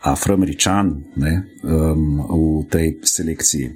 [0.00, 2.20] afroameričan ne, um,
[2.60, 3.70] v tej selekciji.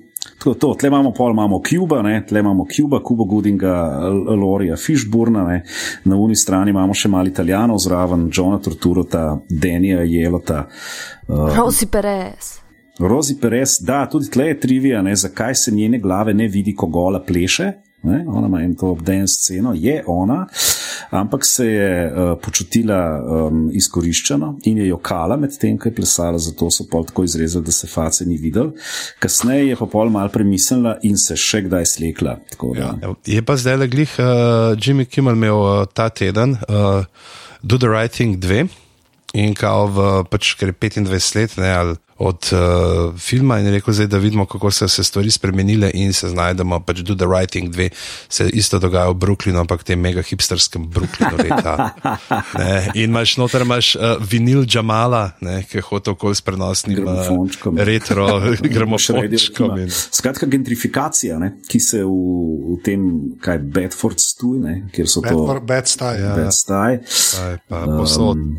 [0.45, 3.75] To, to, tle imamo pol, imamo Cuba, ne, tle imamo Cuba, Kubo Goodinga,
[4.37, 5.63] Lorija Fishburna, ne,
[6.05, 10.67] na uni strani imamo še malo italijanov zraven, Johna Torturota, Denija Jelota.
[11.29, 12.55] Uh, Rosi Perez.
[12.99, 16.87] Rosi Perez, da, tudi tle je trivija, ne, zakaj se njene glave ne vidi, ko
[16.87, 17.73] gola pleše.
[18.05, 20.47] Ne, ona ima eno obdajno sceno, je ona,
[21.11, 26.39] ampak se je uh, počutila um, izkoriščeno in je jokala med tem, ko je plesala,
[26.39, 28.75] zato so pol tako izrezali, da se face ni videl.
[29.19, 32.39] Kasneje je pa pol mal premislila in se še kdaj slekla.
[32.77, 32.93] Ja.
[33.27, 37.05] Je pa zdaj le glih uh, Jimmy Kimmel imel uh, ta teden uh,
[37.63, 38.69] Do the Right Thing 2
[39.35, 43.95] in kao v pač, ker je 25 let ne, ali od uh, filma in rekel,
[43.95, 46.81] zdaj, da vidimo, kako so se stvari spremenile in se znajdemo.
[46.81, 47.89] Pač Do the Writing 2
[48.29, 51.37] se isto dogaja v Brooklynu, ampak tem mega hipsterskem Brooklynu.
[51.43, 51.91] Leta,
[52.95, 57.79] in imaš noter imaš, uh, vinil Džamala, ne, ki je hotel okoli s prenosnim uh,
[57.83, 58.29] retro
[58.77, 59.79] gramofončkom.
[59.79, 59.91] In...
[59.91, 62.15] Skratka, gentrifikacija, ne, ki se v,
[62.75, 63.09] v tem,
[63.43, 65.35] kaj Bedford stuje, kjer so to.
[65.67, 66.35] Bedford, ja.
[66.39, 67.01] Bedstaj.
[67.69, 68.55] Um,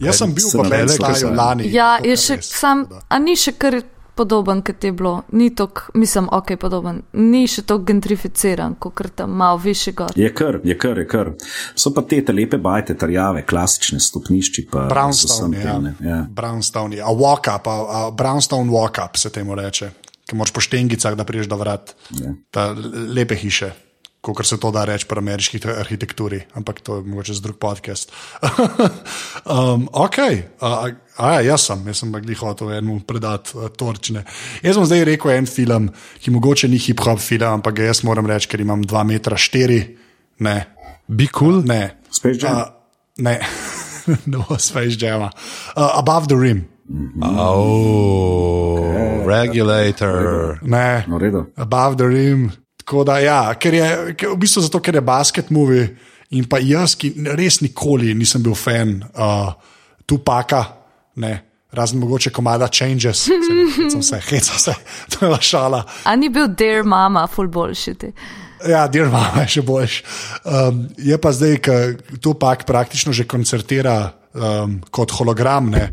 [0.00, 1.00] Jaz sem bil pa velik
[1.36, 1.70] lani.
[1.72, 3.80] Ja, je še sam, a ni še kar
[4.20, 5.22] podoben, kot je bilo.
[5.32, 7.02] Ni tok, mislim, ok, podoben.
[7.16, 10.12] Ni še tako gentrificiran, kot je tam malo više gor.
[10.16, 11.32] Je kar, je kar, je kar.
[11.74, 14.66] So pa te te lepe bajte, tarjave, klasične stopnišči.
[14.72, 15.76] Brownstone, ja.
[16.04, 16.22] ja.
[16.28, 19.92] Brownstone, a walk up, a, a Brownstone walk up se temu reče.
[20.28, 21.94] Ki moraš po štengicah, da priješ do vrat.
[22.20, 22.34] Ja.
[23.16, 23.72] Lepe hiše
[24.20, 28.12] kot se to da reči pri ameriški arhitekturi, ampak to je mogoče z drug podcast.
[29.44, 30.18] um, ok,
[30.60, 34.24] uh, a, ja, jaz sem, jaz sem pa jih hotel enemu predati uh, torčne.
[34.62, 35.88] Jaz sem zdaj rekel en film,
[36.20, 39.80] ki mogoče ni hip-hop film, ampak ga jaz moram reči, ker imam 2 metra 4.
[40.44, 40.58] Ne.
[41.08, 41.64] Be cool?
[41.64, 41.96] Ne.
[42.10, 42.60] Space Jam?
[42.60, 43.38] Uh, ne,
[44.32, 45.30] no, Space Jam.
[45.30, 46.66] Uh, above the Rim.
[47.22, 49.24] Oh, okay.
[49.24, 50.58] regulator.
[50.62, 52.50] Ne, no, above the rim,
[52.80, 55.84] Tako da, ja, ker je ker v bistvu zato, ker je basket movie
[56.32, 59.52] in pa jaz, ki res nikoli nisem bil fan uh,
[60.06, 60.64] Tupaka,
[61.20, 61.36] ne.
[61.70, 63.28] Razen mogoče komada Changes,
[63.92, 64.72] sem se, hecam se,
[65.12, 65.84] to je šala.
[66.02, 67.94] A ni bil Dear Mama, full boljši.
[68.66, 70.02] Ja, Dear Mama je še boljši.
[70.50, 74.00] Um, je pa zdaj, ker Tupak praktično že koncertira
[74.34, 75.84] um, kot hologram, ne,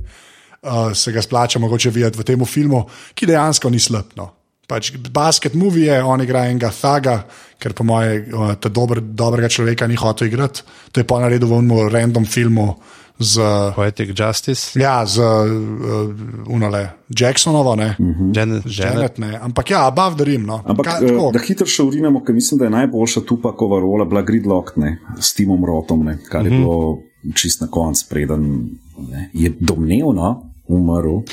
[0.66, 2.82] uh, se ga splača mogoče videti v tem filmu,
[3.14, 4.18] ki dejansko ni slab.
[4.18, 4.32] No
[4.68, 7.22] pač basket movie je, on igra enega thaga,
[7.58, 8.28] ker po moje
[8.60, 10.64] ta dober, dobrega človeka ni hotel igrati.
[10.92, 12.76] To je pa naredil v enem random filmu.
[13.18, 13.42] Z
[13.74, 14.78] Poetic Justice.
[14.78, 17.96] Ja, z uh, unole, Jacksonovo, ne.
[17.98, 18.38] Mm -hmm.
[18.38, 19.40] Janet, Janet, ne.
[19.42, 20.46] Ampak ja, above the rim.
[20.46, 20.62] No.
[20.66, 24.22] Ampak Kaj, uh, da hitro še urinemo, ker mislim, da je najboljša tupakova rola bila
[24.22, 26.60] Gridlock, ne, s Timom Rotom, ne, kar je mm -hmm.
[26.60, 28.70] bilo čist na koncu, preden
[29.10, 31.26] ne, je domnevno umrl.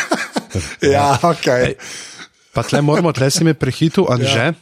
[0.94, 1.46] ja, ok.
[1.46, 1.74] Hey.
[2.52, 4.52] Pa tle moramo, tle si me prehitil, ali že?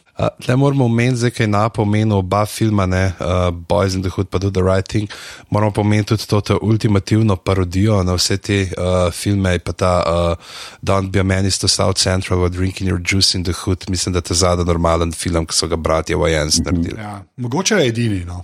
[0.45, 4.29] Tle moramo omeniti, da je na pomenu oba filma, ne, uh, Boys in the Hood,
[4.29, 5.09] pa Do the Right Thing.
[5.49, 10.37] Moramo pomeniti tudi to, to ultimativno parodijo na vse te uh, filme, pa ta uh,
[10.81, 13.85] Don't Be a Man is to South Central, Drinking Your Juice in the Hood.
[13.89, 17.01] Mislim, da je to zadnji normalen film, ki so ga bratje Wayans naredili.
[17.01, 18.25] Ja, mogoče je edini.
[18.25, 18.43] No.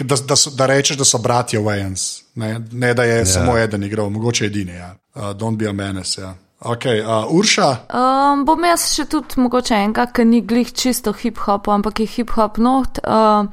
[0.00, 3.26] Da, da, so, da rečeš, da so bratje Wayans, ne, ne da je ja.
[3.26, 4.72] samo eden igral, mogoče edini.
[4.72, 4.96] Ja.
[5.14, 6.20] Uh, don't be a menace.
[6.20, 6.34] Ja.
[6.64, 7.68] Okay, uh, Urša.
[7.92, 12.56] Um, bom jaz še tudi mogoče enega, ki ni glih čisto hip-hop, ampak je hip-hop
[12.56, 13.02] not.
[13.04, 13.44] Uh,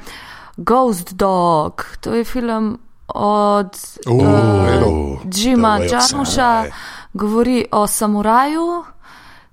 [0.56, 2.78] Ghost Dog, to je film
[3.12, 3.76] od
[4.08, 6.66] Uh, uh, Jima Jarmuša,
[7.14, 8.84] govori o samuraju,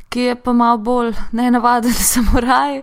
[0.08, 2.82] ki je pa malo bolj nenavaden samuraj.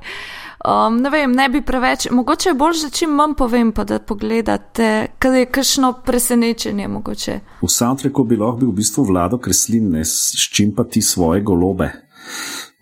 [0.66, 4.00] Um, ne vem, ne bi preveč, mogoče je bolj, da čim manj povem, pa da
[4.00, 7.40] pogledate, kaj je kakšno presenečenje mogoče.
[7.62, 11.42] V soundtracku bi lahko bil v bistvu vlado kreslin, ne, s čim pa ti svoje
[11.46, 11.92] golobe.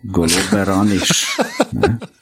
[0.02, 1.36] Golobe raniš.
[1.72, 1.98] ne.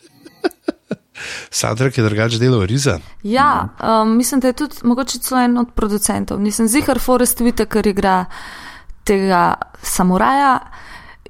[1.50, 2.98] Sadrak je drugače delal Riza.
[3.22, 3.68] Ja,
[4.02, 6.40] um, mislim, da je tudi mogoče celo en od producentov.
[6.40, 8.24] Nisem zihar Forest Whitaker igra
[9.04, 10.58] tega samuraja.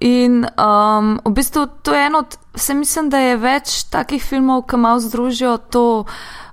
[0.01, 4.67] In um, v bistvu to je eno od, vse mislim, da je več takih filmov,
[4.69, 6.05] ki malo združijo to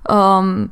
[0.08, 0.70] um,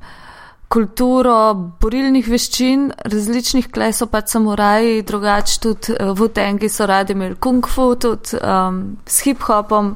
[0.68, 7.66] kulturo borilnih veščin, različnih klesov, pač samuraji, drugače tudi v Tengi so radi imeli kung
[7.66, 9.94] fu, tudi um, s hip-hopom.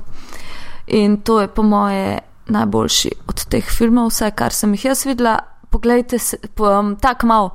[0.92, 2.18] In to je po moje
[2.52, 5.38] najboljši od teh filmov, vsaj kar sem jih jaz videla.
[5.72, 7.52] Poglejte, se, po, um, tak mal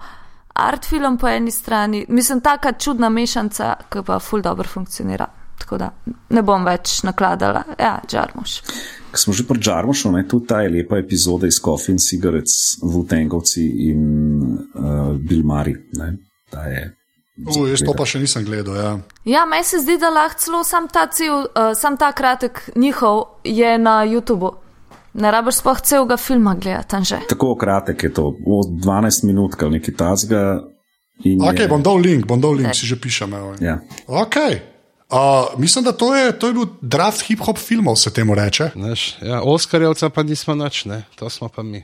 [0.57, 5.27] art film po eni strani, mislim, taka čudna mešanca, ki pa ful dobro funkcionira.
[5.57, 5.89] Tako da
[6.29, 8.59] ne bom več nakladala, ja, Džarmuš.
[9.11, 12.77] Ko smo že pri Džarmošu, ne, tudi ta je lepa epizoda iz Coffee and Cigarettes,
[12.81, 14.03] Vutengovci in
[14.53, 15.75] uh, Bill Murray.
[15.97, 16.13] Ne,
[16.53, 16.85] ta je.
[17.37, 18.77] Uh, jaz to pa še nisem gledal.
[18.77, 18.93] Ja.
[19.25, 23.41] Ja, meni se zdi, da lahko celo sam ta, cel, uh, sam ta kratek njihov
[23.45, 24.53] je na YouTubu.
[25.17, 27.23] Ne rabiš sploh celega filma gledati, tam že.
[27.29, 30.41] Tako kratek je to, o, 12 minut, ali nekaj tazga.
[31.17, 33.33] Ok, bom dal link, bom dal link, si že pišem.
[33.33, 33.55] evo.
[33.57, 33.81] Ja.
[34.05, 34.76] Okay.
[35.09, 35.17] Uh,
[35.57, 38.69] mislim, da to je, to je bil draft hip-hop filmov, se temu reče.
[38.75, 41.03] Znaš, Ja, Oskarjevca pa nismo nič, ne?
[41.15, 41.83] to smo pa mi.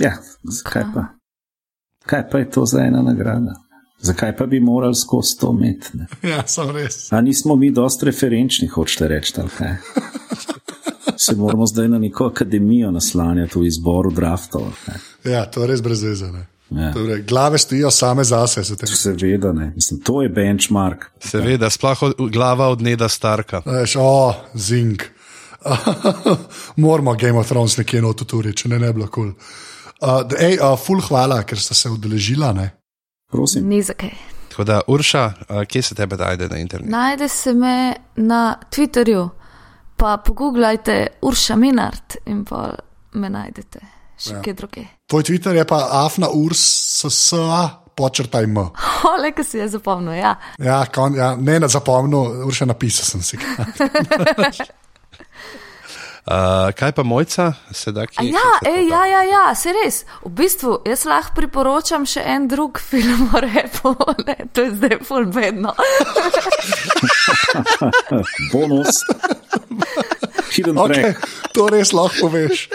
[0.00, 0.12] ja,
[0.44, 1.04] zakaj pa?
[2.06, 3.54] Kaj pa je to za ena nagrada?
[3.98, 5.88] Zakaj pa bi morali skozi to imeti?
[5.94, 6.06] ne?
[6.30, 7.12] Ja, sem res.
[7.12, 9.74] A nismo mi dosti referenčni, hočete reči, ali kaj?
[11.16, 14.62] Se moramo zdaj na neko akademijo naslanjati v izboru draftov.
[14.88, 14.94] ne?
[15.32, 16.26] Ja, to je res brez veze.
[16.26, 16.46] ne.
[16.70, 16.92] Ja.
[16.92, 18.64] Torej, glave stojijo same zase.
[18.64, 21.04] se Seveda ne, mislim, to je benchmark.
[21.20, 23.62] Seveda, sploh od, glava od Neda Starka.
[23.66, 25.02] Veš, o, zing.
[26.76, 29.32] Moramo Game of Thrones nekje notuturi, če ne, ne bi bilo kul.
[29.32, 29.34] Cool.
[30.04, 32.52] Uh, ej, uh, ful hvala, ker ste se udeležila.
[32.52, 32.70] Ne?
[33.30, 33.68] Prosim.
[33.68, 34.12] Ni zakaj.
[34.54, 36.90] Tako da, Urša, a, kje se tebe najde na internetu?
[36.90, 39.28] Najde se me na Twitterju,
[39.96, 42.68] pa pogooglajte Urša Minard in pa
[43.12, 43.80] me najdete
[44.18, 44.42] še ja.
[44.42, 44.84] kje druge.
[45.06, 48.56] Tvoj Twitter je pa afna ursa, počrtaj m.
[49.12, 50.34] Ole, ki si je zapomnil, ja.
[50.58, 53.36] Ja, kon, ja, ne na zapomnil, urša napisal sem si.
[56.24, 60.06] Uh, kaj pa mojca, sedaj ki Ja, ej, ja, ja, ja, se res.
[60.24, 63.92] V bistvu, jaz lahko priporočam še en drug film o repu,
[64.26, 65.76] ne, to je zdaj full bedno.
[68.56, 69.04] Bonus.
[70.56, 71.28] Hidden Okay, track.
[71.52, 72.68] to res lahko poveš.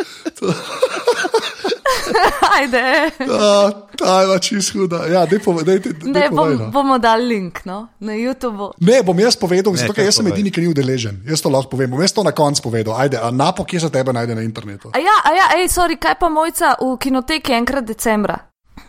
[2.57, 3.11] Ajde.
[3.19, 5.03] Uh, ta je pač izhuda.
[5.11, 6.67] Ja, dej pove, dej, dej, dej Ne, bom, povej, no.
[6.73, 8.73] bomo dali link no, na YouTubu.
[8.83, 11.21] Ne, bom jaz povedal, zato ker jaz sem edini, ki ni udeležen.
[11.27, 11.91] Jaz to lahko povem.
[11.91, 12.97] Bom jaz to na koncu povedal.
[12.97, 14.91] Ajde, a napo, kje se tebe najde na internetu?
[14.93, 18.37] A ja, a ja, ej, sorry, kaj pa mojca v kinoteki enkrat decembra?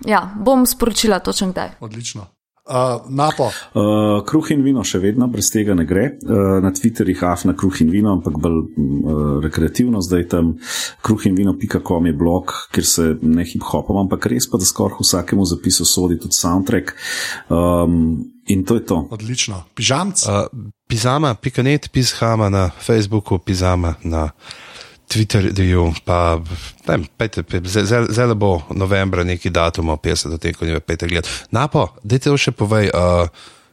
[0.07, 1.77] Ja, bom sporočila točno kdaj.
[1.81, 2.40] Odlično.
[2.71, 6.05] Uh, napo, Uh, kruh in vino še vedno, brez tega ne gre.
[6.23, 10.53] Uh, na Twitterju hafna kruh in vino, ampak bolj uh, rekreativno, zdaj tam
[11.03, 16.19] kruhinvino.com je blog, kjer se ne hip-hopom, ampak res pa, da skoraj vsakemu zapisu sodi
[16.23, 16.95] tudi soundtrack.
[17.51, 19.05] Um, in to je to.
[19.11, 19.65] odlično.
[19.75, 20.27] Pižamc.
[20.27, 24.31] Uh, Pizama, pikanet, pizhama na Facebooku, pizama na
[25.11, 26.39] Twitterju, pa
[26.87, 30.65] ne vem, pejte, pe- ze- ze- zelo bo novembra neki datum, 50 do tega, ko
[30.65, 31.27] ne pete gled.
[31.51, 32.91] Napo, dajte to še povej.
[32.95, 33.27] Uh,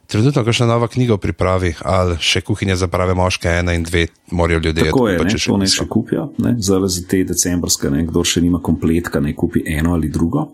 [0.08, 4.62] Trenutno, kakšna nova knjiga pripravi, ali še kuhinja za prave moške, ena in dve, morajo
[4.64, 7.20] ljudje Tako je, pa ne, če še to ne še kupijo, ne, zdaj za te
[7.28, 10.46] decembrske, ne, kdo še nima kompletka, ne kupi eno ali drugo.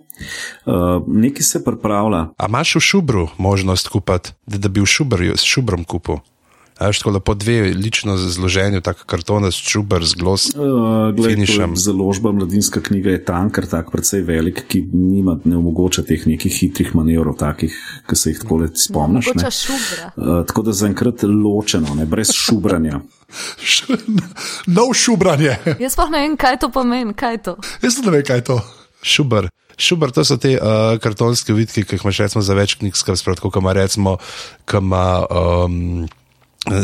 [0.66, 5.38] Uh, nekaj se pripravlja, A imaš v šubru možnost kupiti, da, da bi v šubrju
[5.38, 6.18] s šubrom kupil?
[6.84, 10.50] A veš, tako lepo dve lično zloženi, tako kartona s čuber, z glos.
[10.52, 11.76] Uh, Finišem.
[11.76, 16.92] Založba mladinska knjiga je tanker, tako precej velik, ki nima, ne omogoča teh nekih hitrih
[16.94, 17.72] manevrov, takih,
[18.08, 19.32] ki se jih tako le spomniš.
[19.34, 19.48] Ne?
[19.48, 22.04] Uh, tako da zaenkrat ločeno, ne?
[22.06, 23.00] brez šubranja.
[24.66, 25.56] Nov šubranje.
[25.80, 27.56] Jaz pa ne vem, kaj to pomeni, kaj to.
[27.82, 28.58] Jaz ne vem, kaj je to.
[29.04, 29.48] Šuber.
[29.80, 33.40] Šuber, to so te uh, kartonske vidke, ki jih imaš recimo za več knjig, skratka,
[33.42, 34.18] kot ima recimo,
[34.68, 36.04] ki ima um,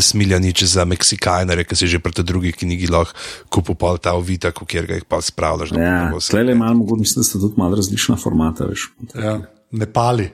[0.01, 3.17] smiljanič za Meksikajnere, ki si že pri tej drugi knjigi lahko
[3.49, 5.73] kupil pol ta vitek, v kjer ga jih pa spravljaš.
[5.77, 8.69] Ja, Tle je malo, mogoče mislim, da sta tudi malo različna formata.
[8.69, 8.91] Veš.
[9.15, 9.41] Ja,
[9.71, 10.31] Nepali.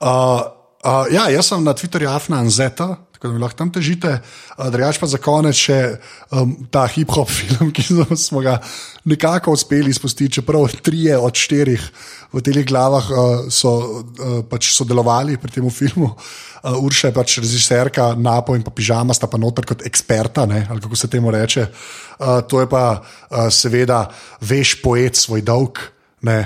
[0.00, 0.40] Uh,
[0.84, 4.10] uh, ja, jaz sem na Twitterju Afna Anzeta, tako da mi lahko tam težite.
[4.58, 5.78] Drugač pa za konec še
[6.36, 7.86] um, ta hip-hop film, ki
[8.20, 8.58] smo- ga
[9.08, 11.80] nekako uspeli spustiti, čeprav trije od štirih
[12.36, 16.12] v teh glavah uh, so uh, pač sodelovali pri tem filmu.
[16.12, 20.66] Uh, Urša je pač režiserka, Napo in pa Pižama sta pa noter kot eksperta, ne,
[20.68, 21.66] ali kako se temu reče.
[22.20, 24.10] Uh, to je pa uh, seveda
[24.44, 25.80] veš poet svoj dolg.
[26.26, 26.38] Ne,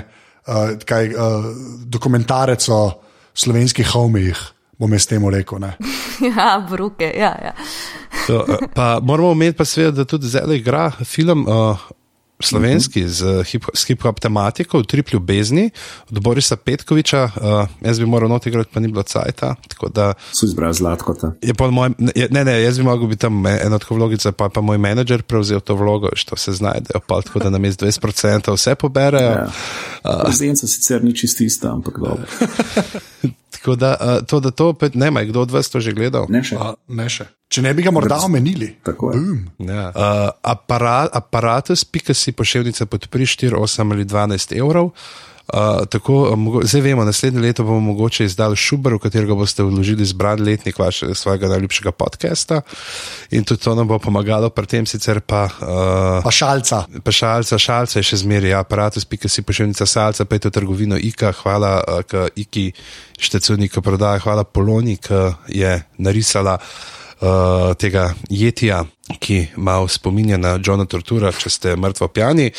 [0.47, 1.51] uh, kaj, uh,
[1.83, 4.39] dokumentarec o slovenskih homijih,
[4.79, 5.59] bom jaz temu rekel.
[5.59, 5.75] Ne.
[6.21, 7.53] Ja, bruke, ja, ja.
[8.27, 11.47] To, eh, pa moramo omeniti, pa seveda, da tudi zdaj igra film.
[11.47, 11.79] Uh,
[12.47, 15.69] Slovenski z hip- s hip-hop tematiko, v tri ljubezni,
[16.09, 19.55] od Borisa Petkoviča, uh, jaz bi moral noti igrati, pa ni bilo cajta.
[19.67, 21.31] Tako da So izbrali zlatkota.
[21.41, 21.89] je pa moj,
[22.29, 25.21] ne, ne, jaz bi mogel biti tam e- ena od vlogic, pa pa moj menedžer
[25.21, 29.29] prevzel to vlogo, što se znajdejo, pa tako da nam je z 20% vse poberejo.
[29.31, 29.47] Ja.
[30.25, 32.25] Prezenca sicer ni čist ista, ampak dobro.
[33.61, 36.25] Tako da uh, to, da to opet ne, ima kdo od vas to že gledal?
[36.33, 36.55] Ne še.
[36.57, 37.27] Uh, ne še.
[37.51, 38.71] Če ne bi ga morda omenili.
[38.81, 39.19] Tako je.
[39.69, 39.91] Ja.
[39.93, 44.89] Uh, aparat, aparatus, pika si pošiljnica podpri 4, 8 ali 12 evrov.
[45.47, 50.39] Uh, tako, zdaj vemo, naslednje leto bomo mogoče izdali šuber, v katerega boste vložili zbran
[50.39, 52.61] letnik vašega svojega najljubšega podcasta.
[53.31, 55.49] In tudi to nam bo pomagalo, pri tem sicer pa.
[55.59, 56.85] Uh, Pa šalca.
[57.03, 60.53] Pa šalca, šalca je še zmeraj, ja, aparatus, pika si pošiljnica salca, pa je to
[60.53, 62.71] trgovino IKA, hvala uh, IKI
[63.19, 65.25] štecovnika prodaja, hvala Poloni, ki
[65.57, 66.55] je narisala
[67.21, 68.85] uh, tega jetija,
[69.19, 72.51] ki malo spominja na Johna Tortura, če ste mrtvo pijani.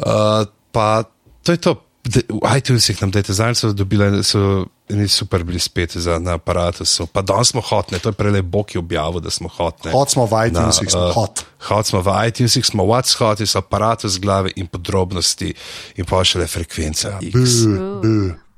[0.00, 1.04] Uh, pa
[1.42, 1.89] to je to.
[2.04, 6.34] De- V iTunesih nam dajte zdaj, so dobili, so eni super bili spet za na
[6.40, 7.06] aparatusu.
[7.06, 9.92] Pa danes smo hotne, to je Bog je objavil, da smo hotne.
[9.92, 11.44] Hot smo v iTunesih, Na, smo eh, hot.
[11.68, 15.54] Hot smo v iTunesih, smo what's hot, so aparatus glave in podrobnosti
[15.96, 17.18] in pa še le frekvenca.
[17.20, 17.68] B, X.
[18.02, 18.06] B.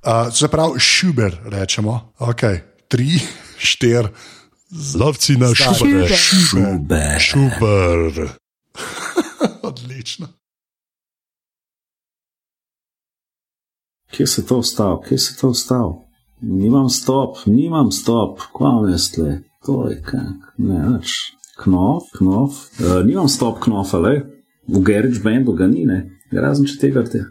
[0.02, 2.14] Uh, se pravi, šuber rečemo.
[2.18, 2.62] Okay.
[2.88, 3.18] Tri,
[3.58, 4.08] štir,
[4.94, 6.08] Lovci na Šuber.
[6.16, 7.18] Šube.
[7.20, 8.28] Šuber.
[9.62, 10.28] odlično.
[14.12, 15.00] Kje se to ostal?
[15.00, 15.94] Kje se to ostal?
[16.40, 19.40] Nimam stop, nimam stop, kvam jaz tle.
[19.66, 21.14] To je kak, ne več.
[21.62, 22.58] Knof, knof.
[22.80, 24.14] Uh, nimam stop knofa, le.
[24.68, 26.00] V Garage Bandu ga ni, ne.
[26.32, 27.22] Razen če tega te.